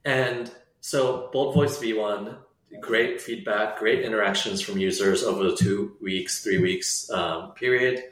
and 0.03 0.51
so, 0.81 1.29
Bold 1.31 1.53
Voice 1.53 1.77
V1, 1.77 2.35
great 2.79 3.21
feedback, 3.21 3.79
great 3.79 4.03
interactions 4.03 4.61
from 4.61 4.77
users 4.77 5.23
over 5.23 5.43
the 5.43 5.55
two 5.55 5.95
weeks, 6.01 6.43
three 6.43 6.57
weeks 6.57 7.09
um, 7.11 7.51
period 7.51 8.03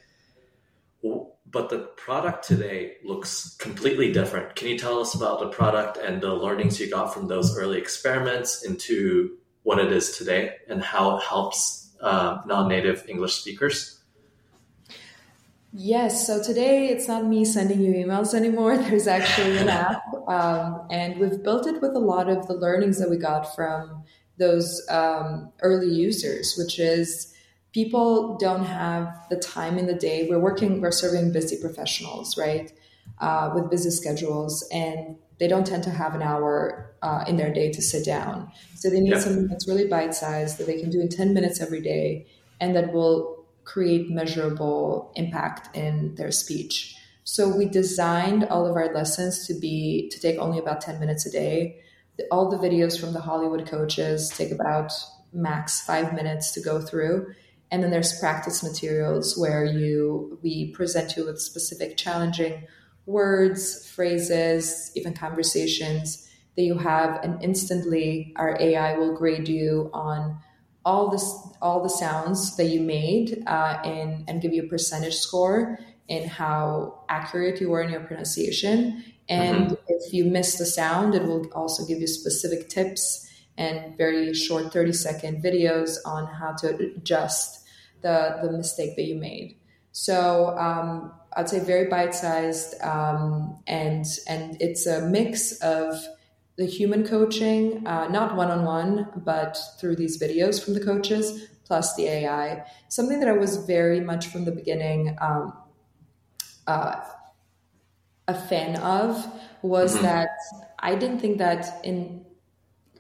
but 1.52 1.70
the 1.70 1.80
product 1.98 2.48
today 2.48 2.98
looks 3.04 3.56
completely 3.60 4.12
different. 4.12 4.56
Can 4.56 4.68
you 4.68 4.78
tell 4.78 5.00
us 5.00 5.16
about 5.16 5.40
the 5.40 5.48
product 5.48 5.98
and 5.98 6.22
the 6.22 6.34
learnings 6.34 6.80
you 6.80 6.90
got 6.90 7.14
from 7.14 7.28
those 7.28 7.58
early 7.58 7.78
experiments 7.78 8.64
into 8.64 9.38
what 9.64 9.80
it 9.80 9.92
is 9.92 10.18
today 10.18 10.56
and 10.68 10.82
how 10.82 11.18
it 11.18 11.24
helps 11.24 11.96
uh, 12.02 12.40
non-native 12.46 13.06
English 13.08 13.36
speakers? 13.36 14.00
Yes, 15.72 16.26
so 16.26 16.42
today 16.42 16.88
it's 16.88 17.08
not 17.08 17.26
me 17.26 17.46
sending 17.46 17.82
you 17.82 17.94
emails 17.94 18.34
anymore. 18.34 18.78
There's 18.78 19.08
actually 19.08 19.58
an 19.58 19.70
app, 19.70 20.04
um, 20.28 20.88
and 20.90 21.20
we've 21.20 21.44
built 21.44 21.68
it 21.68 21.82
with 21.82 21.96
a 21.96 22.00
lot 22.00 22.30
of 22.30 22.48
the 22.48 22.56
learnings 22.56 23.00
that 23.00 23.10
we 23.10 23.18
got 23.18 23.56
from 23.56 24.04
those 24.38 24.82
um, 24.90 25.52
early 25.62 25.94
users, 25.94 26.56
which 26.58 26.80
is 26.80 27.34
people 27.74 28.38
don't 28.38 28.66
have 28.66 29.26
the 29.30 29.38
time 29.38 29.78
in 29.78 29.88
the 29.88 29.94
day. 29.94 30.28
We're 30.30 30.40
working, 30.40 30.82
we're 30.82 30.92
serving 30.92 31.32
busy 31.32 31.58
professionals, 31.62 32.38
right? 32.38 32.72
Uh, 33.20 33.52
with 33.54 33.70
busy 33.70 33.90
schedules, 33.90 34.68
and 34.72 35.18
they 35.40 35.48
don't 35.48 35.66
tend 35.66 35.84
to 35.84 35.90
have 35.90 36.16
an 36.16 36.22
hour 36.22 36.94
uh, 37.02 37.24
in 37.28 37.38
their 37.38 37.52
day 37.52 37.72
to 37.72 37.82
sit 37.82 38.06
down. 38.06 38.52
So 38.76 38.90
they 38.90 39.00
need 39.00 39.12
yeah. 39.12 39.20
something 39.20 39.48
that's 39.48 39.68
really 39.68 39.88
bite 39.88 40.14
sized 40.14 40.58
that 40.58 40.68
they 40.68 40.80
can 40.80 40.90
do 40.90 41.00
in 41.02 41.10
10 41.10 41.34
minutes 41.34 41.62
every 41.62 41.82
day 41.82 42.28
and 42.60 42.76
that 42.76 42.94
will 42.94 43.46
create 43.64 44.10
measurable 44.10 45.12
impact 45.16 45.76
in 45.76 46.16
their 46.16 46.32
speech. 46.32 46.96
So 47.24 47.48
we 47.48 47.66
designed 47.66 48.46
all 48.46 48.66
of 48.66 48.76
our 48.76 48.94
lessons 48.94 49.48
to 49.48 49.54
be 49.54 50.10
to 50.12 50.20
take 50.20 50.38
only 50.40 50.60
about 50.60 50.82
10 50.82 51.00
minutes 51.00 51.26
a 51.26 51.32
day. 51.32 51.80
All 52.32 52.50
the 52.50 52.58
videos 52.58 53.00
from 53.00 53.14
the 53.14 53.22
Hollywood 53.22 53.66
coaches 53.68 54.30
take 54.30 54.52
about 54.52 54.92
max 55.32 55.80
five 55.82 56.14
minutes 56.14 56.52
to 56.54 56.62
go 56.62 56.82
through 56.82 57.34
and 57.72 57.84
then 57.84 57.92
there's 57.92 58.20
practice 58.20 58.64
materials 58.64 59.38
where 59.38 59.64
you 59.64 60.40
we 60.42 60.72
present 60.72 61.16
you 61.16 61.26
with 61.26 61.40
specific 61.40 61.98
challenging 61.98 62.68
words 63.06 63.88
phrases 63.90 64.92
even 64.96 65.14
conversations 65.14 66.30
that 66.56 66.64
you 66.64 66.78
have 66.78 67.24
and 67.24 67.42
instantly 67.44 68.34
our 68.36 68.60
ai 68.60 68.98
will 68.98 69.16
grade 69.16 69.48
you 69.48 69.90
on 69.94 70.38
all 70.86 71.10
this 71.10 71.26
all 71.62 71.84
the 71.84 71.90
sounds 71.90 72.56
that 72.58 72.66
you 72.66 72.80
made 72.80 73.44
uh, 73.48 73.80
and 73.84 74.24
and 74.28 74.42
give 74.42 74.54
you 74.54 74.64
a 74.64 74.68
percentage 74.68 75.16
score 75.16 75.78
in 76.08 76.28
how 76.28 77.04
accurate 77.10 77.60
you 77.62 77.70
were 77.70 77.82
in 77.82 77.90
your 77.90 78.02
pronunciation 78.02 79.04
and 79.28 79.68
mm-hmm. 79.68 79.74
if 79.88 80.14
you 80.14 80.26
miss 80.26 80.58
the 80.58 80.66
sound 80.66 81.14
it 81.14 81.24
will 81.24 81.46
also 81.54 81.86
give 81.86 82.00
you 82.00 82.08
specific 82.08 82.70
tips 82.70 83.30
and 83.58 83.98
very 83.98 84.34
short 84.34 84.72
30 84.72 84.94
second 84.94 85.44
videos 85.44 85.98
on 86.06 86.26
how 86.26 86.54
to 86.54 86.76
adjust 86.76 87.59
the 88.02 88.40
the 88.42 88.52
mistake 88.52 88.96
that 88.96 89.04
you 89.04 89.16
made. 89.16 89.58
So 89.92 90.58
um, 90.58 91.12
I'd 91.36 91.50
say 91.50 91.60
very 91.60 91.88
bite 91.90 92.16
sized, 92.16 92.82
um, 92.82 93.60
and 93.68 94.06
and 94.28 94.58
it's 94.60 94.86
a 94.88 95.02
mix 95.02 95.54
of 95.60 95.96
the 96.58 96.66
human 96.66 97.08
coaching, 97.08 97.88
uh, 97.88 98.08
not 98.10 98.36
one 98.36 98.52
on 98.52 98.66
one, 98.66 99.08
but 99.16 99.58
through 99.80 99.96
these 99.96 100.22
videos 100.22 100.64
from 100.64 100.74
the 100.74 100.84
coaches 100.84 101.48
plus 101.66 101.96
the 101.96 102.06
AI. 102.08 102.66
Something 102.90 103.20
that 103.22 103.30
I 103.30 103.34
was 103.34 103.58
very 103.66 104.02
much 104.02 104.28
from 104.28 104.44
the 104.44 104.52
beginning 104.52 105.16
um, 105.22 105.54
uh, 106.68 106.96
a 108.28 108.34
fan 108.34 108.76
of 108.78 109.26
was 109.62 109.94
mm-hmm. 109.94 110.04
that 110.04 110.30
I 110.80 110.96
didn't 110.96 111.20
think 111.20 111.38
that 111.38 111.80
in 111.84 112.26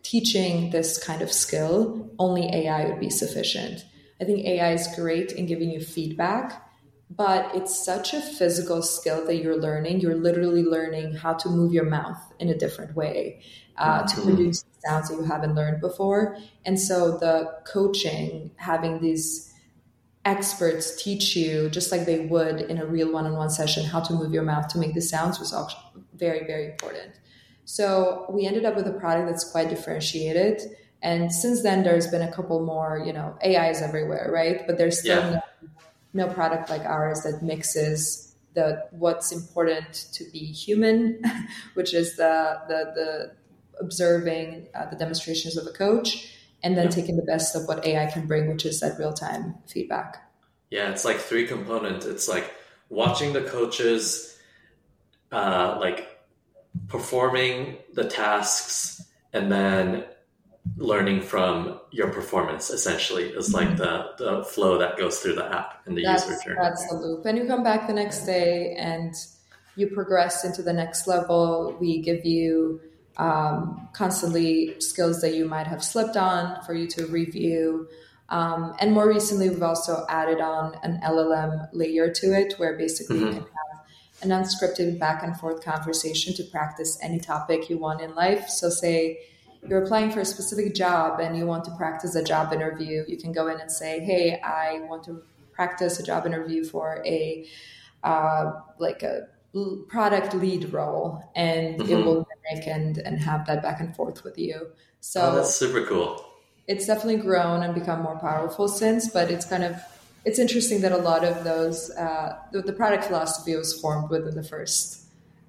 teaching 0.03 0.71
this 0.71 1.03
kind 1.03 1.21
of 1.21 1.31
skill, 1.31 2.09
only 2.17 2.45
AI 2.53 2.85
would 2.85 2.99
be 2.99 3.09
sufficient. 3.09 3.85
I 4.21 4.25
think 4.25 4.45
AI 4.45 4.73
is 4.73 4.87
great 4.95 5.31
in 5.31 5.45
giving 5.45 5.69
you 5.71 5.79
feedback, 5.79 6.69
but 7.09 7.55
it's 7.55 7.83
such 7.83 8.13
a 8.13 8.21
physical 8.21 8.81
skill 8.81 9.25
that 9.25 9.37
you're 9.37 9.57
learning. 9.57 10.01
You're 10.01 10.15
literally 10.15 10.63
learning 10.63 11.15
how 11.15 11.33
to 11.33 11.49
move 11.49 11.73
your 11.73 11.85
mouth 11.85 12.21
in 12.39 12.49
a 12.49 12.57
different 12.57 12.95
way 12.95 13.41
uh, 13.77 14.05
to 14.05 14.15
mm-hmm. 14.15 14.27
produce 14.27 14.65
sounds 14.85 15.09
that 15.09 15.15
you 15.15 15.23
haven't 15.23 15.55
learned 15.55 15.81
before. 15.81 16.37
And 16.65 16.79
so 16.79 17.17
the 17.17 17.53
coaching, 17.65 18.51
having 18.57 19.01
these 19.01 19.53
experts 20.25 21.01
teach 21.01 21.35
you, 21.35 21.69
just 21.69 21.91
like 21.91 22.05
they 22.05 22.25
would 22.25 22.61
in 22.61 22.77
a 22.77 22.85
real 22.85 23.11
one 23.11 23.25
on 23.25 23.33
one 23.33 23.49
session, 23.49 23.85
how 23.85 24.01
to 24.01 24.13
move 24.13 24.33
your 24.33 24.43
mouth 24.43 24.67
to 24.69 24.77
make 24.77 24.93
the 24.93 25.01
sounds 25.01 25.39
was 25.39 25.53
very, 26.13 26.45
very 26.45 26.65
important. 26.65 27.13
So 27.65 28.25
we 28.29 28.45
ended 28.45 28.65
up 28.65 28.75
with 28.75 28.87
a 28.87 28.91
product 28.91 29.27
that's 29.27 29.49
quite 29.49 29.69
differentiated 29.69 30.61
and 31.01 31.31
since 31.31 31.63
then, 31.63 31.83
there's 31.83 32.07
been 32.07 32.21
a 32.21 32.31
couple 32.31 32.65
more, 32.65 33.01
you 33.05 33.13
know, 33.13 33.37
AIs 33.45 33.81
everywhere, 33.81 34.29
right? 34.31 34.65
But 34.67 34.77
there's 34.77 34.99
still 34.99 35.19
yeah. 35.19 35.41
no, 36.13 36.25
no 36.27 36.33
product 36.33 36.69
like 36.69 36.81
ours 36.81 37.21
that 37.21 37.41
mixes 37.41 38.35
the 38.53 38.85
what's 38.91 39.31
important 39.31 39.93
to 40.13 40.25
be 40.31 40.39
human, 40.39 41.21
which 41.73 41.93
is 41.93 42.17
the 42.17 42.59
the, 42.67 42.91
the 42.95 43.31
observing 43.79 44.67
uh, 44.75 44.89
the 44.89 44.97
demonstrations 44.97 45.55
of 45.55 45.65
a 45.67 45.71
coach, 45.71 46.35
and 46.63 46.77
then 46.77 46.85
yeah. 46.85 46.91
taking 46.91 47.15
the 47.15 47.23
best 47.23 47.55
of 47.55 47.65
what 47.67 47.85
AI 47.85 48.07
can 48.07 48.27
bring, 48.27 48.49
which 48.49 48.65
is 48.65 48.81
that 48.81 48.99
real 48.99 49.13
time 49.13 49.55
feedback. 49.67 50.29
Yeah, 50.69 50.91
it's 50.91 51.05
like 51.05 51.17
three 51.17 51.47
component. 51.47 52.03
It's 52.05 52.27
like 52.27 52.53
watching 52.89 53.31
the 53.31 53.41
coaches, 53.41 54.37
uh, 55.31 55.77
like 55.79 56.19
performing 56.89 57.77
the 57.93 58.03
tasks, 58.03 59.01
and 59.31 59.49
then 59.49 60.03
learning 60.77 61.21
from 61.21 61.79
your 61.91 62.09
performance 62.09 62.69
essentially 62.69 63.25
is 63.25 63.53
like 63.53 63.77
the, 63.77 64.11
the 64.17 64.43
flow 64.43 64.77
that 64.77 64.97
goes 64.97 65.19
through 65.19 65.35
the 65.35 65.45
app 65.45 65.81
and 65.85 65.97
the 65.97 66.03
that's, 66.03 66.27
user 66.27 66.43
journey. 66.43 66.59
That's 66.61 66.87
the 66.89 66.95
loop. 66.95 67.25
And 67.25 67.37
you 67.37 67.45
come 67.45 67.63
back 67.63 67.87
the 67.87 67.93
next 67.93 68.25
day 68.25 68.75
and 68.77 69.13
you 69.75 69.87
progress 69.87 70.43
into 70.43 70.61
the 70.61 70.73
next 70.73 71.07
level. 71.07 71.77
We 71.79 72.01
give 72.01 72.25
you 72.25 72.81
um, 73.17 73.89
constantly 73.93 74.79
skills 74.79 75.21
that 75.21 75.35
you 75.35 75.45
might 75.45 75.67
have 75.67 75.83
slipped 75.83 76.17
on 76.17 76.63
for 76.63 76.73
you 76.73 76.87
to 76.87 77.05
review. 77.07 77.87
Um, 78.29 78.75
and 78.79 78.93
more 78.93 79.07
recently, 79.07 79.49
we've 79.49 79.63
also 79.63 80.05
added 80.07 80.39
on 80.39 80.75
an 80.83 80.99
LLM 81.03 81.69
layer 81.73 82.11
to 82.11 82.33
it 82.33 82.53
where 82.57 82.77
basically 82.77 83.17
mm-hmm. 83.17 83.25
you 83.25 83.31
can 83.31 83.41
have 83.41 84.21
an 84.21 84.29
unscripted 84.29 84.99
back 84.99 85.23
and 85.23 85.37
forth 85.37 85.63
conversation 85.63 86.33
to 86.35 86.43
practice 86.43 86.97
any 87.01 87.19
topic 87.19 87.69
you 87.69 87.77
want 87.77 88.01
in 88.01 88.13
life. 88.15 88.47
So, 88.49 88.69
say, 88.69 89.19
you're 89.67 89.83
applying 89.83 90.11
for 90.11 90.21
a 90.21 90.25
specific 90.25 90.73
job 90.73 91.19
and 91.19 91.37
you 91.37 91.45
want 91.45 91.65
to 91.65 91.71
practice 91.71 92.15
a 92.15 92.23
job 92.23 92.53
interview, 92.53 93.03
you 93.07 93.17
can 93.17 93.31
go 93.31 93.47
in 93.47 93.59
and 93.59 93.71
say, 93.71 93.99
"Hey, 93.99 94.39
I 94.41 94.81
want 94.89 95.03
to 95.05 95.21
practice 95.51 95.99
a 95.99 96.03
job 96.03 96.25
interview 96.25 96.63
for 96.63 97.03
a 97.05 97.45
uh, 98.03 98.53
like 98.77 99.03
a 99.03 99.27
product 99.87 100.33
lead 100.33 100.73
role," 100.73 101.23
and 101.35 101.79
mm-hmm. 101.79 101.91
it 101.91 102.05
will 102.05 102.27
mimic 102.29 102.67
and 102.67 102.97
and 102.99 103.19
have 103.19 103.45
that 103.47 103.61
back 103.61 103.79
and 103.79 103.95
forth 103.95 104.23
with 104.23 104.37
you. 104.37 104.67
So 105.01 105.21
oh, 105.21 105.35
that's 105.35 105.55
super 105.55 105.85
cool. 105.85 106.25
It's 106.67 106.85
definitely 106.85 107.17
grown 107.17 107.63
and 107.63 107.73
become 107.73 108.01
more 108.01 108.17
powerful 108.19 108.67
since, 108.67 109.09
but 109.09 109.29
it's 109.31 109.45
kind 109.45 109.63
of 109.63 109.75
it's 110.25 110.39
interesting 110.39 110.81
that 110.81 110.91
a 110.91 110.97
lot 110.97 111.23
of 111.23 111.43
those 111.43 111.89
uh, 111.91 112.37
the, 112.51 112.61
the 112.61 112.73
product 112.73 113.05
philosophy 113.05 113.55
was 113.55 113.79
formed 113.79 114.09
within 114.09 114.35
the 114.35 114.43
first 114.43 114.99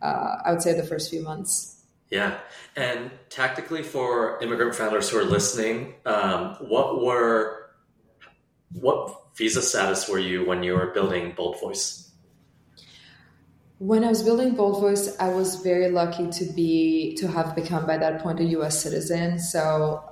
uh, 0.02 0.36
I 0.44 0.52
would 0.52 0.62
say 0.62 0.72
the 0.72 0.86
first 0.86 1.10
few 1.10 1.22
months. 1.22 1.76
Yeah. 2.10 2.38
And 2.76 3.10
tactically 3.28 3.82
for 3.82 4.42
immigrant 4.42 4.74
founders 4.74 5.08
who 5.08 5.18
are 5.18 5.24
listening, 5.24 5.94
um, 6.04 6.56
what 6.60 7.02
were, 7.02 7.70
what 8.72 9.36
visa 9.36 9.62
status 9.62 10.08
were 10.08 10.18
you 10.18 10.44
when 10.44 10.62
you 10.62 10.74
were 10.74 10.88
building 10.88 11.32
Bold 11.36 11.60
Voice? 11.60 12.10
When 13.78 14.04
I 14.04 14.08
was 14.08 14.22
building 14.22 14.54
Bold 14.54 14.80
Voice, 14.80 15.16
I 15.18 15.28
was 15.28 15.56
very 15.62 15.88
lucky 15.88 16.28
to 16.30 16.44
be 16.52 17.14
to 17.18 17.28
have 17.28 17.54
become 17.54 17.86
by 17.86 17.96
that 17.96 18.22
point 18.22 18.40
a 18.40 18.44
U.S. 18.44 18.82
citizen. 18.82 19.38
So 19.38 20.04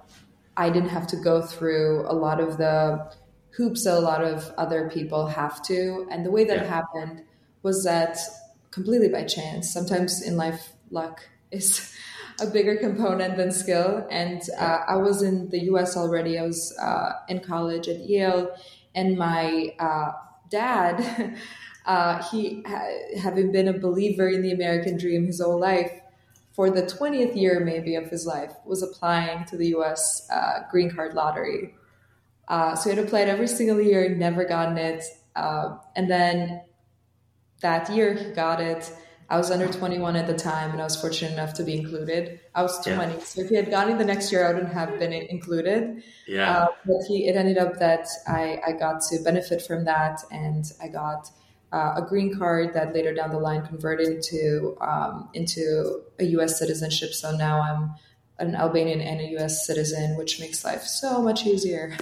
I 0.57 0.71
didn't 0.71 0.89
have 0.89 1.07
to 1.09 1.17
go 1.17 1.43
through 1.43 2.07
a 2.09 2.15
lot 2.15 2.41
of 2.41 2.57
the 2.57 3.13
hoops 3.51 3.85
that 3.85 3.95
a 3.95 4.01
lot 4.01 4.25
of 4.25 4.51
other 4.57 4.89
people 4.89 5.27
have 5.27 5.63
to. 5.65 6.07
And 6.11 6.25
the 6.25 6.31
way 6.31 6.45
that 6.45 6.59
yeah. 6.59 6.65
happened 6.65 7.25
was 7.63 7.85
that 7.85 8.19
completely 8.71 9.09
by 9.09 9.25
chance. 9.25 9.71
Sometimes 9.71 10.23
in 10.23 10.37
life, 10.37 10.73
luck 10.91 11.21
is 11.51 11.95
a 12.41 12.47
bigger 12.47 12.77
component 12.77 13.37
than 13.37 13.51
skill. 13.51 14.07
And 14.11 14.43
uh, 14.59 14.81
I 14.87 14.97
was 14.97 15.23
in 15.23 15.49
the 15.49 15.61
US 15.73 15.97
already. 15.97 16.39
I 16.39 16.43
was 16.43 16.77
uh, 16.79 17.13
in 17.29 17.41
college 17.41 17.89
at 17.89 18.09
Yale, 18.09 18.55
and 18.95 19.17
my 19.17 19.75
uh, 19.79 20.13
dad, 20.51 21.37
uh, 21.87 22.23
he 22.31 22.65
having 23.21 23.53
been 23.53 23.69
a 23.69 23.79
believer 23.79 24.29
in 24.29 24.43
the 24.43 24.53
American 24.53 24.97
dream 24.97 25.27
his 25.27 25.41
whole 25.41 25.59
life, 25.59 25.93
for 26.53 26.71
the 26.71 26.83
20th 26.83 27.37
year 27.37 27.61
maybe 27.61 27.95
of 27.95 28.09
his 28.09 28.27
life, 28.27 28.53
was 28.65 28.83
applying 28.83 29.45
to 29.47 29.57
the 29.57 29.69
US 29.77 30.29
uh, 30.31 30.61
green 30.71 30.91
card 30.91 31.15
lottery. 31.15 31.75
Uh, 32.47 32.75
so 32.75 32.91
he 32.91 32.97
had 32.97 33.05
applied 33.05 33.29
every 33.29 33.47
single 33.47 33.81
year, 33.81 34.09
never 34.09 34.45
gotten 34.45 34.79
it. 34.79 35.05
and 35.37 36.11
then 36.11 36.63
that 37.61 37.91
year 37.91 38.15
he 38.15 38.31
got 38.31 38.61
it. 38.61 38.93
I 39.31 39.37
was 39.37 39.51
under 39.51 39.69
21 39.69 40.17
at 40.17 40.27
the 40.27 40.35
time 40.35 40.71
and 40.71 40.81
I 40.81 40.85
was 40.85 40.99
fortunate 40.99 41.33
enough 41.33 41.53
to 41.55 41.63
be 41.63 41.77
included. 41.77 42.41
I 42.55 42.63
was 42.63 42.83
20. 42.83 43.13
Yeah. 43.13 43.19
So 43.21 43.43
if 43.43 43.51
he 43.51 43.57
had 43.57 43.71
gotten 43.71 43.95
it 43.95 43.99
the 43.99 44.05
next 44.05 44.33
year, 44.33 44.47
I 44.49 44.55
wouldn't 44.55 44.73
have 44.73 44.99
been 44.99 45.13
included. 45.13 46.03
Yeah. 46.27 46.51
Uh, 46.51 46.67
but 46.87 47.03
he, 47.07 47.29
it 47.29 47.37
ended 47.37 47.59
up 47.59 47.79
that 47.79 48.09
I, 48.27 48.59
I 48.67 48.73
got 48.73 49.03
to 49.11 49.19
benefit 49.23 49.61
from 49.61 49.85
that 49.85 50.21
and 50.31 50.65
I 50.83 50.89
got 50.89 51.31
uh, 51.73 51.95
a 51.97 52.03
green 52.09 52.39
card 52.39 52.73
that 52.73 52.95
later 52.95 53.13
down 53.13 53.31
the 53.31 53.39
line 53.39 53.67
converted 53.67 54.09
into, 54.09 54.79
um, 54.81 55.29
into 55.35 56.03
a 56.19 56.25
US 56.25 56.59
citizenship. 56.59 57.13
So 57.13 57.37
now 57.37 57.61
I'm 57.61 57.95
an 58.39 58.55
Albanian 58.55 59.03
and 59.03 59.21
a 59.21 59.43
US 59.43 59.67
citizen, 59.67 60.17
which 60.17 60.41
makes 60.41 60.65
life 60.65 60.85
so 60.85 61.21
much 61.21 61.45
easier. 61.45 61.95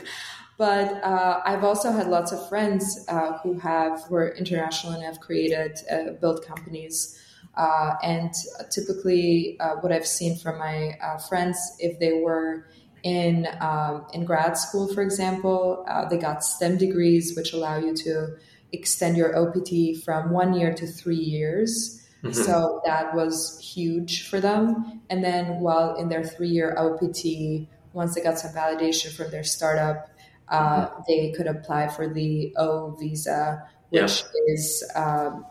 But 0.58 1.04
uh, 1.04 1.40
I've 1.44 1.64
also 1.64 1.92
had 1.92 2.08
lots 2.08 2.32
of 2.32 2.48
friends 2.48 3.04
uh, 3.08 3.38
who 3.38 3.58
have 3.58 4.04
who 4.04 4.16
are 4.16 4.28
international 4.28 4.94
and 4.94 5.02
have 5.02 5.20
created 5.20 5.78
uh, 5.90 6.12
built 6.20 6.46
companies. 6.46 7.22
Uh, 7.54 7.94
and 8.02 8.32
typically, 8.70 9.56
uh, 9.60 9.76
what 9.76 9.92
I've 9.92 10.06
seen 10.06 10.38
from 10.38 10.58
my 10.58 10.96
uh, 11.02 11.18
friends, 11.18 11.58
if 11.78 11.98
they 11.98 12.20
were 12.20 12.66
in 13.02 13.46
um, 13.60 14.06
in 14.14 14.24
grad 14.24 14.56
school, 14.56 14.92
for 14.92 15.02
example, 15.02 15.86
they 16.10 16.16
got 16.16 16.42
STEM 16.42 16.78
degrees, 16.78 17.36
which 17.36 17.52
allow 17.52 17.78
you 17.78 17.94
to 17.94 18.36
extend 18.72 19.16
your 19.16 19.36
OPT 19.36 20.02
from 20.04 20.30
one 20.30 20.54
year 20.54 20.74
to 20.74 20.86
three 20.86 21.16
years. 21.16 22.02
Mm-hmm. 22.22 22.32
So 22.32 22.80
that 22.84 23.14
was 23.14 23.60
huge 23.60 24.28
for 24.28 24.40
them. 24.40 25.02
And 25.10 25.22
then 25.22 25.60
while 25.60 25.94
in 25.96 26.08
their 26.08 26.24
three 26.24 26.48
year 26.48 26.74
OPT, 26.76 27.68
once 27.92 28.14
they 28.14 28.22
got 28.22 28.38
some 28.38 28.52
validation 28.52 29.14
from 29.14 29.30
their 29.30 29.44
startup, 29.44 30.10
uh, 30.48 30.86
mm-hmm. 30.86 31.02
they 31.08 31.32
could 31.32 31.46
apply 31.46 31.88
for 31.88 32.08
the 32.08 32.54
O 32.56 32.96
visa, 33.00 33.66
which 33.90 34.22
yeah. 34.22 34.54
is 34.54 34.84
um, 34.94 35.44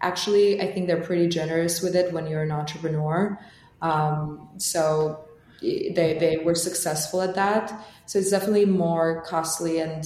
actually, 0.00 0.60
I 0.60 0.72
think 0.72 0.86
they're 0.86 1.02
pretty 1.02 1.28
generous 1.28 1.82
with 1.82 1.96
it 1.96 2.12
when 2.12 2.26
you're 2.26 2.42
an 2.42 2.52
entrepreneur. 2.52 3.38
Um, 3.82 4.48
so 4.58 5.24
they, 5.60 6.16
they 6.18 6.40
were 6.44 6.54
successful 6.54 7.22
at 7.22 7.34
that. 7.34 7.84
So 8.06 8.18
it's 8.18 8.30
definitely 8.30 8.66
more 8.66 9.22
costly 9.22 9.80
and 9.80 9.98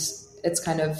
it's 0.45 0.61
kind 0.61 0.81
of 0.81 0.99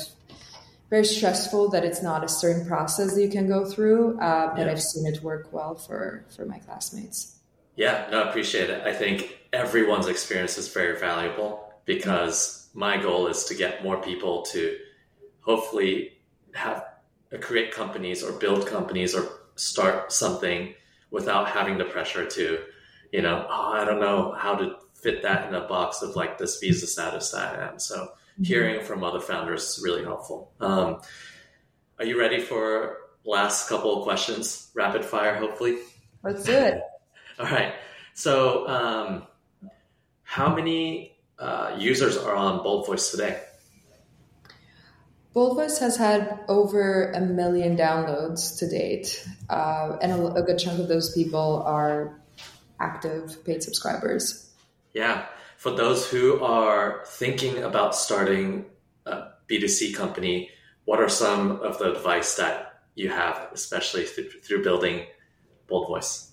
very 0.91 1.05
stressful 1.05 1.71
that 1.71 1.85
it's 1.85 2.03
not 2.03 2.23
a 2.23 2.29
certain 2.29 2.67
process 2.67 3.15
that 3.15 3.23
you 3.23 3.31
can 3.31 3.49
go 3.49 3.65
through. 3.65 4.21
Uh, 4.21 4.55
but 4.55 4.67
yeah. 4.67 4.73
I've 4.73 4.83
seen 4.83 5.07
it 5.07 5.23
work 5.23 5.49
well 5.53 5.75
for, 5.75 6.25
for 6.35 6.45
my 6.45 6.59
classmates. 6.59 7.39
Yeah, 7.77 8.07
no, 8.11 8.23
I 8.23 8.29
appreciate 8.29 8.69
it. 8.69 8.83
I 8.87 8.93
think 8.93 9.39
everyone's 9.53 10.07
experience 10.07 10.59
is 10.59 10.69
very 10.69 10.99
valuable 10.99 11.73
because 11.87 12.62
my 12.75 13.01
goal 13.01 13.27
is 13.27 13.45
to 13.45 13.55
get 13.55 13.85
more 13.85 14.01
people 14.01 14.43
to 14.43 14.79
hopefully 15.41 16.19
have 16.55 16.85
uh, 17.33 17.39
create 17.39 17.73
companies 17.73 18.23
or 18.23 18.33
build 18.33 18.67
companies 18.67 19.15
or 19.15 19.29
start 19.57 20.13
something 20.13 20.75
without 21.11 21.49
having 21.49 21.77
the 21.79 21.85
pressure 21.85 22.27
to, 22.27 22.61
you 23.13 23.23
know, 23.23 23.47
oh, 23.49 23.73
I 23.73 23.85
don't 23.85 24.01
know 24.01 24.35
how 24.39 24.55
to 24.55 24.77
fit 24.95 25.23
that 25.23 25.49
in 25.49 25.55
a 25.55 25.67
box 25.67 26.01
of 26.03 26.17
like 26.17 26.39
this 26.39 26.59
visa 26.59 26.87
status 26.87 27.31
that 27.31 27.59
I 27.59 27.69
am. 27.69 27.79
So 27.79 27.97
mm-hmm. 27.97 28.45
hearing 28.45 28.85
from 28.85 29.05
other 29.05 29.21
founders 29.21 29.63
is 29.63 29.85
really 29.85 30.05
helpful. 30.05 30.53
Um, 30.61 31.01
are 31.99 32.05
you 32.05 32.19
ready 32.19 32.41
for 32.41 32.99
last 33.25 33.69
couple 33.69 33.99
of 33.99 34.05
questions? 34.05 34.71
Rapid 34.75 35.05
fire, 35.05 35.37
hopefully. 35.37 35.79
Let's 36.23 36.45
do 36.45 36.53
it. 36.53 36.81
All 37.39 37.47
right. 37.47 37.75
So, 38.15 38.69
um, 38.69 39.27
how 40.23 40.55
many 40.55 41.17
uh, 41.39 41.75
users 41.79 42.17
are 42.17 42.35
on 42.35 42.63
Bold 42.63 42.87
Voice 42.87 43.11
today? 43.11 43.43
Bold 45.33 45.57
Voice 45.57 45.79
has 45.79 45.97
had 45.97 46.41
over 46.49 47.11
a 47.13 47.21
million 47.21 47.77
downloads 47.77 48.59
to 48.59 48.69
date, 48.69 49.27
uh, 49.49 49.97
and 50.03 50.13
a, 50.13 50.35
a, 50.35 50.43
good 50.43 50.59
chunk 50.59 50.79
of 50.79 50.89
those 50.89 51.15
people 51.15 51.63
are 51.65 52.21
active 52.81 53.43
paid 53.45 53.63
subscribers. 53.63 54.51
Yeah. 54.93 55.25
For 55.57 55.71
those 55.71 56.11
who 56.11 56.43
are 56.43 57.05
thinking 57.07 57.63
about 57.63 57.95
starting 57.95 58.67
a 59.07 59.29
B2C 59.49 59.95
company, 59.95 60.51
what 60.85 61.01
are 61.01 61.09
some 61.09 61.61
of 61.63 61.79
the 61.79 61.93
advice 61.93 62.35
that 62.37 62.83
you 62.95 63.09
have, 63.09 63.49
especially 63.53 64.05
th- 64.05 64.43
through 64.43 64.65
building 64.65 65.07
Bold 65.69 65.89
Voice? 65.89 66.33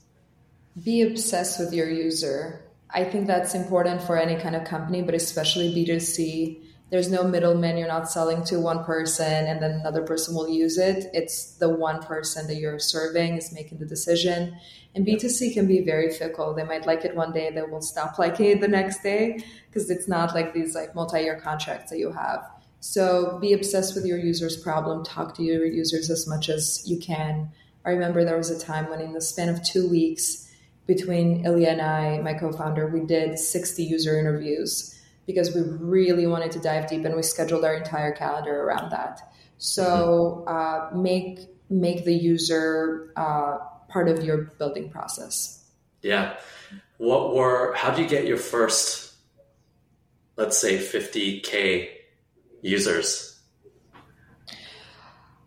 Be 0.84 1.04
obsessed 1.04 1.60
with 1.60 1.74
your 1.74 1.90
user. 1.90 2.69
I 2.92 3.04
think 3.04 3.28
that's 3.28 3.54
important 3.54 4.02
for 4.02 4.18
any 4.18 4.42
kind 4.42 4.56
of 4.56 4.64
company, 4.66 5.02
but 5.02 5.14
especially 5.14 5.74
B2C. 5.74 6.64
There's 6.90 7.12
no 7.12 7.24
middleman. 7.24 7.78
You're 7.78 7.88
not 7.88 8.10
selling 8.10 8.44
to 8.46 8.60
one 8.60 8.84
person 8.84 9.46
and 9.46 9.62
then 9.62 9.72
another 9.72 10.02
person 10.02 10.34
will 10.34 10.50
use 10.50 10.80
it. 10.80 11.06
It's 11.14 11.52
the 11.58 11.70
one 11.70 12.02
person 12.02 12.48
that 12.48 12.56
you're 12.56 12.80
serving 12.80 13.38
is 13.38 13.54
making 13.54 13.78
the 13.78 13.86
decision. 13.86 14.58
And 14.96 15.06
B2C 15.06 15.54
can 15.54 15.68
be 15.68 15.82
very 15.82 16.12
fickle. 16.12 16.56
They 16.56 16.64
might 16.64 16.88
like 16.88 17.06
it 17.06 17.16
one 17.16 17.32
day, 17.32 17.52
they 17.52 17.62
will 17.62 17.82
stop 17.82 18.18
liking 18.18 18.48
it 18.48 18.62
the 18.62 18.68
next 18.68 19.04
day 19.04 19.44
because 19.68 19.92
it's 19.92 20.08
not 20.08 20.34
like 20.34 20.54
these 20.56 20.74
like 20.74 20.96
multi-year 20.96 21.40
contracts 21.40 21.92
that 21.92 22.00
you 22.00 22.12
have. 22.12 22.44
So 22.80 23.38
be 23.40 23.54
obsessed 23.54 23.94
with 23.94 24.06
your 24.06 24.18
user's 24.18 24.58
problem. 24.58 25.06
Talk 25.06 25.36
to 25.36 25.44
your 25.44 25.66
users 25.66 26.10
as 26.10 26.26
much 26.28 26.50
as 26.50 26.84
you 26.90 26.98
can. 26.98 27.52
I 27.86 27.92
remember 27.92 28.26
there 28.26 28.38
was 28.38 28.50
a 28.50 28.60
time 28.60 28.90
when 28.90 29.00
in 29.00 29.14
the 29.14 29.22
span 29.22 29.50
of 29.50 29.64
two 29.64 29.88
weeks, 29.88 30.49
between 30.90 31.46
Ilya 31.46 31.70
and 31.70 31.82
I, 31.84 32.18
my 32.18 32.34
co-founder, 32.34 32.88
we 32.88 33.02
did 33.02 33.38
60 33.38 33.84
user 33.84 34.20
interviews 34.20 35.00
because 35.28 35.54
we 35.54 35.62
really 35.62 36.26
wanted 36.26 36.52
to 36.54 36.60
dive 36.60 36.90
deep 36.90 37.06
and 37.06 37.16
we 37.16 37.22
scheduled 37.22 37.64
our 37.64 37.76
entire 37.76 38.12
calendar 38.12 38.64
around 38.64 38.90
that. 38.90 39.22
So 39.60 40.44
uh, 40.48 40.90
make 40.96 41.42
make 41.70 42.06
the 42.06 42.14
user 42.14 43.14
uh, 43.16 43.60
part 43.88 44.10
of 44.10 44.24
your 44.24 44.38
building 44.58 44.90
process. 44.90 45.64
Yeah. 46.02 46.38
What 46.98 47.36
were? 47.36 47.76
How 47.76 47.92
did 47.92 48.02
you 48.02 48.10
get 48.10 48.26
your 48.26 48.38
first, 48.38 49.14
let's 50.38 50.58
say, 50.58 50.80
50k 50.80 51.90
users? 52.64 53.40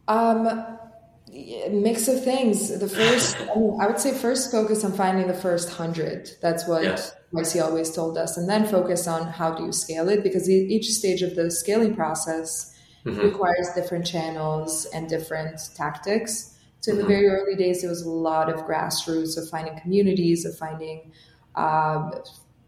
Um, 0.07 0.79
mix 1.33 2.09
of 2.09 2.23
things. 2.23 2.79
The 2.79 2.89
first, 2.89 3.37
I, 3.41 3.59
mean, 3.59 3.79
I, 3.81 3.87
would 3.87 3.99
say, 3.99 4.13
first 4.13 4.51
focus 4.51 4.85
on 4.85 4.93
finding 4.93 5.27
the 5.27 5.35
first 5.35 5.71
hundred. 5.71 6.31
That's 6.41 6.67
what 6.69 6.85
yes. 6.85 7.15
YC 7.33 7.63
always 7.63 7.95
told 7.95 8.19
us, 8.19 8.37
and 8.37 8.49
then 8.49 8.67
focus 8.67 9.09
on 9.09 9.27
how 9.27 9.55
do 9.55 9.65
you 9.65 9.73
scale 9.73 10.09
it 10.09 10.23
because 10.23 10.49
each 10.49 10.91
stage 10.91 11.23
of 11.23 11.35
the 11.35 11.51
scaling 11.51 11.95
process 11.95 12.77
mm-hmm. 13.05 13.21
requires 13.21 13.69
different 13.75 14.07
channels 14.07 14.87
and 14.87 15.09
different 15.09 15.61
tactics. 15.75 16.59
So 16.81 16.93
in 16.93 16.99
mm-hmm. 16.99 17.09
the 17.09 17.15
very 17.15 17.29
early 17.29 17.57
days, 17.57 17.81
there 17.81 17.91
was 17.91 18.03
a 18.03 18.11
lot 18.11 18.53
of 18.53 18.67
grassroots 18.67 19.39
of 19.39 19.49
finding 19.49 19.79
communities, 19.81 20.45
of 20.45 20.57
finding 20.59 21.13
um, 21.55 22.13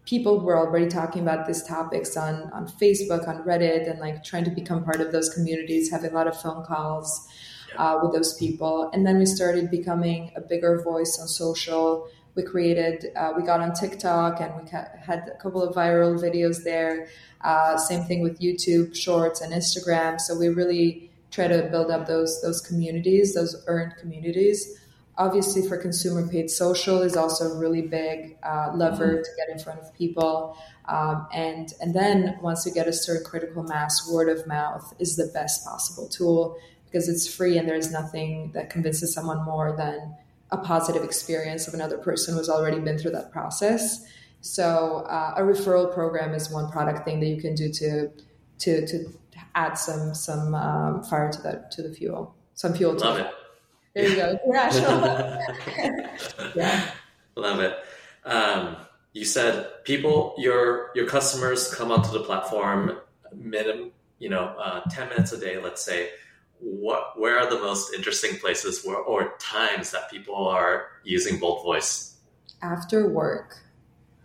people 0.05 0.39
who 0.39 0.45
were 0.45 0.57
already 0.57 0.87
talking 0.87 1.21
about 1.21 1.45
these 1.45 1.63
topics 1.63 2.17
on 2.17 2.49
on 2.51 2.67
Facebook, 2.67 3.27
on 3.27 3.43
Reddit, 3.43 3.89
and 3.89 3.99
like 3.99 4.23
trying 4.23 4.45
to 4.45 4.51
become 4.51 4.83
part 4.83 5.01
of 5.01 5.11
those 5.11 5.29
communities, 5.29 5.91
having 5.91 6.11
a 6.11 6.15
lot 6.15 6.27
of 6.27 6.39
phone 6.41 6.65
calls 6.65 7.27
uh, 7.77 7.99
with 8.01 8.13
those 8.13 8.33
people. 8.35 8.89
And 8.93 9.05
then 9.05 9.17
we 9.17 9.25
started 9.25 9.69
becoming 9.71 10.31
a 10.35 10.41
bigger 10.41 10.81
voice 10.81 11.17
on 11.19 11.27
social. 11.27 12.07
We 12.35 12.43
created, 12.43 13.11
uh, 13.15 13.33
we 13.35 13.43
got 13.43 13.61
on 13.61 13.73
TikTok 13.73 14.41
and 14.41 14.53
we 14.61 14.69
had 14.69 15.29
a 15.33 15.37
couple 15.41 15.63
of 15.63 15.75
viral 15.75 16.19
videos 16.19 16.63
there. 16.63 17.07
Uh, 17.41 17.77
same 17.77 18.03
thing 18.03 18.21
with 18.21 18.39
YouTube 18.39 18.95
Shorts 18.95 19.41
and 19.41 19.53
Instagram. 19.53 20.19
So 20.19 20.37
we 20.37 20.49
really 20.49 21.11
try 21.31 21.47
to 21.47 21.63
build 21.69 21.91
up 21.91 22.07
those 22.07 22.41
those 22.41 22.61
communities, 22.61 23.33
those 23.33 23.63
earned 23.67 23.95
communities. 23.97 24.77
obviously 25.17 25.67
for 25.67 25.77
consumer 25.77 26.27
paid 26.27 26.49
social 26.49 27.01
is 27.01 27.15
also 27.15 27.51
a 27.51 27.57
really 27.57 27.81
big 27.81 28.37
uh, 28.43 28.71
lever 28.75 29.13
mm-hmm. 29.13 29.23
to 29.23 29.29
get 29.37 29.49
in 29.49 29.57
front 29.59 29.79
of 29.79 29.93
people 29.93 30.57
um, 30.87 31.27
and 31.33 31.73
and 31.81 31.93
then 31.93 32.37
once 32.41 32.65
you 32.65 32.73
get 32.73 32.87
a 32.87 32.93
certain 32.93 33.23
critical 33.23 33.63
mass 33.63 34.09
word 34.11 34.29
of 34.29 34.45
mouth 34.45 34.93
is 34.99 35.15
the 35.15 35.29
best 35.33 35.65
possible 35.65 36.07
tool 36.07 36.57
because 36.85 37.09
it's 37.09 37.27
free 37.27 37.57
and 37.57 37.67
there's 37.67 37.91
nothing 37.91 38.51
that 38.53 38.69
convinces 38.69 39.13
someone 39.13 39.43
more 39.43 39.75
than 39.75 40.15
a 40.51 40.57
positive 40.57 41.03
experience 41.03 41.67
of 41.67 41.73
another 41.73 41.97
person 41.97 42.35
who's 42.35 42.49
already 42.49 42.79
been 42.79 42.97
through 42.97 43.11
that 43.11 43.31
process 43.31 44.05
so 44.41 45.05
uh, 45.09 45.33
a 45.37 45.41
referral 45.41 45.91
program 45.93 46.33
is 46.33 46.51
one 46.51 46.71
product 46.71 47.03
thing 47.03 47.19
that 47.19 47.27
you 47.27 47.41
can 47.41 47.55
do 47.55 47.71
to 47.71 48.09
to 48.59 48.85
to 48.85 49.05
add 49.55 49.73
some 49.73 50.13
some 50.13 50.53
um, 50.53 51.03
fire 51.03 51.31
to 51.31 51.41
that 51.41 51.71
to 51.71 51.81
the 51.81 51.93
fuel 51.93 52.35
some 52.53 52.73
fuel 52.73 52.93
Love 52.93 53.17
to 53.17 53.25
it. 53.25 53.31
There 53.95 54.09
you 54.09 54.15
go. 54.15 54.39
Rational. 54.47 54.99
yeah. 56.55 56.91
Love 57.35 57.59
it. 57.61 57.75
Um, 58.25 58.77
you 59.13 59.25
said 59.25 59.83
people, 59.83 60.35
your 60.37 60.91
your 60.95 61.07
customers 61.07 61.73
come 61.73 61.91
onto 61.91 62.11
the 62.11 62.19
platform 62.21 62.97
minimum, 63.33 63.91
you 64.19 64.29
know, 64.29 64.53
uh, 64.59 64.81
ten 64.89 65.09
minutes 65.09 65.31
a 65.31 65.39
day, 65.39 65.61
let's 65.61 65.83
say. 65.83 66.09
What, 66.59 67.19
where 67.19 67.37
are 67.37 67.49
the 67.49 67.59
most 67.59 67.93
interesting 67.93 68.39
places 68.39 68.83
where, 68.85 68.97
or 68.97 69.35
times 69.39 69.91
that 69.91 70.09
people 70.09 70.35
are 70.35 70.87
using 71.03 71.39
Bold 71.39 71.63
Voice? 71.63 72.17
After 72.61 73.09
work, 73.09 73.57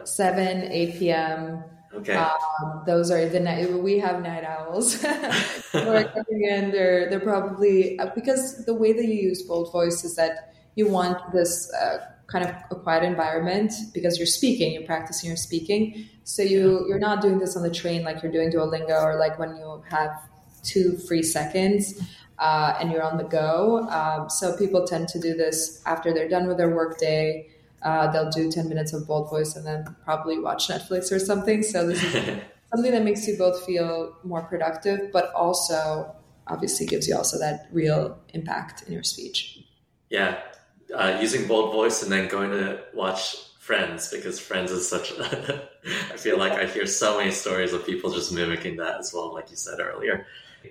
seven, 0.05 0.71
eight 0.71 0.99
p.m. 0.99 1.65
Okay. 1.93 2.15
Um, 2.15 2.83
those 2.87 3.11
are 3.11 3.29
the 3.29 3.41
night 3.41 3.73
we 3.73 3.99
have 3.99 4.23
night 4.23 4.45
owls 4.45 4.95
who 5.73 5.81
coming 5.81 6.45
in. 6.49 6.71
They're 6.71 7.11
they're 7.11 7.21
probably 7.21 7.99
uh, 7.99 8.11
because 8.15 8.65
the 8.65 8.75
way 8.75 8.93
that 8.93 9.05
you 9.05 9.15
use 9.15 9.43
bold 9.43 9.73
voice 9.73 10.05
is 10.05 10.15
that 10.17 10.55
you 10.77 10.89
want 10.89 11.19
this 11.33 11.71
uh, 11.75 11.99
kind 12.29 12.45
of 12.45 12.55
a 12.71 12.81
quiet 12.81 13.03
environment 13.03 13.73
because 13.93 14.19
you're 14.19 14.27
speaking, 14.27 14.73
you're 14.73 14.85
practicing 14.85 15.29
your 15.29 15.37
speaking. 15.37 16.09
So 16.23 16.43
you 16.43 16.87
you're 16.89 17.01
not 17.01 17.23
doing 17.23 17.41
this 17.41 17.57
on 17.57 17.63
the 17.63 17.71
train 17.71 18.05
like 18.05 18.23
you're 18.23 18.33
doing 18.33 18.53
Duolingo 18.53 19.03
or 19.03 19.19
like 19.19 19.39
when 19.39 19.57
you 19.57 19.83
have 19.91 20.11
two 20.63 20.97
free 21.09 21.23
seconds. 21.23 22.01
Uh, 22.41 22.75
and 22.81 22.91
you're 22.91 23.03
on 23.03 23.19
the 23.19 23.25
go. 23.25 23.87
Um, 23.91 24.29
so 24.31 24.57
people 24.57 24.87
tend 24.87 25.09
to 25.09 25.21
do 25.21 25.35
this 25.35 25.83
after 25.85 26.13
they're 26.13 26.29
done 26.29 26.49
with 26.49 26.57
their 26.57 26.75
workday 26.75 27.47
uh, 27.83 28.11
they'll 28.13 28.31
do 28.31 28.51
10 28.51 28.69
minutes 28.69 28.93
of 28.93 29.07
bold 29.07 29.31
voice 29.31 29.57
and 29.57 29.67
then 29.67 29.97
probably 30.05 30.39
watch 30.39 30.69
Netflix 30.69 31.11
or 31.11 31.19
something. 31.19 31.63
So 31.63 31.87
this 31.87 32.03
is 32.03 32.15
something 32.75 32.93
that 32.93 33.03
makes 33.03 33.27
you 33.27 33.39
both 33.39 33.65
feel 33.65 34.17
more 34.23 34.43
productive, 34.43 35.13
but 35.13 35.33
also 35.35 36.15
obviously 36.47 36.87
gives 36.87 37.09
you 37.09 37.17
also 37.17 37.39
that 37.39 37.69
real 37.73 38.19
impact 38.35 38.83
in 38.83 38.93
your 38.93 39.03
speech. 39.03 39.61
Yeah. 40.11 40.41
Uh, 40.95 41.19
using 41.21 41.47
bold 41.47 41.73
voice 41.73 42.03
and 42.03 42.11
then 42.11 42.29
going 42.29 42.51
to 42.51 42.81
watch 42.95 43.37
Friends 43.61 44.11
because 44.11 44.41
Friends 44.41 44.73
is 44.73 44.89
such. 44.89 45.13
I 45.21 46.17
feel 46.17 46.39
like 46.39 46.53
I 46.53 46.67
hear 46.67 46.87
so 46.87 47.19
many 47.19 47.31
stories 47.31 47.73
of 47.73 47.87
people 47.87 48.13
just 48.13 48.33
mimicking 48.33 48.77
that 48.77 48.99
as 48.99 49.13
well, 49.15 49.33
like 49.33 49.51
you 49.51 49.57
said 49.57 49.79
earlier. 49.79 50.27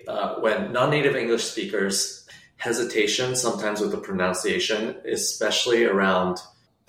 Uh, 0.06 0.36
when 0.36 0.72
non-native 0.72 1.16
English 1.16 1.44
speakers 1.44 2.26
hesitation 2.56 3.34
sometimes 3.34 3.80
with 3.80 3.90
the 3.90 3.98
pronunciation, 3.98 4.96
especially 5.10 5.84
around 5.84 6.38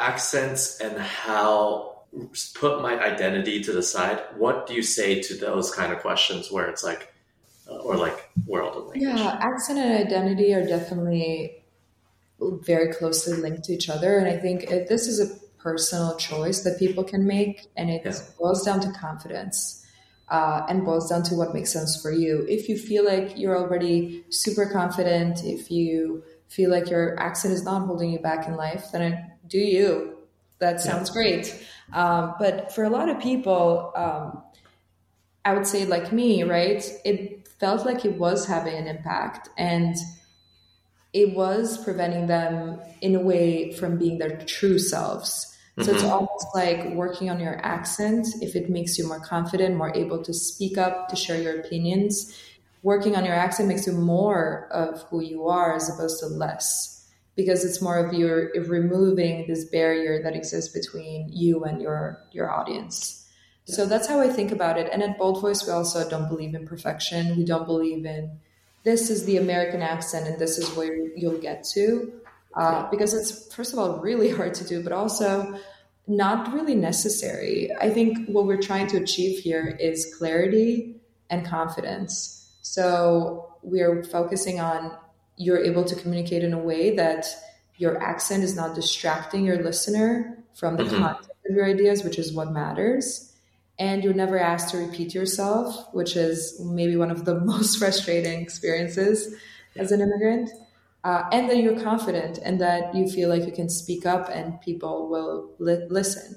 accents 0.02 0.80
and 0.82 0.97
how 0.97 1.91
put 2.56 2.82
my 2.82 2.99
identity 2.99 3.64
to 3.64 3.72
the 3.72 3.84
side 3.84 4.20
what 4.38 4.68
do 4.68 4.74
you 4.74 4.84
say 4.84 5.22
to 5.22 5.36
those 5.36 5.72
kind 5.72 5.93
of 5.93 5.99
questions 5.99 6.52
where 6.52 6.68
it's 6.68 6.84
like 6.84 7.14
uh, 7.70 7.78
or 7.78 7.95
like 7.95 8.30
world 8.45 8.76
of 8.76 8.88
language 8.88 9.02
yeah 9.02 9.39
accent 9.41 9.80
and 9.80 10.08
identity 10.08 10.54
are 10.54 10.66
definitely 10.66 11.64
very 12.39 12.91
closely 12.91 13.38
linked 13.38 13.64
to 13.64 13.72
each 13.72 13.89
other 13.89 14.18
and 14.18 14.28
i 14.28 14.36
think 14.36 14.68
this 14.89 15.08
is 15.08 15.20
a 15.22 15.39
personal 15.58 16.18
choice 16.18 16.64
that 16.64 16.78
people 16.78 17.04
can 17.04 17.26
make 17.26 17.68
and 17.78 17.89
it 17.89 18.02
yeah. 18.04 18.12
boils 18.38 18.66
down 18.66 18.80
to 18.82 18.91
confidence 18.91 19.80
uh, 20.32 20.65
and 20.69 20.84
boils 20.84 21.09
down 21.09 21.21
to 21.21 21.36
what 21.36 21.53
makes 21.53 21.71
sense 21.71 22.01
for 22.01 22.11
you 22.11 22.45
if 22.49 22.67
you 22.67 22.77
feel 22.77 23.05
like 23.05 23.38
you're 23.38 23.57
already 23.57 24.23
super 24.29 24.65
confident 24.65 25.43
if 25.43 25.69
you 25.69 26.23
feel 26.47 26.69
like 26.71 26.89
your 26.89 27.19
accent 27.19 27.53
is 27.53 27.63
not 27.63 27.86
holding 27.86 28.11
you 28.11 28.19
back 28.19 28.47
in 28.47 28.55
life 28.55 28.86
then 28.91 29.32
do 29.51 29.59
you. 29.59 30.17
That 30.59 30.79
sounds 30.79 31.09
yeah. 31.09 31.13
great. 31.13 31.65
Um, 31.93 32.36
but 32.39 32.73
for 32.73 32.84
a 32.84 32.89
lot 32.89 33.09
of 33.09 33.19
people, 33.19 33.91
um, 33.95 34.41
I 35.43 35.53
would 35.53 35.67
say, 35.67 35.86
like 35.86 36.11
me, 36.11 36.43
right? 36.43 36.84
It 37.03 37.47
felt 37.59 37.86
like 37.86 38.05
it 38.05 38.17
was 38.17 38.45
having 38.45 38.75
an 38.75 38.88
impact 38.88 39.49
and 39.57 39.95
it 41.13 41.36
was 41.36 41.84
preventing 41.84 42.27
them, 42.27 42.79
in 43.01 43.15
a 43.15 43.19
way, 43.19 43.73
from 43.73 43.97
being 43.97 44.17
their 44.17 44.38
true 44.45 44.79
selves. 44.79 45.51
So 45.84 45.88
mm-hmm. 45.88 45.95
it's 45.95 46.03
almost 46.03 46.47
like 46.53 46.93
working 46.93 47.29
on 47.29 47.39
your 47.39 47.63
accent 47.65 48.27
if 48.41 48.55
it 48.55 48.69
makes 48.69 48.97
you 48.97 49.07
more 49.07 49.19
confident, 49.19 49.75
more 49.75 49.95
able 49.95 50.23
to 50.23 50.34
speak 50.34 50.77
up, 50.77 51.09
to 51.09 51.15
share 51.15 51.41
your 51.41 51.59
opinions. 51.59 52.38
Working 52.84 53.15
on 53.15 53.25
your 53.25 53.36
accent 53.36 53.67
makes 53.67 53.88
you 53.88 53.93
more 53.93 54.67
of 54.71 55.01
who 55.03 55.21
you 55.21 55.47
are 55.47 55.75
as 55.75 55.89
opposed 55.89 56.19
to 56.19 56.27
less 56.27 57.09
because 57.36 57.63
it's 57.63 57.82
more 57.82 57.97
of 57.97 58.13
you're 58.13 58.51
removing 58.67 59.47
this 59.47 59.65
barrier 59.65 60.21
that 60.23 60.36
exists 60.36 60.73
between 60.73 61.29
you 61.32 61.63
and 61.63 61.82
your 61.82 62.21
your 62.32 62.51
audience. 62.51 63.27
Yeah. 63.65 63.75
So 63.75 63.86
that's 63.86 64.07
how 64.07 64.19
I 64.19 64.29
think 64.29 64.51
about 64.51 64.77
it. 64.77 64.89
And 64.91 65.01
at 65.01 65.17
Bold 65.17 65.41
Voice, 65.41 65.65
we 65.65 65.71
also 65.71 66.07
don't 66.09 66.27
believe 66.27 66.55
in 66.55 66.67
perfection. 66.67 67.38
We 67.38 67.45
don't 67.45 67.65
believe 67.65 68.05
in 68.05 68.39
this 68.84 69.09
is 69.09 69.25
the 69.25 69.38
American 69.38 69.82
accent 69.82 70.27
and 70.27 70.39
this 70.39 70.57
is 70.57 70.75
where 70.75 70.95
you'll 71.15 71.38
get 71.39 71.63
to, 71.73 72.20
uh, 72.56 72.89
because 72.89 73.14
it's 73.14 73.54
first 73.54 73.74
of 73.74 73.80
all 73.80 73.99
really 73.99 74.30
hard 74.30 74.54
to 74.56 74.64
do, 74.64 74.84
but 74.84 74.91
also 74.91 75.60
not 76.08 76.54
really 76.54 76.76
necessary. 76.76 77.72
I 77.80 77.89
think 77.89 78.28
what 78.28 78.45
we're 78.45 78.62
trying 78.62 78.88
to 78.88 78.97
achieve 78.97 79.39
here 79.39 79.78
is 79.80 80.14
clarity 80.18 80.95
and 81.30 81.45
confidence. 81.45 82.54
So 82.62 83.56
we're 83.62 84.04
focusing 84.04 84.60
on 84.60 84.97
you're 85.38 85.64
able 85.64 85.86
to 85.86 85.95
communicate 85.95 86.43
in 86.43 86.54
a 86.54 86.60
way 86.60 86.95
that 86.95 87.26
your 87.78 88.02
accent 88.02 88.43
is 88.43 88.56
not 88.56 88.76
distracting 88.76 89.45
your 89.45 89.64
listener 89.64 90.38
from 90.54 90.78
the 90.78 90.84
mm-hmm. 90.84 91.02
content 91.02 91.32
of 91.49 91.56
your 91.56 91.66
ideas, 91.66 92.04
which 92.04 92.20
is 92.20 92.34
what 92.34 92.52
matters. 92.52 93.34
And 93.80 94.04
you're 94.04 94.14
never 94.14 94.38
asked 94.38 94.70
to 94.70 94.78
repeat 94.78 95.16
yourself, 95.16 95.91
which 95.93 96.16
is 96.16 96.60
maybe 96.60 96.95
one 96.95 97.10
of 97.10 97.26
the 97.26 97.39
most 97.39 97.80
frustrating 97.80 98.41
experiences 98.41 99.34
as 99.76 99.91
an 99.91 100.02
immigrant. 100.02 100.52
Uh, 101.04 101.24
and 101.32 101.49
that 101.49 101.58
you're 101.58 101.80
confident 101.82 102.38
and 102.43 102.62
that 102.62 102.93
you 102.93 103.10
feel 103.10 103.28
like 103.28 103.43
you 103.43 103.52
can 103.52 103.70
speak 103.70 104.06
up 104.06 104.30
and 104.30 104.62
people 104.62 105.10
will 105.10 105.52
li- 105.58 105.88
listen. 105.89 106.36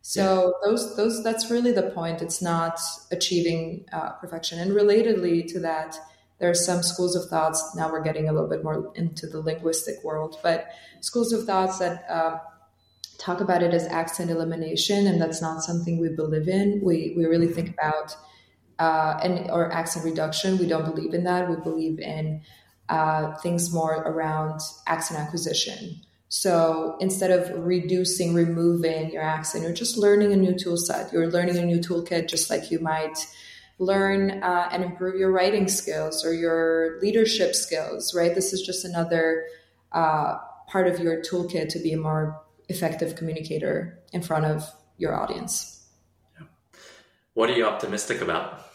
So 0.00 0.46
yeah. 0.46 0.70
those 0.70 0.96
those 0.96 1.22
that's 1.22 1.50
really 1.50 1.72
the 1.72 1.90
point. 1.90 2.22
It's 2.22 2.40
not 2.40 2.80
achieving 3.10 3.84
uh, 3.92 4.12
perfection. 4.12 4.58
And 4.58 4.70
relatedly 4.70 5.46
to 5.52 5.60
that, 5.60 5.98
there 6.38 6.48
are 6.48 6.54
some 6.54 6.82
schools 6.82 7.16
of 7.16 7.28
thoughts 7.28 7.74
now 7.74 7.90
we're 7.90 8.02
getting 8.02 8.28
a 8.28 8.32
little 8.32 8.48
bit 8.48 8.64
more 8.64 8.92
into 8.94 9.26
the 9.26 9.40
linguistic 9.40 10.02
world 10.04 10.38
but 10.42 10.68
schools 11.00 11.32
of 11.32 11.44
thoughts 11.44 11.78
that 11.78 12.04
uh, 12.08 12.38
talk 13.18 13.40
about 13.40 13.62
it 13.62 13.74
as 13.74 13.86
accent 13.86 14.30
elimination 14.30 15.06
and 15.06 15.20
that's 15.20 15.42
not 15.42 15.62
something 15.62 15.98
we 15.98 16.08
believe 16.08 16.48
in 16.48 16.80
we, 16.82 17.14
we 17.16 17.24
really 17.24 17.48
think 17.48 17.70
about 17.70 18.16
uh, 18.78 19.18
and 19.22 19.50
or 19.50 19.72
accent 19.72 20.04
reduction 20.04 20.58
we 20.58 20.66
don't 20.66 20.84
believe 20.84 21.14
in 21.14 21.24
that 21.24 21.48
we 21.48 21.56
believe 21.56 21.98
in 21.98 22.40
uh, 22.88 23.34
things 23.36 23.72
more 23.72 23.96
around 24.02 24.60
accent 24.86 25.20
acquisition 25.20 26.00
so 26.30 26.96
instead 27.00 27.30
of 27.30 27.50
reducing 27.64 28.34
removing 28.34 29.10
your 29.10 29.22
accent 29.22 29.64
you're 29.64 29.72
just 29.72 29.96
learning 29.96 30.32
a 30.32 30.36
new 30.36 30.54
tool 30.54 30.76
set 30.76 31.12
you're 31.12 31.30
learning 31.30 31.56
a 31.56 31.64
new 31.64 31.78
toolkit 31.78 32.28
just 32.28 32.50
like 32.50 32.70
you 32.70 32.78
might 32.78 33.18
learn 33.78 34.42
uh, 34.42 34.68
and 34.72 34.82
improve 34.82 35.16
your 35.16 35.30
writing 35.30 35.68
skills 35.68 36.24
or 36.24 36.32
your 36.32 37.00
leadership 37.00 37.54
skills, 37.54 38.14
right? 38.14 38.34
This 38.34 38.52
is 38.52 38.62
just 38.62 38.84
another 38.84 39.44
uh, 39.92 40.36
part 40.66 40.88
of 40.88 40.98
your 40.98 41.22
toolkit 41.22 41.68
to 41.70 41.78
be 41.78 41.92
a 41.92 41.96
more 41.96 42.40
effective 42.68 43.16
communicator 43.16 43.98
in 44.12 44.22
front 44.22 44.44
of 44.44 44.68
your 44.98 45.14
audience. 45.14 45.86
What 47.34 47.50
are 47.50 47.54
you 47.54 47.66
optimistic 47.66 48.20
about? 48.20 48.67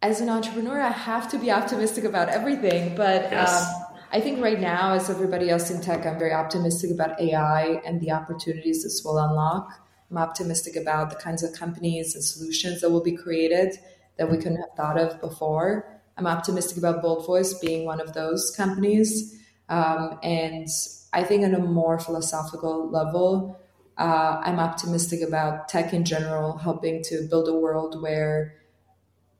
As 0.00 0.20
an 0.20 0.28
entrepreneur, 0.28 0.80
I 0.80 0.90
have 0.90 1.28
to 1.30 1.38
be 1.38 1.50
optimistic 1.50 2.04
about 2.04 2.28
everything, 2.28 2.94
but 2.94 3.32
yes. 3.32 3.66
um, 3.66 3.96
I 4.12 4.20
think 4.20 4.40
right 4.40 4.60
now, 4.60 4.94
as 4.94 5.10
everybody 5.10 5.50
else 5.50 5.70
in 5.70 5.80
tech, 5.80 6.06
I'm 6.06 6.18
very 6.18 6.32
optimistic 6.32 6.92
about 6.92 7.20
AI 7.20 7.80
and 7.84 8.00
the 8.00 8.12
opportunities 8.12 8.84
this 8.84 9.02
will 9.04 9.18
unlock. 9.18 9.68
I'm 10.10 10.18
optimistic 10.18 10.76
about 10.76 11.10
the 11.10 11.16
kinds 11.16 11.42
of 11.42 11.52
companies 11.52 12.14
and 12.14 12.22
solutions 12.22 12.80
that 12.80 12.90
will 12.90 13.02
be 13.02 13.16
created 13.16 13.76
that 14.18 14.30
we 14.30 14.36
couldn't 14.36 14.58
have 14.58 14.74
thought 14.76 14.98
of 14.98 15.20
before. 15.20 16.00
I'm 16.16 16.26
optimistic 16.26 16.78
about 16.78 17.02
Bold 17.02 17.26
Voice 17.26 17.54
being 17.54 17.84
one 17.84 18.00
of 18.00 18.14
those 18.14 18.54
companies. 18.56 19.36
Um, 19.68 20.18
and 20.22 20.68
I 21.12 21.24
think 21.24 21.44
on 21.44 21.54
a 21.54 21.58
more 21.58 21.98
philosophical 21.98 22.88
level, 22.88 23.60
uh, 23.98 24.40
I'm 24.42 24.60
optimistic 24.60 25.22
about 25.26 25.68
tech 25.68 25.92
in 25.92 26.04
general 26.04 26.56
helping 26.56 27.02
to 27.04 27.26
build 27.28 27.48
a 27.48 27.54
world 27.54 28.00
where 28.00 28.57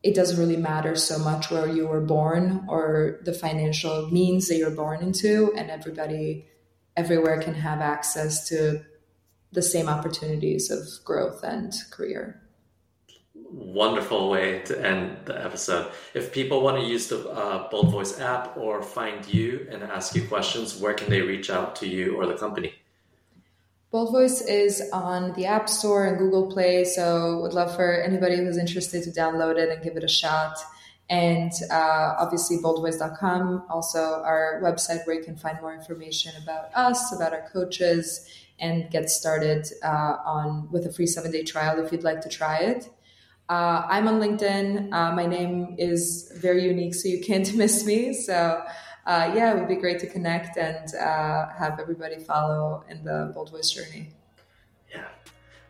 it 0.02 0.14
doesn't 0.14 0.38
really 0.38 0.56
matter 0.56 0.94
so 0.94 1.18
much 1.18 1.50
where 1.50 1.68
you 1.68 1.86
were 1.86 2.00
born 2.00 2.64
or 2.68 3.20
the 3.24 3.32
financial 3.32 4.08
means 4.10 4.48
that 4.48 4.56
you're 4.56 4.70
born 4.70 5.02
into, 5.02 5.52
and 5.56 5.70
everybody 5.70 6.46
everywhere 6.96 7.40
can 7.40 7.54
have 7.54 7.80
access 7.80 8.48
to 8.48 8.80
the 9.52 9.62
same 9.62 9.88
opportunities 9.88 10.70
of 10.70 10.86
growth 11.04 11.42
and 11.42 11.72
career. 11.90 12.40
Wonderful 13.34 14.28
way 14.28 14.60
to 14.66 14.86
end 14.86 15.16
the 15.24 15.42
episode. 15.42 15.90
If 16.12 16.32
people 16.32 16.60
want 16.60 16.76
to 16.80 16.86
use 16.86 17.08
the 17.08 17.28
uh, 17.30 17.68
Bold 17.70 17.90
Voice 17.90 18.20
app 18.20 18.56
or 18.56 18.82
find 18.82 19.26
you 19.26 19.66
and 19.70 19.82
ask 19.82 20.14
you 20.14 20.26
questions, 20.28 20.78
where 20.78 20.92
can 20.92 21.08
they 21.08 21.22
reach 21.22 21.48
out 21.48 21.74
to 21.76 21.88
you 21.88 22.16
or 22.16 22.26
the 22.26 22.34
company? 22.34 22.74
Bold 23.90 24.12
Voice 24.12 24.42
is 24.42 24.82
on 24.92 25.32
the 25.32 25.46
App 25.46 25.66
Store 25.66 26.04
and 26.04 26.18
Google 26.18 26.52
Play, 26.52 26.84
so 26.84 27.40
would 27.40 27.54
love 27.54 27.74
for 27.74 28.02
anybody 28.02 28.36
who's 28.36 28.58
interested 28.58 29.02
to 29.04 29.10
download 29.10 29.56
it 29.56 29.70
and 29.70 29.82
give 29.82 29.96
it 29.96 30.04
a 30.04 30.08
shot. 30.08 30.58
And 31.08 31.50
uh, 31.70 32.16
obviously, 32.18 32.58
boldvoice.com, 32.58 33.64
also 33.70 34.22
our 34.26 34.60
website 34.62 35.06
where 35.06 35.16
you 35.16 35.24
can 35.24 35.36
find 35.36 35.58
more 35.62 35.74
information 35.74 36.34
about 36.42 36.68
us, 36.74 37.14
about 37.16 37.32
our 37.32 37.48
coaches, 37.50 38.28
and 38.60 38.90
get 38.90 39.08
started 39.08 39.66
uh, 39.82 40.16
on 40.22 40.70
with 40.70 40.84
a 40.84 40.92
free 40.92 41.06
seven 41.06 41.32
day 41.32 41.42
trial 41.42 41.82
if 41.82 41.90
you'd 41.90 42.04
like 42.04 42.20
to 42.20 42.28
try 42.28 42.58
it. 42.58 42.90
Uh, 43.48 43.86
I'm 43.88 44.06
on 44.06 44.20
LinkedIn. 44.20 44.92
Uh, 44.92 45.12
my 45.12 45.24
name 45.24 45.76
is 45.78 46.30
very 46.36 46.64
unique, 46.64 46.94
so 46.94 47.08
you 47.08 47.22
can't 47.24 47.54
miss 47.56 47.86
me. 47.86 48.12
So 48.12 48.62
uh, 49.08 49.32
yeah, 49.34 49.54
it 49.54 49.58
would 49.58 49.68
be 49.68 49.76
great 49.76 49.98
to 49.98 50.06
connect 50.06 50.58
and 50.58 50.94
uh, 50.94 51.48
have 51.58 51.80
everybody 51.80 52.18
follow 52.18 52.84
in 52.90 53.02
the 53.02 53.32
Bold 53.34 53.50
Voice 53.50 53.70
journey. 53.70 54.10
Yeah. 54.94 55.06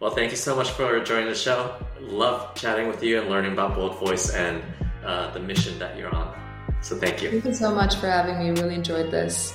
Well, 0.01 0.11
thank 0.11 0.32
you 0.32 0.36
so 0.36 0.57
much 0.57 0.70
for 0.70 0.99
joining 1.05 1.28
the 1.28 1.36
show. 1.36 1.76
Love 2.01 2.57
chatting 2.57 2.89
with 2.89 3.01
you 3.01 3.20
and 3.20 3.30
learning 3.30 3.53
about 3.53 3.76
Bold 3.76 3.97
Voice 4.01 4.34
and 4.34 4.61
uh, 5.05 5.30
the 5.30 5.39
mission 5.39 5.78
that 5.78 5.97
you're 5.97 6.12
on. 6.12 6.36
So 6.80 6.97
thank 6.97 7.22
you. 7.22 7.30
Thank 7.30 7.45
you 7.45 7.55
so 7.55 7.72
much 7.72 7.95
for 7.97 8.09
having 8.09 8.39
me. 8.41 8.61
Really 8.61 8.74
enjoyed 8.74 9.12
this. 9.12 9.55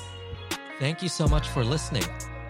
Thank 0.79 1.03
you 1.03 1.09
so 1.09 1.27
much 1.27 1.49
for 1.49 1.63
listening. 1.65 2.03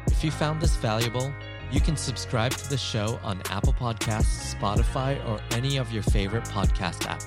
If 0.05 0.23
you 0.23 0.29
found 0.29 0.61
this 0.61 0.75
valuable, 0.75 1.33
you 1.71 1.81
can 1.81 1.97
subscribe 1.97 2.51
to 2.51 2.69
the 2.69 2.77
show 2.77 3.19
on 3.23 3.41
Apple 3.49 3.73
Podcasts, 3.73 4.55
Spotify, 4.55 5.17
or 5.27 5.39
any 5.51 5.77
of 5.77 5.91
your 5.91 6.03
favorite 6.03 6.43
podcast 6.45 7.07
app. 7.07 7.23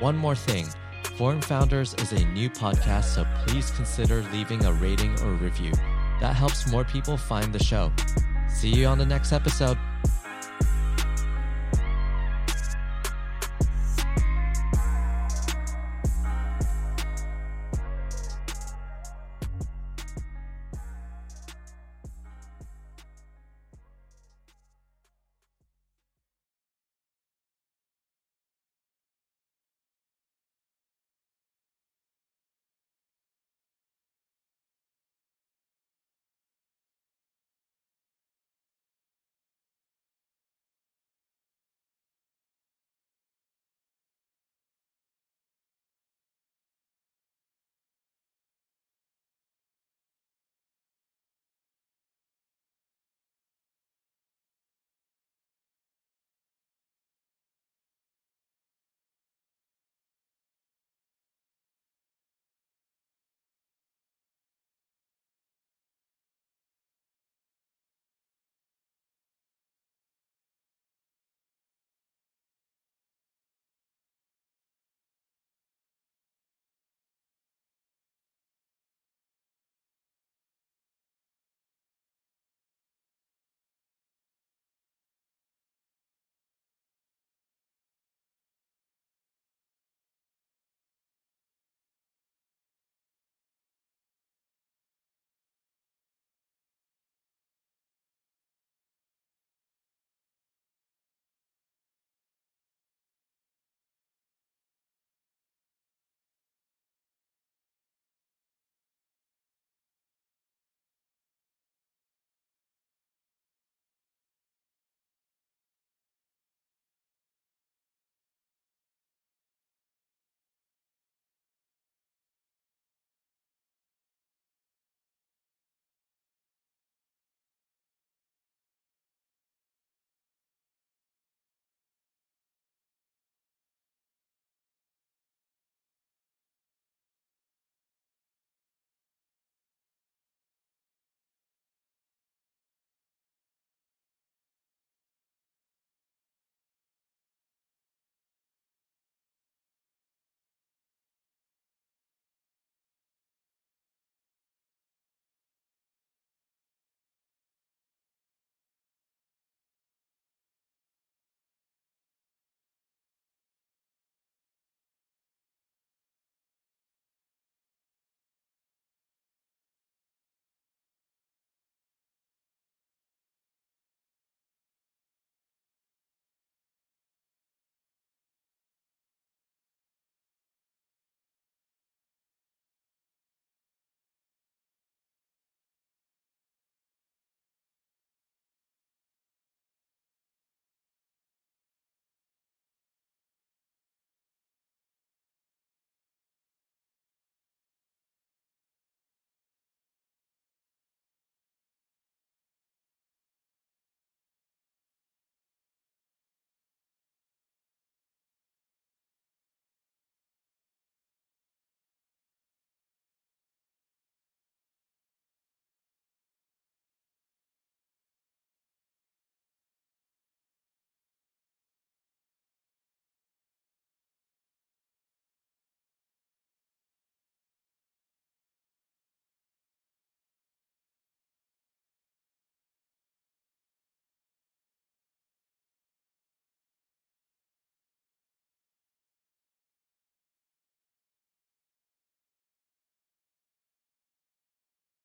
One 0.00 0.16
more 0.16 0.34
thing. 0.34 0.66
Forum 1.20 1.42
Founders 1.42 1.92
is 1.98 2.12
a 2.12 2.24
new 2.28 2.48
podcast, 2.48 3.04
so 3.14 3.26
please 3.46 3.70
consider 3.72 4.24
leaving 4.32 4.64
a 4.64 4.72
rating 4.72 5.20
or 5.20 5.32
review. 5.32 5.70
That 6.18 6.34
helps 6.34 6.66
more 6.72 6.82
people 6.82 7.18
find 7.18 7.52
the 7.52 7.62
show. 7.62 7.92
See 8.48 8.70
you 8.70 8.86
on 8.86 8.96
the 8.96 9.04
next 9.04 9.30
episode. 9.30 9.76